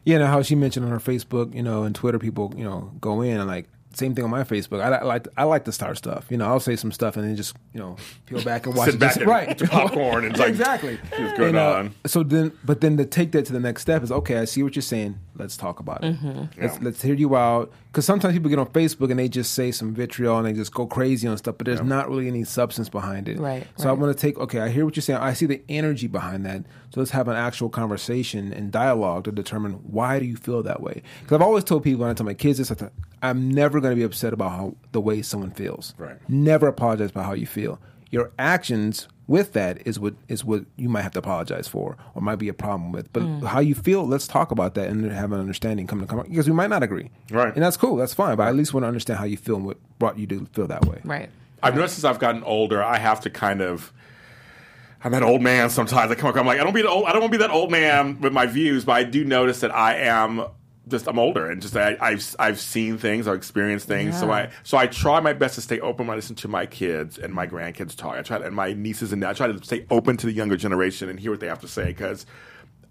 Yeah, 0.04 0.18
know 0.18 0.26
how 0.26 0.42
she 0.42 0.54
mentioned 0.54 0.86
on 0.86 0.92
her 0.92 1.00
Facebook, 1.00 1.54
you 1.54 1.62
know, 1.62 1.82
and 1.82 1.94
Twitter, 1.94 2.18
people, 2.18 2.52
you 2.56 2.62
know, 2.64 2.92
go 3.00 3.22
in 3.22 3.38
and 3.38 3.48
like 3.48 3.68
same 3.92 4.14
thing 4.14 4.24
on 4.24 4.30
my 4.30 4.44
Facebook. 4.44 4.80
I, 4.80 4.96
I 4.98 5.02
like 5.02 5.26
I 5.36 5.44
like 5.44 5.64
to 5.64 5.72
start 5.72 5.96
stuff. 5.96 6.26
You 6.30 6.36
know, 6.36 6.46
I'll 6.46 6.60
say 6.60 6.76
some 6.76 6.92
stuff 6.92 7.16
and 7.16 7.26
then 7.26 7.34
just 7.34 7.56
you 7.72 7.80
know 7.80 7.96
peel 8.26 8.42
back 8.44 8.66
and 8.66 8.74
watch 8.76 8.86
Sit 8.86 8.94
it. 8.96 9.00
back 9.00 9.10
Just- 9.10 9.20
and 9.22 9.28
right, 9.28 9.50
eat 9.50 9.60
your 9.60 9.68
popcorn 9.68 10.24
and 10.24 10.32
it's 10.32 10.38
like, 10.40 10.50
exactly. 10.50 10.98
what's 11.16 11.36
going 11.38 11.48
And, 11.50 11.56
uh, 11.56 11.72
on? 11.72 11.94
So 12.06 12.22
then, 12.22 12.52
but 12.64 12.80
then 12.82 12.96
to 12.98 13.04
take 13.06 13.32
that 13.32 13.46
to 13.46 13.52
the 13.52 13.58
next 13.60 13.82
step 13.82 14.02
is 14.02 14.12
okay. 14.12 14.36
I 14.38 14.44
see 14.44 14.62
what 14.62 14.76
you're 14.76 14.82
saying. 14.82 15.18
Let's 15.38 15.56
talk 15.56 15.80
about 15.80 16.02
it. 16.04 16.14
Mm-hmm. 16.16 16.60
Let's, 16.60 16.76
Yeah. 16.76 16.78
let's 16.82 17.02
hear 17.02 17.14
you 17.14 17.36
out. 17.36 17.72
Because 17.92 18.04
sometimes 18.04 18.34
people 18.34 18.50
get 18.50 18.58
on 18.58 18.66
Facebook 18.66 19.10
and 19.10 19.18
they 19.18 19.28
just 19.28 19.54
say 19.54 19.70
some 19.70 19.94
vitriol 19.94 20.36
and 20.38 20.46
they 20.46 20.52
just 20.52 20.72
go 20.74 20.86
crazy 20.86 21.26
on 21.28 21.36
stuff, 21.38 21.56
but 21.58 21.64
there's 21.66 21.80
not 21.82 22.08
really 22.10 22.28
any 22.28 22.44
substance 22.44 22.88
behind 22.88 23.28
it. 23.28 23.38
Right, 23.38 23.66
So 23.76 23.88
I 23.88 23.92
want 23.92 24.16
to 24.16 24.20
take. 24.20 24.38
Okay, 24.38 24.60
I 24.60 24.68
hear 24.68 24.84
what 24.84 24.96
you're 24.96 25.02
saying. 25.02 25.18
I 25.20 25.32
see 25.32 25.46
the 25.46 25.62
energy 25.68 26.06
behind 26.06 26.44
that. 26.46 26.64
So 26.92 27.00
let's 27.00 27.10
have 27.12 27.28
an 27.28 27.36
actual 27.36 27.68
conversation 27.68 28.52
and 28.52 28.70
dialogue 28.70 29.24
to 29.24 29.32
determine 29.32 29.72
why 29.74 30.18
do 30.18 30.26
you 30.26 30.36
feel 30.36 30.62
that 30.62 30.80
way. 30.82 31.02
Because 31.22 31.36
I've 31.36 31.42
always 31.42 31.64
told 31.64 31.84
people 31.84 32.00
when 32.02 32.10
I 32.10 32.14
tell 32.14 32.26
my 32.26 32.34
kids 32.34 32.58
this, 32.58 32.70
I 32.70 32.74
thought, 32.74 32.92
I'm 33.22 33.50
never 33.50 33.80
going 33.80 33.92
to 33.92 33.96
be 33.96 34.02
upset 34.04 34.32
about 34.32 34.50
how 34.50 34.76
the 34.92 35.00
way 35.00 35.22
someone 35.22 35.50
feels. 35.52 35.94
Right. 35.96 36.16
Never 36.28 36.66
apologize 36.68 37.10
about 37.10 37.24
how 37.24 37.32
you 37.32 37.46
feel. 37.46 37.80
Your 38.10 38.30
actions 38.38 39.08
with 39.28 39.52
that 39.54 39.84
is 39.86 39.98
what 39.98 40.14
is 40.28 40.44
what 40.44 40.64
you 40.76 40.88
might 40.88 41.02
have 41.02 41.12
to 41.12 41.18
apologize 41.18 41.66
for 41.66 41.96
or 42.14 42.22
might 42.22 42.36
be 42.36 42.48
a 42.48 42.54
problem 42.54 42.92
with. 42.92 43.12
But 43.12 43.22
Mm. 43.24 43.44
how 43.44 43.60
you 43.60 43.74
feel, 43.74 44.06
let's 44.06 44.26
talk 44.26 44.50
about 44.52 44.74
that 44.74 44.88
and 44.88 45.10
have 45.10 45.32
an 45.32 45.40
understanding 45.40 45.86
come 45.86 46.00
to 46.00 46.06
come 46.06 46.22
because 46.22 46.46
we 46.48 46.54
might 46.54 46.70
not 46.70 46.82
agree. 46.82 47.10
Right. 47.30 47.52
And 47.54 47.62
that's 47.62 47.76
cool. 47.76 47.96
That's 47.96 48.14
fine. 48.14 48.36
But 48.36 48.44
I 48.44 48.48
at 48.50 48.54
least 48.56 48.72
want 48.72 48.84
to 48.84 48.88
understand 48.88 49.18
how 49.18 49.24
you 49.24 49.36
feel 49.36 49.56
and 49.56 49.66
what 49.66 49.78
brought 49.98 50.18
you 50.18 50.26
to 50.28 50.46
feel 50.52 50.66
that 50.68 50.84
way. 50.86 51.00
Right. 51.04 51.28
I've 51.62 51.74
noticed 51.74 51.98
as 51.98 52.04
I've 52.04 52.18
gotten 52.20 52.44
older, 52.44 52.82
I 52.82 52.98
have 52.98 53.20
to 53.22 53.30
kind 53.30 53.60
of. 53.62 53.92
I'm 55.04 55.12
that 55.12 55.22
old 55.22 55.42
man 55.42 55.70
sometimes. 55.70 56.10
I 56.10 56.14
come 56.14 56.30
up, 56.30 56.36
I'm 56.36 56.46
like, 56.46 56.58
I 56.60 56.64
don't 56.64 56.72
be 56.74 56.82
the 56.82 56.88
old, 56.88 57.04
I 57.06 57.12
don't 57.12 57.20
want 57.20 57.32
to 57.32 57.38
be 57.38 57.42
that 57.44 57.50
old 57.52 57.70
man 57.70 58.20
with 58.20 58.32
my 58.32 58.46
views, 58.46 58.84
but 58.84 58.92
I 58.92 59.04
do 59.04 59.24
notice 59.24 59.60
that 59.60 59.72
I 59.74 59.94
am 59.98 60.44
just 60.88 61.08
I'm 61.08 61.18
older 61.18 61.50
and 61.50 61.60
just 61.60 61.76
I, 61.76 61.96
I've 62.00 62.36
I've 62.38 62.60
seen 62.60 62.96
things, 62.98 63.26
I've 63.26 63.34
experienced 63.36 63.86
things, 63.88 64.18
so 64.18 64.30
I 64.30 64.50
so 64.62 64.78
I 64.78 64.86
try 64.86 65.20
my 65.20 65.32
best 65.32 65.56
to 65.56 65.60
stay 65.60 65.80
open 65.80 66.06
when 66.06 66.14
I 66.14 66.16
listen 66.16 66.36
to 66.36 66.48
my 66.48 66.66
kids 66.66 67.18
and 67.18 67.32
my 67.34 67.46
grandkids 67.46 67.96
talk. 67.96 68.16
I 68.16 68.22
try 68.22 68.38
to, 68.38 68.44
and 68.44 68.54
my 68.54 68.72
nieces 68.72 69.12
and 69.12 69.24
I 69.24 69.32
try 69.32 69.48
to 69.48 69.64
stay 69.64 69.84
open 69.90 70.16
to 70.18 70.26
the 70.26 70.32
younger 70.32 70.56
generation 70.56 71.08
and 71.08 71.18
hear 71.18 71.30
what 71.30 71.40
they 71.40 71.48
have 71.48 71.60
to 71.60 71.68
say 71.68 71.86
because. 71.86 72.26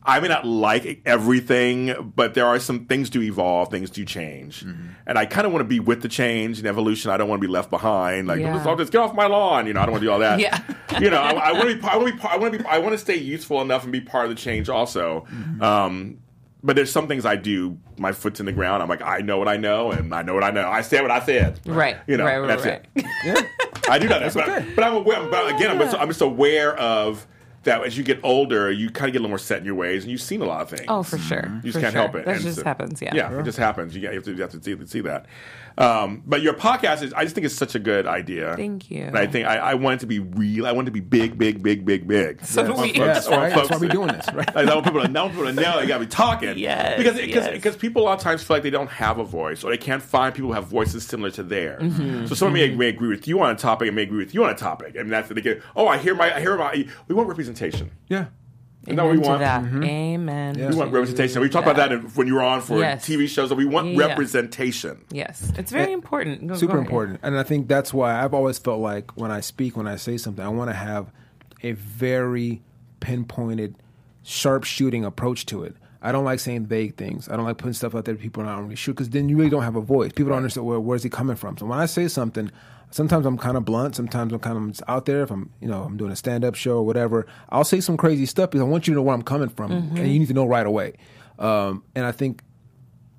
I 0.07 0.19
may 0.19 0.27
not 0.27 0.45
like 0.45 1.01
everything, 1.03 2.13
but 2.15 2.35
there 2.35 2.45
are 2.45 2.59
some 2.59 2.85
things 2.85 3.09
do 3.09 3.23
evolve, 3.23 3.71
things 3.71 3.89
do 3.89 4.05
change, 4.05 4.61
and 4.61 5.17
I 5.17 5.25
kind 5.25 5.47
of 5.47 5.51
want 5.51 5.61
to 5.61 5.67
be 5.67 5.79
with 5.79 6.03
the 6.03 6.07
change 6.07 6.59
and 6.59 6.67
evolution. 6.67 7.09
I 7.09 7.17
don't 7.17 7.27
want 7.27 7.41
to 7.41 7.47
be 7.47 7.51
left 7.51 7.71
behind. 7.71 8.27
Like, 8.27 8.39
Yeah. 8.39 8.63
all 8.67 8.75
just 8.75 8.91
get 8.91 8.99
off 9.01 9.15
my 9.15 9.25
lawn. 9.25 9.65
You 9.65 9.73
know, 9.73 9.81
I 9.81 9.85
don't 9.87 9.93
want 9.93 10.03
to 10.03 10.07
do 10.07 10.11
all 10.11 10.19
that. 10.19 10.39
Yeah. 10.39 10.61
you 10.99 11.09
know, 11.09 11.17
I, 11.17 11.31
I 11.31 11.51
want 11.53 11.69
to 11.69 11.75
be. 11.77 11.81
I 11.87 11.97
want 11.97 12.07
to 12.09 12.17
be. 12.21 12.23
I 12.29 12.37
want 12.37 12.53
to 12.53 12.59
be. 12.59 12.65
I 12.65 12.77
want 12.77 12.93
to 12.93 12.99
stay 12.99 13.15
useful 13.15 13.63
enough 13.63 13.81
and 13.81 13.91
be 13.91 13.99
part 13.99 14.25
of 14.25 14.29
the 14.29 14.35
change 14.39 14.69
also. 14.69 15.25
Um, 15.59 16.19
but 16.65 16.75
there's 16.75 16.91
some 16.91 17.07
things 17.07 17.25
I 17.25 17.35
do. 17.35 17.77
My 17.97 18.11
foot's 18.11 18.39
in 18.39 18.45
the 18.47 18.51
ground. 18.51 18.81
I'm 18.81 18.89
like, 18.89 19.01
I 19.03 19.19
know 19.19 19.37
what 19.37 19.47
I 19.47 19.55
know, 19.57 19.91
and 19.91 20.13
I 20.13 20.23
know 20.23 20.33
what 20.33 20.43
I 20.43 20.49
know. 20.49 20.67
I 20.67 20.81
said 20.81 21.01
what 21.03 21.11
I 21.11 21.23
said. 21.23 21.59
Right. 21.65 21.95
You 22.07 22.17
know, 22.17 22.25
Right, 22.25 22.37
right, 22.39 22.47
that's 22.47 22.65
right. 22.65 22.83
it. 22.95 23.05
Yeah. 23.23 23.41
I 23.89 23.99
do 23.99 24.09
know 24.09 24.19
that, 24.19 24.33
but, 24.33 24.75
but 24.75 24.83
I'm 24.83 24.95
aware. 24.95 25.29
But 25.29 25.55
again, 25.55 25.69
I'm, 25.69 25.77
just, 25.77 25.95
I'm 25.95 26.07
just 26.07 26.21
aware 26.21 26.75
of 26.75 27.25
that. 27.65 27.83
As 27.83 27.97
you 27.97 28.03
get 28.03 28.19
older, 28.23 28.71
you 28.71 28.89
kind 28.89 29.07
of 29.09 29.13
get 29.13 29.19
a 29.19 29.21
little 29.21 29.29
more 29.29 29.37
set 29.37 29.59
in 29.59 29.65
your 29.65 29.75
ways, 29.75 30.03
and 30.03 30.11
you've 30.11 30.21
seen 30.21 30.41
a 30.41 30.45
lot 30.45 30.61
of 30.61 30.69
things. 30.69 30.85
Oh, 30.87 31.03
for 31.03 31.17
sure. 31.17 31.45
You 31.63 31.71
just 31.71 31.73
For 31.75 31.81
can't 31.81 31.91
sure. 31.93 32.01
help 32.01 32.15
it. 32.15 32.25
That 32.25 32.35
And 32.35 32.43
just 32.43 32.57
so- 32.59 32.63
happens. 32.63 33.01
Yeah. 33.01 33.13
Yeah, 33.13 33.39
it 33.39 33.43
just 33.43 33.57
happens. 33.57 33.93
You, 33.95 34.01
get, 34.01 34.13
you, 34.13 34.19
have 34.19 34.25
to, 34.25 34.31
you 34.33 34.41
have 34.41 34.51
to 34.51 34.63
see, 34.63 34.85
see 34.87 35.01
that. 35.01 35.25
Um, 35.77 36.23
but 36.25 36.41
your 36.41 36.53
podcast 36.53 37.01
is, 37.03 37.11
I 37.13 37.23
just 37.23 37.35
think 37.35 37.43
it's 37.43 37.53
such 37.55 37.75
a 37.75 37.79
good 37.79 38.07
idea. 38.07 38.55
Thank 38.55 38.89
you. 38.89 39.03
And 39.03 39.17
I 39.17 39.27
think 39.27 39.45
I, 39.45 39.57
I 39.57 39.73
want 39.73 39.95
it 39.95 39.99
to 40.01 40.05
be 40.07 40.19
real. 40.19 40.65
I 40.65 40.71
want 40.71 40.85
it 40.87 40.91
to 40.91 40.93
be 40.93 41.01
big, 41.01 41.37
big, 41.37 41.61
big, 41.61 41.83
big, 41.83 42.07
big. 42.07 42.45
So 42.45 42.65
do 42.65 42.71
we. 42.73 42.93
folks- 42.93 42.97
Yes, 42.97 43.27
I 43.27 43.37
want. 43.37 43.53
That's 43.55 43.69
why 43.71 43.77
we're 43.77 43.89
doing 43.89 44.07
this, 44.07 44.25
right? 44.33 44.55
Like, 44.55 44.67
I 44.69 44.73
want 44.73 44.85
people 44.85 45.01
to, 45.01 45.07
I 45.09 45.21
want 45.21 45.33
people 45.33 45.47
to 45.47 45.51
know 45.53 45.79
they 45.81 45.87
got 45.87 45.97
to 45.97 46.05
be 46.05 46.09
talking. 46.09 46.57
Yes, 46.57 46.97
Because 46.97 47.15
because 47.19 47.45
yes. 47.45 47.51
because 47.51 47.75
people 47.75 48.03
a 48.03 48.05
lot 48.05 48.13
of 48.13 48.21
times 48.21 48.41
feel 48.41 48.55
like 48.55 48.63
they 48.63 48.69
don't 48.69 48.89
have 48.89 49.17
a 49.19 49.25
voice 49.25 49.65
or 49.65 49.71
they 49.71 49.77
can't 49.77 50.01
find 50.01 50.33
people 50.33 50.49
who 50.49 50.53
have 50.53 50.67
voices 50.67 51.05
similar 51.05 51.29
to 51.31 51.43
theirs. 51.43 51.81
Mm-hmm. 51.83 52.27
So 52.27 52.35
someone 52.35 52.53
may, 52.53 52.73
may 52.73 52.87
agree 52.87 53.09
with 53.09 53.27
you 53.27 53.41
on 53.41 53.51
a 53.51 53.55
topic 53.55 53.87
and 53.87 53.95
may 53.97 54.03
agree 54.03 54.19
with 54.19 54.33
you 54.33 54.45
on 54.45 54.51
a 54.51 54.55
topic. 54.55 54.95
I 54.97 54.99
mean, 54.99 55.09
that's 55.09 55.27
they 55.27 55.41
get. 55.41 55.61
Oh, 55.75 55.87
I 55.89 55.97
hear 55.97 56.15
my. 56.15 56.33
I 56.33 56.39
hear 56.39 56.55
about. 56.55 56.75
We 56.77 57.15
want 57.15 57.27
representation. 57.27 57.54
Yeah. 58.07 58.25
Isn't 58.87 58.97
that 58.97 59.03
what 59.03 59.13
we 59.13 59.17
Amen 59.17 59.23
to 59.23 59.29
want? 59.29 59.39
that. 59.41 59.63
Mm-hmm. 59.63 59.83
Amen. 59.83 60.59
Yeah. 60.59 60.69
We 60.69 60.75
want 60.75 60.91
representation. 60.93 61.41
We 61.41 61.49
talked 61.49 61.67
about 61.67 61.89
that 61.89 62.15
when 62.15 62.27
you 62.27 62.35
were 62.35 62.43
on 62.43 62.61
for 62.61 62.77
Yes. 62.77 63.03
TV 63.07 63.27
shows. 63.27 63.49
That 63.49 63.55
we 63.55 63.65
want 63.65 63.87
Yeah. 63.87 64.05
representation. 64.07 65.01
Yes, 65.09 65.51
it's 65.57 65.71
very 65.71 65.91
important. 65.91 66.45
Go- 66.47 66.55
super 66.55 66.73
go 66.73 66.79
important 66.79 67.19
and 67.23 67.37
i 67.37 67.41
think 67.43 67.67
that's 67.67 67.91
why 67.93 68.23
i've 68.23 68.33
always 68.33 68.57
felt 68.59 68.79
like 68.81 69.15
when 69.17 69.31
i 69.31 69.39
speak 69.39 69.75
when 69.75 69.87
i 69.87 69.95
say 69.95 70.17
something 70.17 70.45
i 70.45 70.49
want 70.49 70.69
to 70.69 70.75
have 70.75 71.11
a 71.63 71.71
very 71.71 72.61
pinpointed 72.99 73.75
sharp 74.23 74.63
shooting 74.63 75.03
approach 75.05 75.45
to 75.47 75.63
it 75.63 75.75
i 76.01 76.11
don't 76.11 76.25
like 76.25 76.39
saying 76.39 76.65
vague 76.65 76.95
things 76.95 77.27
i 77.29 77.35
don't 77.35 77.45
like 77.45 77.57
putting 77.57 77.73
stuff 77.73 77.93
out 77.95 78.05
there 78.05 78.13
that 78.15 78.21
people 78.21 78.41
are 78.43 78.45
not 78.47 78.61
really 78.61 78.75
sure 78.75 78.93
because 78.93 79.09
then 79.09 79.29
you 79.29 79.37
really 79.37 79.49
don't 79.49 79.63
have 79.63 79.75
a 79.75 79.81
voice 79.81 80.11
people 80.11 80.29
don't 80.29 80.37
understand 80.37 80.65
where 80.65 80.79
where's 80.79 81.03
he 81.03 81.09
coming 81.09 81.35
from 81.35 81.57
so 81.57 81.65
when 81.65 81.79
i 81.79 81.85
say 81.85 82.07
something 82.07 82.51
sometimes 82.95 83.25
i'm 83.25 83.37
kind 83.37 83.57
of 83.57 83.65
blunt 83.65 83.93
sometimes 83.93 84.31
i'm 84.31 84.39
kind 84.39 84.57
of 84.57 84.81
out 84.87 85.05
there 85.05 85.21
if 85.23 85.29
i'm 85.29 85.49
you 85.59 85.67
know 85.67 85.83
i'm 85.83 85.97
doing 85.97 86.11
a 86.11 86.15
stand-up 86.15 86.55
show 86.55 86.77
or 86.77 86.85
whatever 86.85 87.27
i'll 87.49 87.65
say 87.65 87.81
some 87.81 87.97
crazy 87.97 88.25
stuff 88.25 88.49
because 88.51 88.61
i 88.61 88.63
want 88.63 88.87
you 88.87 88.93
to 88.93 88.95
know 88.95 89.01
where 89.01 89.13
i'm 89.13 89.21
coming 89.21 89.49
from 89.49 89.71
and 89.71 89.97
you 89.97 90.19
need 90.19 90.27
to 90.29 90.33
know 90.33 90.45
right 90.45 90.65
away 90.65 90.93
um, 91.37 91.83
and 91.93 92.05
i 92.05 92.11
think 92.11 92.41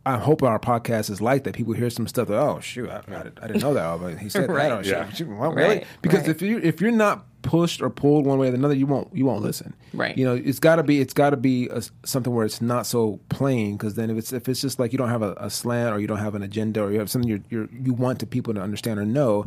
I 0.07 0.19
hope 0.19 0.45
our 0.45 0.61
podcast 0.61 1.11
is 1.11 1.21
like 1.21 1.43
that. 1.43 1.57
People 1.57 1.73
hear 1.73 1.91
some 1.91 2.07
stuff. 2.07 2.29
That, 2.29 2.39
oh 2.39 2.61
shoot, 2.61 2.89
I, 2.89 3.03
I, 3.09 3.21
I 3.43 3.47
didn't 3.49 3.61
know 3.61 3.75
that. 3.75 3.85
Oh, 3.85 3.99
but 3.99 4.19
he 4.19 4.29
said 4.29 4.49
Right. 4.49 4.69
that. 4.69 4.79
Oh, 4.79 4.81
Yeah. 4.89 5.11
shoot, 5.11 5.27
well, 5.27 5.51
really? 5.51 5.85
Because 6.01 6.21
right. 6.21 6.29
if 6.29 6.41
you 6.41 6.59
if 6.59 6.81
you're 6.81 6.93
not 6.93 7.27
pushed 7.43 7.83
or 7.83 7.91
pulled 7.91 8.25
one 8.25 8.39
way 8.39 8.49
or 8.49 8.55
another, 8.55 8.75
you 8.75 8.87
won't 8.87 9.09
you 9.13 9.27
won't 9.27 9.43
listen. 9.43 9.75
Right. 9.93 10.17
You 10.17 10.25
know, 10.25 10.35
it's 10.37 10.61
got 10.61 10.77
to 10.77 10.85
be 10.85 11.01
it's 11.01 11.13
got 11.13 11.31
to 11.31 11.37
be 11.37 11.69
a, 11.71 11.83
something 12.05 12.33
where 12.33 12.47
it's 12.47 12.61
not 12.61 12.87
so 12.87 13.19
plain. 13.31 13.77
Because 13.77 13.97
then 13.97 14.11
if 14.11 14.17
it's 14.17 14.33
if 14.33 14.49
it's 14.49 14.61
just 14.61 14.79
like 14.79 14.93
you 14.93 14.99
don't 14.99 15.09
have 15.09 15.23
a, 15.23 15.35
a 15.39 15.51
slant 15.51 15.93
or 15.93 15.99
you 15.99 16.07
don't 16.07 16.19
have 16.19 16.37
an 16.37 16.43
agenda 16.45 16.83
or 16.85 16.93
you 16.93 17.01
have 17.01 17.11
something 17.11 17.29
you're, 17.29 17.43
you're 17.51 17.69
you 17.73 17.93
want 17.93 18.21
to 18.21 18.27
people 18.27 18.55
to 18.55 18.61
understand 18.61 19.01
or 19.01 19.05
know, 19.05 19.47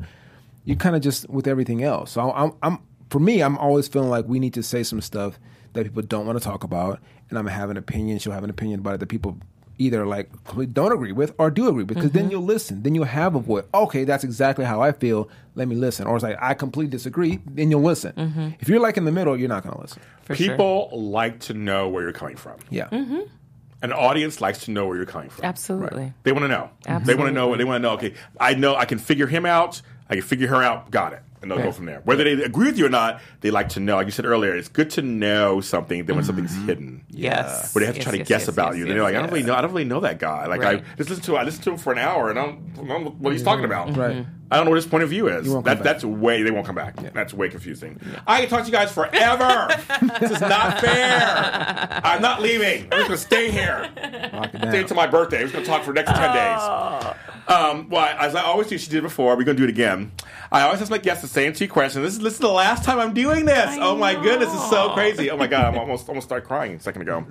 you 0.70 0.76
kind 0.76 0.95
of 0.95 1.01
just 1.01 1.30
with 1.30 1.47
everything 1.47 1.84
else. 1.84 2.11
So 2.11 2.32
I'm, 2.32 2.51
I'm 2.61 2.80
for 3.09 3.20
me, 3.20 3.41
I'm 3.41 3.57
always 3.57 3.88
feeling 3.88 4.09
like 4.09 4.26
we 4.28 4.39
need 4.39 4.53
to 4.53 4.63
say 4.63 4.84
some 4.84 5.01
stuff 5.01 5.39
that 5.74 5.84
people 5.84 6.01
don't 6.03 6.26
want 6.26 6.38
to 6.38 6.43
talk 6.43 6.63
about, 6.63 6.99
and 7.30 7.38
I'm 7.38 7.45
gonna 7.45 7.55
have 7.55 7.70
an 7.70 7.78
opinion. 7.78 8.20
She'll 8.20 8.34
have 8.34 8.43
an 8.43 8.49
opinion 8.49 8.80
about 8.80 8.95
it 8.95 8.99
that 8.99 9.07
people 9.07 9.38
either 9.82 10.05
like 10.05 10.30
completely 10.43 10.74
don't 10.74 10.91
agree 10.91 11.13
with 11.13 11.34
or 11.38 11.49
do 11.49 11.67
agree 11.70 11.84
with 11.84 11.88
because 11.88 12.09
Mm-hmm. 12.09 12.17
then 12.17 12.30
you'll 12.32 12.43
listen 12.43 12.84
then 12.84 12.95
you'll 12.95 13.05
have 13.05 13.34
a 13.36 13.39
voice 13.39 13.63
okay 13.74 14.03
that's 14.03 14.26
exactly 14.26 14.65
how 14.65 14.82
i 14.82 14.91
feel 14.91 15.30
let 15.55 15.70
me 15.70 15.76
listen 15.78 16.05
or 16.05 16.15
it's 16.17 16.24
like 16.24 16.36
i 16.41 16.53
completely 16.53 16.91
disagree 16.91 17.39
then 17.45 17.72
you'll 17.72 17.82
listen 17.82 18.55
if 18.59 18.67
you're 18.67 18.82
like 18.82 18.97
in 18.97 19.05
the 19.05 19.11
middle 19.13 19.38
you're 19.38 19.47
not 19.47 19.63
going 19.63 19.74
to 19.74 19.80
listen 19.82 20.01
For 20.24 20.36
sure. 20.36 20.49
People 20.49 20.89
like 20.91 21.39
to 21.47 21.53
know 21.53 21.88
where 21.88 22.03
you're 22.03 22.11
coming 22.11 22.36
from. 22.36 22.57
yeah 22.70 22.89
mm-hmm. 22.89 23.22
An 23.82 23.93
audience 23.93 24.41
likes 24.41 24.65
to 24.65 24.72
know 24.72 24.86
where 24.86 24.97
you're 24.97 25.05
coming 25.05 25.30
from. 25.30 25.45
Absolutely. 25.45 26.11
They 26.24 26.34
want 26.34 26.43
to 26.43 26.49
know. 26.49 26.70
absolutely. 26.86 27.13
They 27.13 27.17
want 27.17 27.30
to 27.30 27.34
know. 27.34 27.55
They 27.55 27.63
want 27.63 27.82
to 27.82 27.88
know. 27.88 27.93
Okay, 27.93 28.13
I 28.38 28.53
know. 28.55 28.76
I 28.76 28.84
can 28.84 28.97
figure 28.99 29.28
him 29.28 29.45
out. 29.45 29.82
I 30.10 30.16
can 30.16 30.24
figure 30.24 30.47
her 30.47 30.62
out. 30.64 30.91
Got 30.91 31.14
it. 31.14 31.22
And 31.41 31.49
they'll 31.49 31.60
go 31.60 31.72
from 31.72 31.86
there. 31.86 32.01
Whether 32.03 32.26
they 32.26 32.43
agree 32.43 32.66
with 32.66 32.78
you 32.78 32.86
or 32.86 32.89
not, 32.89 33.22
they 33.39 33.49
like 33.49 33.70
to 33.70 33.80
know. 33.80 33.95
Like 33.95 34.07
you 34.07 34.12
said 34.12 34.26
earlier, 34.26 34.53
it's 34.57 34.68
good 34.68 34.89
to 34.91 35.01
know 35.01 35.62
something 35.62 36.03
than 36.03 36.18
when 36.18 36.26
something's 36.26 36.53
hidden. 36.66 37.05
Yes. 37.10 37.74
Where 37.74 37.80
they 37.80 37.86
have 37.86 37.95
to 37.95 37.99
Yes, 37.99 38.03
try 38.03 38.12
to 38.12 38.18
yes, 38.18 38.28
guess 38.28 38.41
yes, 38.41 38.47
about 38.49 38.72
yes, 38.74 38.80
you. 38.80 38.86
yes, 38.88 38.93
They're 38.93 39.03
like, 39.03 39.16
I 39.16 39.22
don't 39.22 39.32
really 39.32 39.43
know. 39.45 39.55
I 39.55 39.62
don't 39.62 39.72
really 39.72 39.86
know 39.86 40.01
that 40.01 40.20
guy. 40.20 40.47
Like 40.47 40.62
Right. 40.62 40.82
I 40.84 40.95
just 40.97 41.10
listen 41.10 41.24
to. 41.24 41.38
I 41.38 41.43
listen 41.43 41.64
to 41.64 41.70
him 41.72 41.78
for 41.78 41.93
an 41.93 41.99
hour, 41.99 42.30
and 42.30 42.38
I 42.38 42.45
don't, 42.45 42.60
I 42.74 42.88
don't 42.88 43.03
know 43.05 43.12
what 43.20 43.32
he's 43.32 43.41
talking 43.43 43.64
about. 43.64 43.95
Right. 43.95 44.18
Mm-hmm. 44.18 44.32
I 44.51 44.57
don't 44.57 44.66
know 44.66 44.72
what 44.72 44.78
his 44.78 44.88
point 44.88 45.03
of 45.03 45.10
view 45.12 45.30
is. 45.30 45.45
That, 45.64 45.82
that's 45.82 46.03
way. 46.03 46.41
They 46.43 46.51
won't 46.51 46.66
come 46.66 46.76
back. 46.76 46.99
Yeah. 47.01 47.12
That's 47.14 47.34
way 47.34 47.47
confusing. 47.47 48.01
I 48.28 48.41
can 48.41 48.49
talk 48.49 48.62
to 48.62 48.66
you 48.66 48.74
guys 48.74 48.91
forever. 48.91 49.70
this 50.20 50.32
is 50.32 50.41
not 50.41 50.82
fair. 50.82 52.01
I'm 52.03 52.22
not 52.22 52.41
leaving. 52.41 52.84
I'm 52.91 52.99
just 52.99 53.07
gonna 53.07 53.18
stay 53.18 53.51
here 53.51 53.89
Lock 54.34 54.53
it 54.53 54.57
stay 54.60 54.82
until 54.82 54.95
my 54.97 55.07
birthday. 55.07 55.43
We're 55.43 55.51
going 55.51 55.64
to 55.64 55.70
talk 55.70 55.84
for 55.84 55.93
the 55.93 56.01
next 56.01 56.12
10 56.12 56.34
days. 56.34 56.60
Oh. 56.62 57.16
Um, 57.49 57.89
well, 57.89 58.05
as 58.19 58.35
I 58.35 58.43
always 58.43 58.67
do, 58.67 58.77
she 58.77 58.89
did 58.89 58.99
it 58.99 59.01
before. 59.01 59.35
We're 59.35 59.43
going 59.43 59.57
to 59.57 59.61
do 59.61 59.67
it 59.67 59.71
again. 59.71 60.11
I 60.51 60.61
always 60.61 60.81
ask 60.81 60.91
my 60.91 60.99
guests 60.99 61.23
the 61.23 61.27
same 61.27 61.51
two 61.51 61.67
questions. 61.67 62.03
This 62.05 62.13
is, 62.13 62.19
this 62.19 62.33
is 62.33 62.39
the 62.39 62.47
last 62.47 62.83
time 62.83 62.99
I'm 62.99 63.13
doing 63.13 63.45
this. 63.45 63.75
oh 63.79 63.95
my 63.97 64.13
goodness, 64.13 64.53
it's 64.53 64.69
so 64.69 64.93
crazy. 64.93 65.31
Oh 65.31 65.37
my 65.37 65.47
God, 65.47 65.65
I'm 65.65 65.79
almost 65.79 66.07
almost 66.07 66.27
started 66.27 66.45
crying 66.47 66.75
a 66.75 66.79
second 66.79 67.01
ago. 67.01 67.25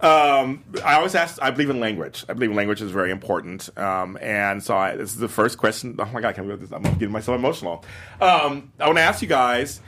Um, 0.00 0.64
I 0.84 0.96
always 0.96 1.14
ask. 1.14 1.38
I 1.40 1.50
believe 1.50 1.70
in 1.70 1.80
language. 1.80 2.24
I 2.28 2.32
believe 2.32 2.52
language 2.52 2.82
is 2.82 2.90
very 2.90 3.10
important. 3.10 3.70
Um, 3.78 4.18
and 4.20 4.62
so 4.62 4.76
I, 4.76 4.96
this 4.96 5.12
is 5.12 5.18
the 5.18 5.28
first 5.28 5.56
question. 5.56 5.96
Oh 5.98 6.04
my 6.06 6.20
God, 6.20 6.28
I 6.28 6.32
can't 6.32 6.46
believe 6.46 6.60
this. 6.60 6.72
I'm 6.72 6.82
getting 6.82 7.12
myself 7.12 7.38
emotional. 7.38 7.84
Um, 8.20 8.72
I 8.80 8.86
want 8.86 8.98
to 8.98 9.02
ask 9.02 9.22
you 9.22 9.28
guys, 9.28 9.80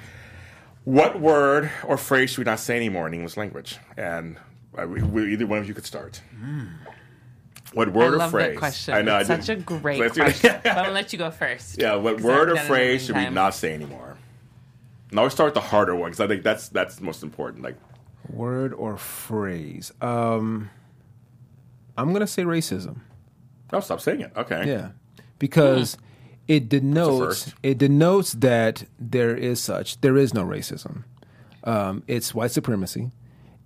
what 0.84 1.20
word 1.20 1.70
or 1.84 1.98
phrase 1.98 2.30
should 2.30 2.38
we 2.38 2.44
not 2.44 2.60
say 2.60 2.76
anymore 2.76 3.08
in 3.08 3.14
English 3.14 3.36
language? 3.36 3.78
And 3.96 4.38
uh, 4.78 4.86
we, 4.86 5.02
we, 5.02 5.32
either 5.32 5.46
one 5.46 5.58
of 5.58 5.68
you 5.68 5.74
could 5.74 5.84
start. 5.86 6.22
What 7.76 7.88
I 7.88 7.90
word 7.90 8.14
or 8.14 8.16
love 8.16 8.30
phrase? 8.30 8.54
that 8.54 8.58
question. 8.58 8.94
I 8.94 9.02
know. 9.02 9.16
I 9.16 9.20
it's 9.20 9.28
such 9.28 9.50
a 9.50 9.56
great 9.56 10.00
Let's- 10.00 10.16
question. 10.16 10.60
but 10.62 10.70
I'm 10.70 10.76
gonna 10.76 10.92
let 10.94 11.12
you 11.12 11.18
go 11.18 11.30
first. 11.30 11.78
yeah. 11.78 11.94
What 11.96 12.22
word 12.22 12.48
or 12.48 12.54
done 12.54 12.56
it 12.56 12.64
a 12.64 12.66
phrase 12.68 13.04
should 13.04 13.16
we 13.16 13.28
not 13.28 13.54
say 13.54 13.74
anymore? 13.74 14.16
And 15.10 15.18
always 15.18 15.34
start 15.34 15.48
with 15.48 15.54
the 15.62 15.68
harder 15.68 15.94
one 15.94 16.10
because 16.10 16.20
I 16.20 16.26
think 16.26 16.42
that's 16.42 16.70
that's 16.70 16.96
the 16.96 17.04
most 17.04 17.22
important. 17.22 17.62
Like, 17.62 17.76
word 18.30 18.72
or 18.74 18.96
phrase 18.96 19.92
um 20.00 20.68
i'm 21.96 22.08
going 22.08 22.20
to 22.20 22.26
say 22.26 22.42
racism 22.42 23.00
oh, 23.72 23.80
stop 23.80 24.00
saying 24.00 24.20
it. 24.20 24.32
Okay. 24.36 24.66
Yeah, 24.66 24.90
because 25.38 25.96
it 26.48 26.68
denotes 26.68 27.52
it 27.62 27.78
denotes 27.78 28.32
that 28.32 28.84
there 28.98 29.36
is 29.36 29.60
such 29.60 30.00
there 30.00 30.16
is 30.16 30.32
no 30.34 30.44
racism. 30.44 31.04
Um, 31.64 32.02
it's 32.06 32.34
white 32.34 32.52
supremacy, 32.52 33.10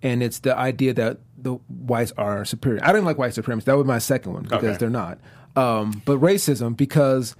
and 0.02 0.22
it's 0.22 0.38
the 0.40 0.56
idea 0.56 0.94
that 0.94 1.18
the 1.36 1.54
whites 1.68 2.12
are 2.16 2.44
superior. 2.44 2.80
I 2.82 2.88
didn't 2.92 3.04
like 3.04 3.18
white 3.18 3.34
supremacy. 3.34 3.64
That 3.66 3.76
was 3.76 3.86
my 3.86 3.98
second 3.98 4.32
one 4.32 4.42
because 4.44 4.64
Okay. 4.64 4.76
they're 4.76 4.90
not. 4.90 5.18
Um, 5.56 6.02
but 6.04 6.18
racism 6.20 6.76
because 6.76 7.34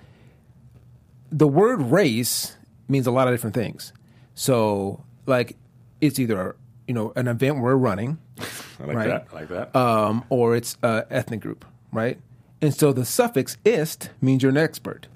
the 1.31 1.47
word 1.49 1.81
race 1.81 2.57
means 2.89 3.07
a 3.07 3.11
lot 3.11 3.29
of 3.29 3.35
different 3.35 3.55
things. 3.55 3.93
So 4.35 5.05
like 5.27 5.57
it's 6.01 6.19
either 6.19 6.57
you 6.89 6.95
know 6.95 7.13
an 7.15 7.29
event 7.29 7.59
we're 7.61 7.77
running 7.77 8.19
I 8.81 8.85
like 8.85 8.97
Right. 8.97 9.09
that. 9.09 9.27
I 9.31 9.35
like 9.35 9.49
that. 9.49 9.77
um, 9.77 10.25
or 10.31 10.57
it's 10.57 10.77
uh, 10.83 11.03
ethnic 11.11 11.41
group, 11.41 11.65
right? 11.93 12.19
And 12.63 12.75
so 12.75 12.93
the 12.93 13.05
suffix 13.05 13.57
ist 13.65 14.11
means 14.21 14.43
you're 14.43 14.51
an 14.51 14.57
expert, 14.57 15.07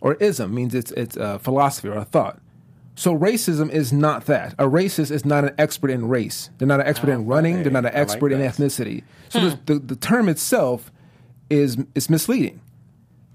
or 0.00 0.14
ism 0.14 0.52
means 0.54 0.74
it's 0.74 0.90
it's 0.92 1.16
a 1.16 1.38
philosophy 1.38 1.88
or 1.88 1.94
a 1.96 2.04
thought. 2.04 2.40
So 2.94 3.16
racism 3.16 3.70
is 3.70 3.92
not 3.92 4.26
that. 4.26 4.52
A 4.58 4.64
racist 4.64 5.10
is 5.10 5.24
not 5.24 5.44
an 5.44 5.54
expert 5.58 5.90
in 5.90 6.08
race. 6.08 6.50
They're 6.58 6.68
not 6.68 6.80
an 6.80 6.86
expert 6.86 7.10
in 7.10 7.20
ah, 7.20 7.34
running. 7.34 7.62
They're 7.62 7.72
not 7.72 7.86
an 7.86 7.92
I 7.94 7.98
like 7.98 8.02
expert 8.02 8.32
in 8.32 8.40
ethnicity. 8.40 9.02
So 9.30 9.40
hmm. 9.40 9.48
the, 9.48 9.74
the, 9.74 9.78
the 9.80 9.96
term 9.96 10.28
itself 10.28 10.92
is 11.48 11.78
is 11.94 12.10
misleading. 12.10 12.60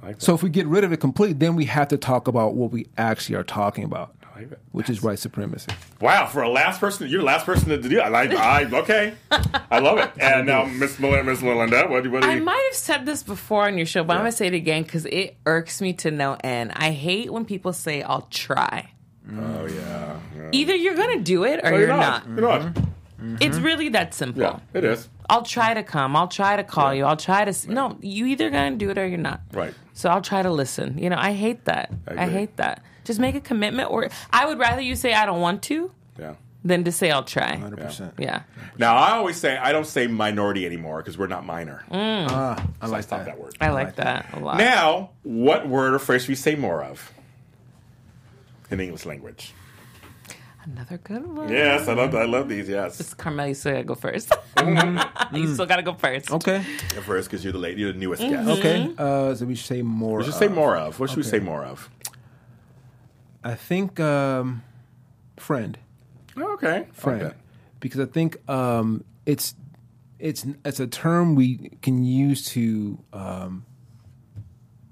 I 0.02 0.08
like. 0.08 0.22
So 0.22 0.36
if 0.36 0.44
we 0.44 0.50
get 0.50 0.68
rid 0.68 0.84
of 0.84 0.92
it 0.92 0.98
completely, 0.98 1.34
then 1.34 1.56
we 1.56 1.66
have 1.66 1.88
to 1.90 1.98
talk 1.98 2.28
about 2.28 2.54
what 2.54 2.72
we 2.72 2.88
actually 2.98 3.36
are 3.36 3.44
talking 3.44 3.84
about, 3.84 4.16
like 4.36 4.52
that. 4.52 4.60
which 4.74 4.92
is 4.92 5.02
white 5.02 5.18
supremacy. 5.18 5.72
Wow, 6.02 6.28
for 6.28 6.44
a 6.44 6.50
last 6.50 6.80
person, 6.80 7.08
you're 7.08 7.22
the 7.22 7.26
last 7.26 7.46
person 7.46 7.70
to 7.70 7.78
do. 7.78 7.98
it. 7.98 8.02
I 8.02 8.10
like. 8.10 8.32
I 8.32 8.64
okay. 8.66 9.16
I 9.72 9.80
love 9.80 9.98
it. 9.98 10.12
And 10.20 10.46
now, 10.46 10.66
Miss 10.66 11.00
Melinda, 11.00 11.24
Miss 11.24 11.42
Melinda, 11.42 11.88
what 11.88 12.04
do 12.04 12.12
what 12.12 12.22
do 12.22 12.30
I 12.30 12.36
you? 12.36 12.44
might 12.44 12.64
have 12.72 12.78
said 12.78 13.08
this 13.08 13.24
before 13.24 13.66
on 13.66 13.76
your 13.78 13.88
show, 13.88 14.04
but 14.04 14.14
I'm 14.14 14.20
gonna 14.20 14.32
say 14.32 14.48
it 14.48 14.54
again 14.54 14.84
because 14.84 15.06
it 15.08 15.36
irks 15.48 15.82
me 15.82 15.94
to 15.94 16.12
no 16.12 16.38
end. 16.44 16.74
I 16.76 16.92
hate 16.92 17.34
when 17.34 17.46
people 17.46 17.74
say 17.74 18.04
"I'll 18.04 18.28
try." 18.30 18.92
Oh 19.32 19.66
yeah. 19.68 20.20
yeah. 20.36 20.50
Either 20.52 20.76
you're 20.76 20.96
gonna 20.96 21.20
do 21.22 21.44
it 21.44 21.60
or 21.64 21.72
No, 21.72 21.78
you're, 21.78 21.88
not. 21.88 22.26
You're 22.28 22.42
not. 22.42 22.62
Mm-hmm. 22.62 22.84
Mm-hmm. 23.18 23.36
It's 23.42 23.58
really 23.58 23.90
that 23.90 24.14
simple. 24.14 24.44
Yeah, 24.44 24.60
it 24.74 24.84
is. 24.84 25.10
I'll 25.30 25.42
try 25.44 25.74
to 25.74 25.84
come. 25.84 26.16
I'll 26.16 26.28
try 26.28 26.56
to 26.56 26.64
call 26.64 26.94
you. 26.94 27.04
I'll 27.04 27.18
try 27.18 27.44
to. 27.44 27.50
s 27.50 27.68
No, 27.68 27.98
you 28.02 28.26
either 28.28 28.50
gonna 28.50 28.76
do 28.78 28.90
it 28.92 28.98
or 28.98 29.08
you're 29.08 29.18
not. 29.18 29.42
Right. 29.52 29.74
So 29.94 30.10
I'll 30.10 30.22
try 30.22 30.44
to 30.44 30.52
listen. 30.52 30.98
You 30.98 31.10
know, 31.10 31.18
I 31.18 31.34
hate 31.34 31.66
that. 31.66 31.92
I 32.08 32.24
I, 32.24 32.30
hate 32.30 32.58
that. 32.58 32.84
Just 33.04 33.20
make 33.20 33.36
a 33.36 33.42
commitment, 33.42 33.90
or 33.90 34.10
I 34.32 34.46
would 34.46 34.60
rather 34.60 34.82
you 34.82 34.96
say 34.96 35.14
I 35.14 35.26
don't 35.26 35.42
want 35.42 35.64
to 35.64 35.92
Yeah. 36.20 36.36
than 36.64 36.84
to 36.84 36.92
say 36.92 37.10
I'll 37.10 37.24
try. 37.24 37.56
100%. 37.58 38.12
Yeah. 38.20 38.44
Now 38.78 38.96
I 38.96 39.12
always 39.18 39.38
say 39.38 39.58
I 39.58 39.72
don't 39.72 39.88
say 39.88 40.06
minority 40.08 40.66
anymore 40.66 40.98
because 41.02 41.18
we're 41.18 41.28
not 41.28 41.44
minor. 41.46 41.84
Mm. 41.92 42.28
Ah, 42.30 42.64
I 42.82 42.86
I 42.86 42.88
like 42.88 43.04
stop 43.04 43.20
that. 43.20 43.26
that 43.26 43.40
word. 43.40 43.58
I 43.60 43.70
like 43.72 43.96
that 43.96 44.28
a 44.34 44.40
lot. 44.40 44.58
Now, 44.58 45.10
what 45.24 45.68
word 45.68 45.94
or 45.96 46.00
phrase 46.00 46.22
should 46.22 46.30
we 46.30 46.36
say 46.36 46.56
more 46.56 46.84
of 46.84 47.12
in 48.72 48.78
the 48.78 48.84
English 48.84 49.06
language? 49.06 49.54
Another 50.64 50.98
good 50.98 51.26
one. 51.26 51.48
Yes, 51.50 51.88
I 51.88 51.94
love. 51.94 52.14
I 52.14 52.26
love 52.26 52.50
these. 52.50 52.68
Yes, 52.68 53.14
Karmel, 53.14 53.48
you 53.48 53.54
still 53.54 53.72
gotta 53.72 53.84
go 53.86 53.96
1st 53.96 55.32
you 55.38 55.54
still 55.54 55.66
gotta 55.66 55.82
go 55.84 55.94
first. 55.94 56.30
Okay. 56.32 56.58
At 56.58 57.04
first 57.04 57.30
because 57.30 57.42
you're 57.44 57.54
the 57.54 57.60
lady, 57.60 57.82
you're 57.82 57.94
the 57.94 58.00
newest 58.00 58.22
guest. 58.22 58.50
Okay. 58.60 58.94
Uh, 58.98 59.34
so 59.34 59.46
we 59.46 59.56
should 59.56 59.66
say 59.66 59.82
more. 59.82 60.18
We 60.20 60.26
should 60.26 60.34
say 60.34 60.50
more 60.50 60.76
of. 60.76 61.00
What 61.00 61.10
should 61.10 61.18
we 61.18 61.24
say 61.24 61.40
more 61.40 61.64
of? 61.64 61.90
I 63.46 63.56
think 63.56 63.98
um, 64.02 64.62
friend, 65.38 65.78
Oh, 66.36 66.54
okay, 66.56 66.88
friend, 66.92 67.22
that. 67.22 67.38
because 67.80 68.02
I 68.02 68.06
think 68.06 68.38
um, 68.50 69.06
it's 69.26 69.56
it's 70.20 70.46
it's 70.66 70.82
a 70.82 70.88
term 70.88 71.36
we 71.36 71.78
can 71.82 72.04
use 72.04 72.46
to 72.50 73.00
um, 73.14 73.66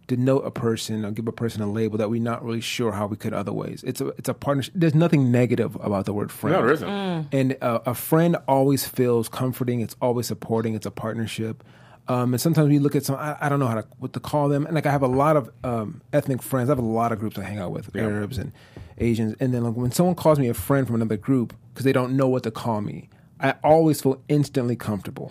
denote 0.07 0.45
a 0.45 0.51
person 0.51 1.05
or 1.05 1.11
give 1.11 1.27
a 1.27 1.31
person 1.31 1.61
a 1.61 1.71
label 1.71 1.97
that 1.97 2.09
we're 2.09 2.21
not 2.21 2.43
really 2.43 2.61
sure 2.61 2.91
how 2.91 3.07
we 3.07 3.17
could 3.17 3.33
otherwise. 3.33 3.83
It's 3.85 4.01
a 4.01 4.07
it's 4.09 4.29
a 4.29 4.33
partnership. 4.33 4.73
There's 4.75 4.95
nothing 4.95 5.31
negative 5.31 5.75
about 5.81 6.05
the 6.05 6.13
word 6.13 6.31
friend. 6.31 6.55
No, 6.55 6.61
there 6.61 6.73
isn't. 6.73 7.27
And 7.31 7.57
uh, 7.61 7.79
a 7.85 7.93
friend 7.95 8.37
always 8.47 8.87
feels 8.87 9.29
comforting. 9.29 9.81
It's 9.81 9.95
always 10.01 10.27
supporting. 10.27 10.75
It's 10.75 10.85
a 10.85 10.91
partnership. 10.91 11.63
Um, 12.07 12.33
and 12.35 12.41
sometimes 12.41 12.69
we 12.69 12.77
look 12.77 12.95
at 12.95 13.03
some. 13.03 13.15
I, 13.15 13.35
I 13.41 13.49
don't 13.49 13.59
know 13.59 13.67
how 13.67 13.81
to 13.81 13.87
what 13.97 14.13
to 14.13 14.19
call 14.19 14.47
them. 14.49 14.65
And 14.65 14.75
like 14.75 14.85
I 14.85 14.91
have 14.91 15.01
a 15.01 15.07
lot 15.07 15.37
of 15.37 15.49
um, 15.63 16.01
ethnic 16.13 16.41
friends. 16.41 16.69
I 16.69 16.71
have 16.71 16.79
a 16.79 16.83
lot 16.83 17.11
of 17.11 17.19
groups 17.19 17.37
I 17.39 17.43
hang 17.43 17.57
out 17.57 17.71
with, 17.71 17.95
Arabs 17.95 18.37
and 18.37 18.51
Asians. 18.99 19.35
And 19.39 19.53
then 19.53 19.63
like 19.63 19.75
when 19.75 19.91
someone 19.91 20.15
calls 20.15 20.37
me 20.37 20.47
a 20.47 20.53
friend 20.53 20.85
from 20.85 20.95
another 20.97 21.17
group 21.17 21.53
because 21.73 21.83
they 21.83 21.93
don't 21.93 22.15
know 22.15 22.27
what 22.27 22.43
to 22.43 22.51
call 22.51 22.81
me, 22.81 23.09
I 23.39 23.55
always 23.63 24.01
feel 24.01 24.21
instantly 24.27 24.75
comfortable. 24.75 25.29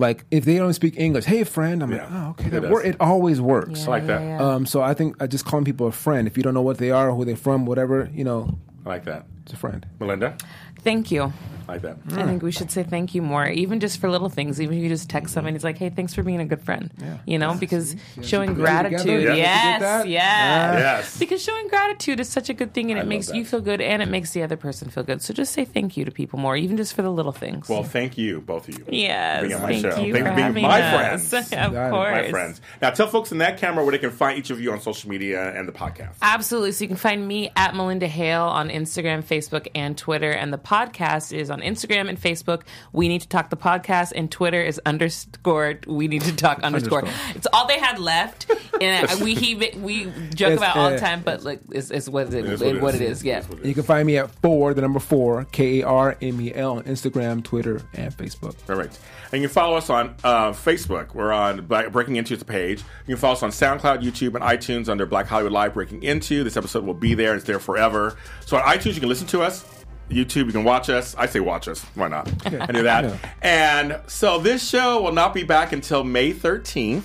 Like 0.00 0.24
if 0.30 0.44
they 0.44 0.56
don't 0.56 0.72
speak 0.74 0.94
English, 0.98 1.24
hey 1.26 1.44
friend, 1.44 1.82
I'm 1.82 1.92
Yeah. 1.92 1.98
like, 2.04 2.08
oh 2.12 2.30
okay, 2.30 2.46
It 2.46 2.50
that 2.52 2.60
does. 2.62 2.70
wor- 2.70 2.82
it 2.82 2.96
always 3.00 3.40
works. 3.40 3.86
I 3.86 3.90
like 3.90 4.06
that. 4.06 4.20
Yeah, 4.22 4.38
yeah. 4.40 4.54
Um, 4.54 4.66
so 4.66 4.80
I 4.82 4.94
think 4.94 5.16
I 5.22 5.26
just 5.26 5.44
calling 5.44 5.64
people 5.64 5.86
a 5.86 5.92
friend. 5.92 6.26
If 6.26 6.36
you 6.36 6.42
don't 6.42 6.54
know 6.54 6.62
what 6.62 6.78
they 6.78 6.90
are, 6.90 7.10
who 7.12 7.24
they're 7.24 7.36
from, 7.36 7.66
whatever, 7.66 8.08
you 8.14 8.24
know, 8.24 8.58
I 8.84 8.88
like 8.88 9.04
that. 9.04 9.26
it's 9.42 9.52
a 9.52 9.56
friend. 9.56 9.84
Melinda, 10.00 10.36
Thank 10.82 11.10
you. 11.10 11.32
I 11.68 11.74
like 11.74 11.82
that. 11.82 11.98
I 12.16 12.24
think 12.24 12.42
we 12.42 12.50
should 12.50 12.72
say 12.72 12.82
thank 12.82 13.14
you 13.14 13.22
more, 13.22 13.46
even 13.46 13.78
just 13.78 14.00
for 14.00 14.10
little 14.10 14.28
things. 14.28 14.60
Even 14.60 14.76
if 14.78 14.82
you 14.82 14.88
just 14.88 15.08
text 15.08 15.32
someone, 15.32 15.54
it's 15.54 15.62
like, 15.62 15.78
"Hey, 15.78 15.88
thanks 15.88 16.12
for 16.14 16.24
being 16.24 16.40
a 16.40 16.44
good 16.44 16.62
friend." 16.62 16.90
You 17.26 17.38
know, 17.38 17.54
because 17.54 17.94
showing 18.22 18.56
Put 18.56 18.62
that 18.64 18.82
together. 18.82 19.04
gratitude, 19.04 19.22
Yeah. 19.22 19.34
yes, 19.36 19.62
Did 19.62 19.66
you 19.66 19.72
get 19.72 19.80
that? 19.80 20.08
yes, 20.08 20.78
Yes. 20.80 21.18
because 21.20 21.40
showing 21.44 21.68
gratitude 21.68 22.18
is 22.18 22.28
such 22.28 22.48
a 22.48 22.54
good 22.54 22.74
thing, 22.74 22.90
and 22.90 22.98
I 22.98 23.02
it 23.04 23.06
makes 23.06 23.28
that. 23.28 23.36
you 23.36 23.44
feel 23.44 23.60
good, 23.60 23.80
and 23.80 24.02
it 24.02 24.08
makes 24.08 24.32
the 24.32 24.42
other 24.42 24.56
person 24.56 24.90
feel 24.90 25.04
good. 25.04 25.22
So 25.22 25.32
just 25.32 25.52
say 25.52 25.64
thank 25.64 25.96
you 25.96 26.04
to 26.04 26.10
people 26.10 26.40
more, 26.40 26.56
even 26.56 26.76
just 26.76 26.92
for 26.92 27.02
the 27.02 27.12
little 27.12 27.30
things. 27.30 27.68
Well, 27.68 27.84
thank 27.84 28.18
you, 28.18 28.40
both 28.40 28.68
of 28.68 28.76
you. 28.76 28.84
yes, 28.88 29.42
being 29.42 29.54
on 29.54 29.62
my 29.62 29.68
thank 29.68 29.82
show. 29.94 30.00
you 30.02 30.12
Thank 30.12 30.26
for 30.26 30.34
being 30.52 30.66
my 30.66 30.82
us. 30.82 31.28
friends. 31.28 31.52
of 31.52 31.72
course, 31.72 32.10
My 32.24 32.30
friends. 32.30 32.60
Now, 32.82 32.90
tell 32.90 33.06
folks 33.06 33.30
in 33.30 33.38
that 33.38 33.58
camera 33.58 33.84
where 33.84 33.92
they 33.92 33.98
can 33.98 34.10
find 34.10 34.36
each 34.36 34.50
of 34.50 34.60
you 34.60 34.72
on 34.72 34.80
social 34.80 35.08
media 35.08 35.52
and 35.56 35.68
the 35.68 35.72
podcast. 35.72 36.14
Absolutely. 36.20 36.72
So 36.72 36.82
you 36.82 36.88
can 36.88 36.96
find 36.96 37.28
me 37.28 37.52
at 37.54 37.76
Melinda 37.76 38.08
Hale 38.08 38.42
on 38.42 38.70
Instagram, 38.70 39.22
Facebook, 39.22 39.68
and 39.76 39.96
Twitter, 39.96 40.32
and 40.32 40.52
the 40.52 40.58
podcast 40.70 41.36
is 41.36 41.50
on 41.50 41.60
Instagram 41.62 42.08
and 42.08 42.20
Facebook. 42.20 42.62
We 42.92 43.08
need 43.08 43.22
to 43.22 43.28
talk 43.28 43.50
the 43.50 43.56
podcast, 43.56 44.12
and 44.14 44.30
Twitter 44.30 44.62
is 44.62 44.80
underscored. 44.86 45.84
We 45.86 46.06
need 46.06 46.22
to 46.22 46.36
talk 46.36 46.60
underscore. 46.62 47.02
It's 47.34 47.48
all 47.52 47.66
they 47.66 47.80
had 47.80 47.98
left, 47.98 48.48
and 48.80 49.20
we 49.20 49.34
he, 49.34 49.56
we 49.78 50.04
joke 50.34 50.52
It's, 50.52 50.62
about 50.62 50.76
all 50.76 50.90
the 50.90 50.98
time, 50.98 51.22
but 51.22 51.42
like 51.42 51.60
it's, 51.72 51.90
it's 51.90 52.08
what 52.08 52.28
it, 52.28 52.34
It 52.34 52.44
is 52.46 52.60
what, 52.60 52.80
what 52.80 52.94
it 52.94 53.00
it 53.00 53.10
is. 53.10 53.18
is. 53.18 53.24
Yeah. 53.24 53.38
It 53.38 53.60
is 53.60 53.66
You 53.66 53.74
can 53.74 53.82
find 53.82 54.06
me 54.06 54.18
at 54.18 54.30
four, 54.42 54.72
the 54.72 54.80
number 54.80 55.00
four, 55.00 55.44
K 55.50 55.80
A 55.80 55.86
R 55.86 56.16
M 56.22 56.40
E 56.40 56.54
L 56.54 56.76
on 56.76 56.84
Instagram, 56.84 57.42
Twitter, 57.42 57.82
and 57.94 58.16
Facebook. 58.16 58.54
Perfect. 58.66 59.00
And 59.32 59.42
you 59.42 59.48
can 59.48 59.54
follow 59.54 59.76
us 59.76 59.90
on 59.90 60.14
uh, 60.24 60.50
Facebook. 60.50 61.14
We're 61.14 61.32
on 61.32 61.64
Black, 61.66 61.92
Breaking 61.92 62.16
Into 62.16 62.36
the 62.36 62.44
page. 62.44 62.80
You 63.06 63.14
can 63.14 63.16
follow 63.16 63.34
us 63.34 63.42
on 63.42 63.50
SoundCloud, 63.50 64.02
YouTube, 64.02 64.34
and 64.34 64.42
iTunes 64.42 64.88
under 64.88 65.06
Black 65.06 65.26
Hollywood 65.26 65.52
Live 65.52 65.74
Breaking 65.74 66.02
Into. 66.02 66.42
This 66.42 66.56
episode 66.56 66.84
will 66.84 66.94
be 66.94 67.14
there. 67.14 67.36
It's 67.36 67.44
there 67.44 67.60
forever. 67.60 68.16
So 68.44 68.56
on 68.56 68.62
iTunes, 68.64 68.94
you 68.94 69.00
can 69.00 69.08
listen 69.08 69.28
to 69.28 69.42
us. 69.42 69.79
YouTube, 70.10 70.46
you 70.46 70.52
can 70.52 70.64
watch 70.64 70.90
us. 70.90 71.14
I 71.16 71.26
say 71.26 71.40
watch 71.40 71.68
us. 71.68 71.82
Why 71.94 72.08
not? 72.08 72.28
I 72.46 72.66
do 72.66 72.82
that. 72.82 73.04
Yeah. 73.04 73.16
And 73.42 74.00
so 74.06 74.38
this 74.38 74.68
show 74.68 75.02
will 75.02 75.12
not 75.12 75.32
be 75.34 75.42
back 75.42 75.72
until 75.72 76.04
May 76.04 76.32
13th. 76.32 77.04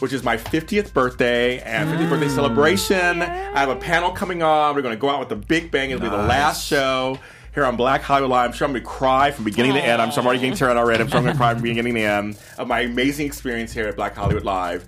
Which 0.00 0.12
is 0.12 0.24
my 0.24 0.36
50th 0.36 0.92
birthday 0.92 1.60
and 1.60 1.88
50th 1.88 2.10
birthday 2.10 2.28
celebration. 2.28 3.22
I 3.22 3.60
have 3.60 3.68
a 3.68 3.76
panel 3.76 4.10
coming 4.10 4.42
on. 4.42 4.74
We're 4.74 4.82
going 4.82 4.94
to 4.94 5.00
go 5.00 5.08
out 5.08 5.20
with 5.20 5.30
a 5.30 5.36
big 5.36 5.70
bang. 5.70 5.90
It'll 5.90 6.02
be 6.02 6.08
the 6.10 6.16
last 6.16 6.66
show 6.66 7.16
here 7.54 7.64
on 7.64 7.76
Black 7.76 8.02
Hollywood 8.02 8.30
Live. 8.30 8.50
I'm 8.50 8.52
sure 8.54 8.66
I'm 8.66 8.72
going 8.72 8.82
to 8.82 8.88
cry 8.88 9.30
from 9.30 9.44
beginning 9.44 9.74
to 9.74 9.80
end. 9.80 10.02
I'm 10.02 10.10
sure 10.10 10.20
I'm 10.20 10.26
already 10.26 10.40
getting 10.40 10.58
teared 10.58 10.76
already. 10.76 11.04
I'm 11.04 11.08
sure 11.08 11.18
I'm 11.18 11.22
going 11.22 11.34
to 11.34 11.38
cry 11.38 11.54
from 11.54 11.62
beginning 11.62 11.94
to 11.94 12.00
end 12.00 12.38
of 12.58 12.66
my 12.66 12.80
amazing 12.80 13.24
experience 13.24 13.72
here 13.72 13.86
at 13.86 13.94
Black 13.94 14.16
Hollywood 14.16 14.44
Live. 14.44 14.84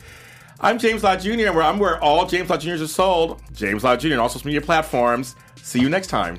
I'm 0.60 0.76
James 0.78 1.04
Law 1.04 1.16
Jr., 1.16 1.30
and 1.30 1.54
where 1.54 1.62
I'm 1.62 1.78
where 1.78 2.02
all 2.02 2.26
James 2.26 2.50
Law 2.50 2.56
Jr.'s 2.56 2.82
are 2.82 2.88
sold. 2.88 3.40
James 3.54 3.84
Law 3.84 3.96
Jr. 3.96 4.14
on 4.14 4.18
all 4.18 4.28
social 4.28 4.48
media 4.48 4.60
platforms. 4.60 5.36
See 5.62 5.80
you 5.80 5.88
next 5.88 6.08
time. 6.08 6.38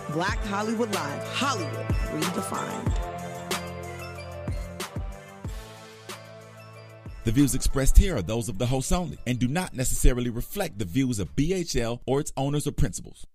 Black 0.13 0.39
Hollywood 0.39 0.93
Live, 0.93 1.23
Hollywood 1.29 1.85
redefined. 2.11 2.93
The 7.23 7.31
views 7.31 7.55
expressed 7.55 7.97
here 7.97 8.17
are 8.17 8.21
those 8.21 8.49
of 8.49 8.57
the 8.57 8.65
host 8.65 8.91
only 8.91 9.17
and 9.25 9.39
do 9.39 9.47
not 9.47 9.73
necessarily 9.73 10.29
reflect 10.29 10.79
the 10.79 10.85
views 10.85 11.19
of 11.19 11.33
BHL 11.37 12.01
or 12.05 12.19
its 12.19 12.33
owners 12.35 12.67
or 12.67 12.73
principals. 12.73 13.25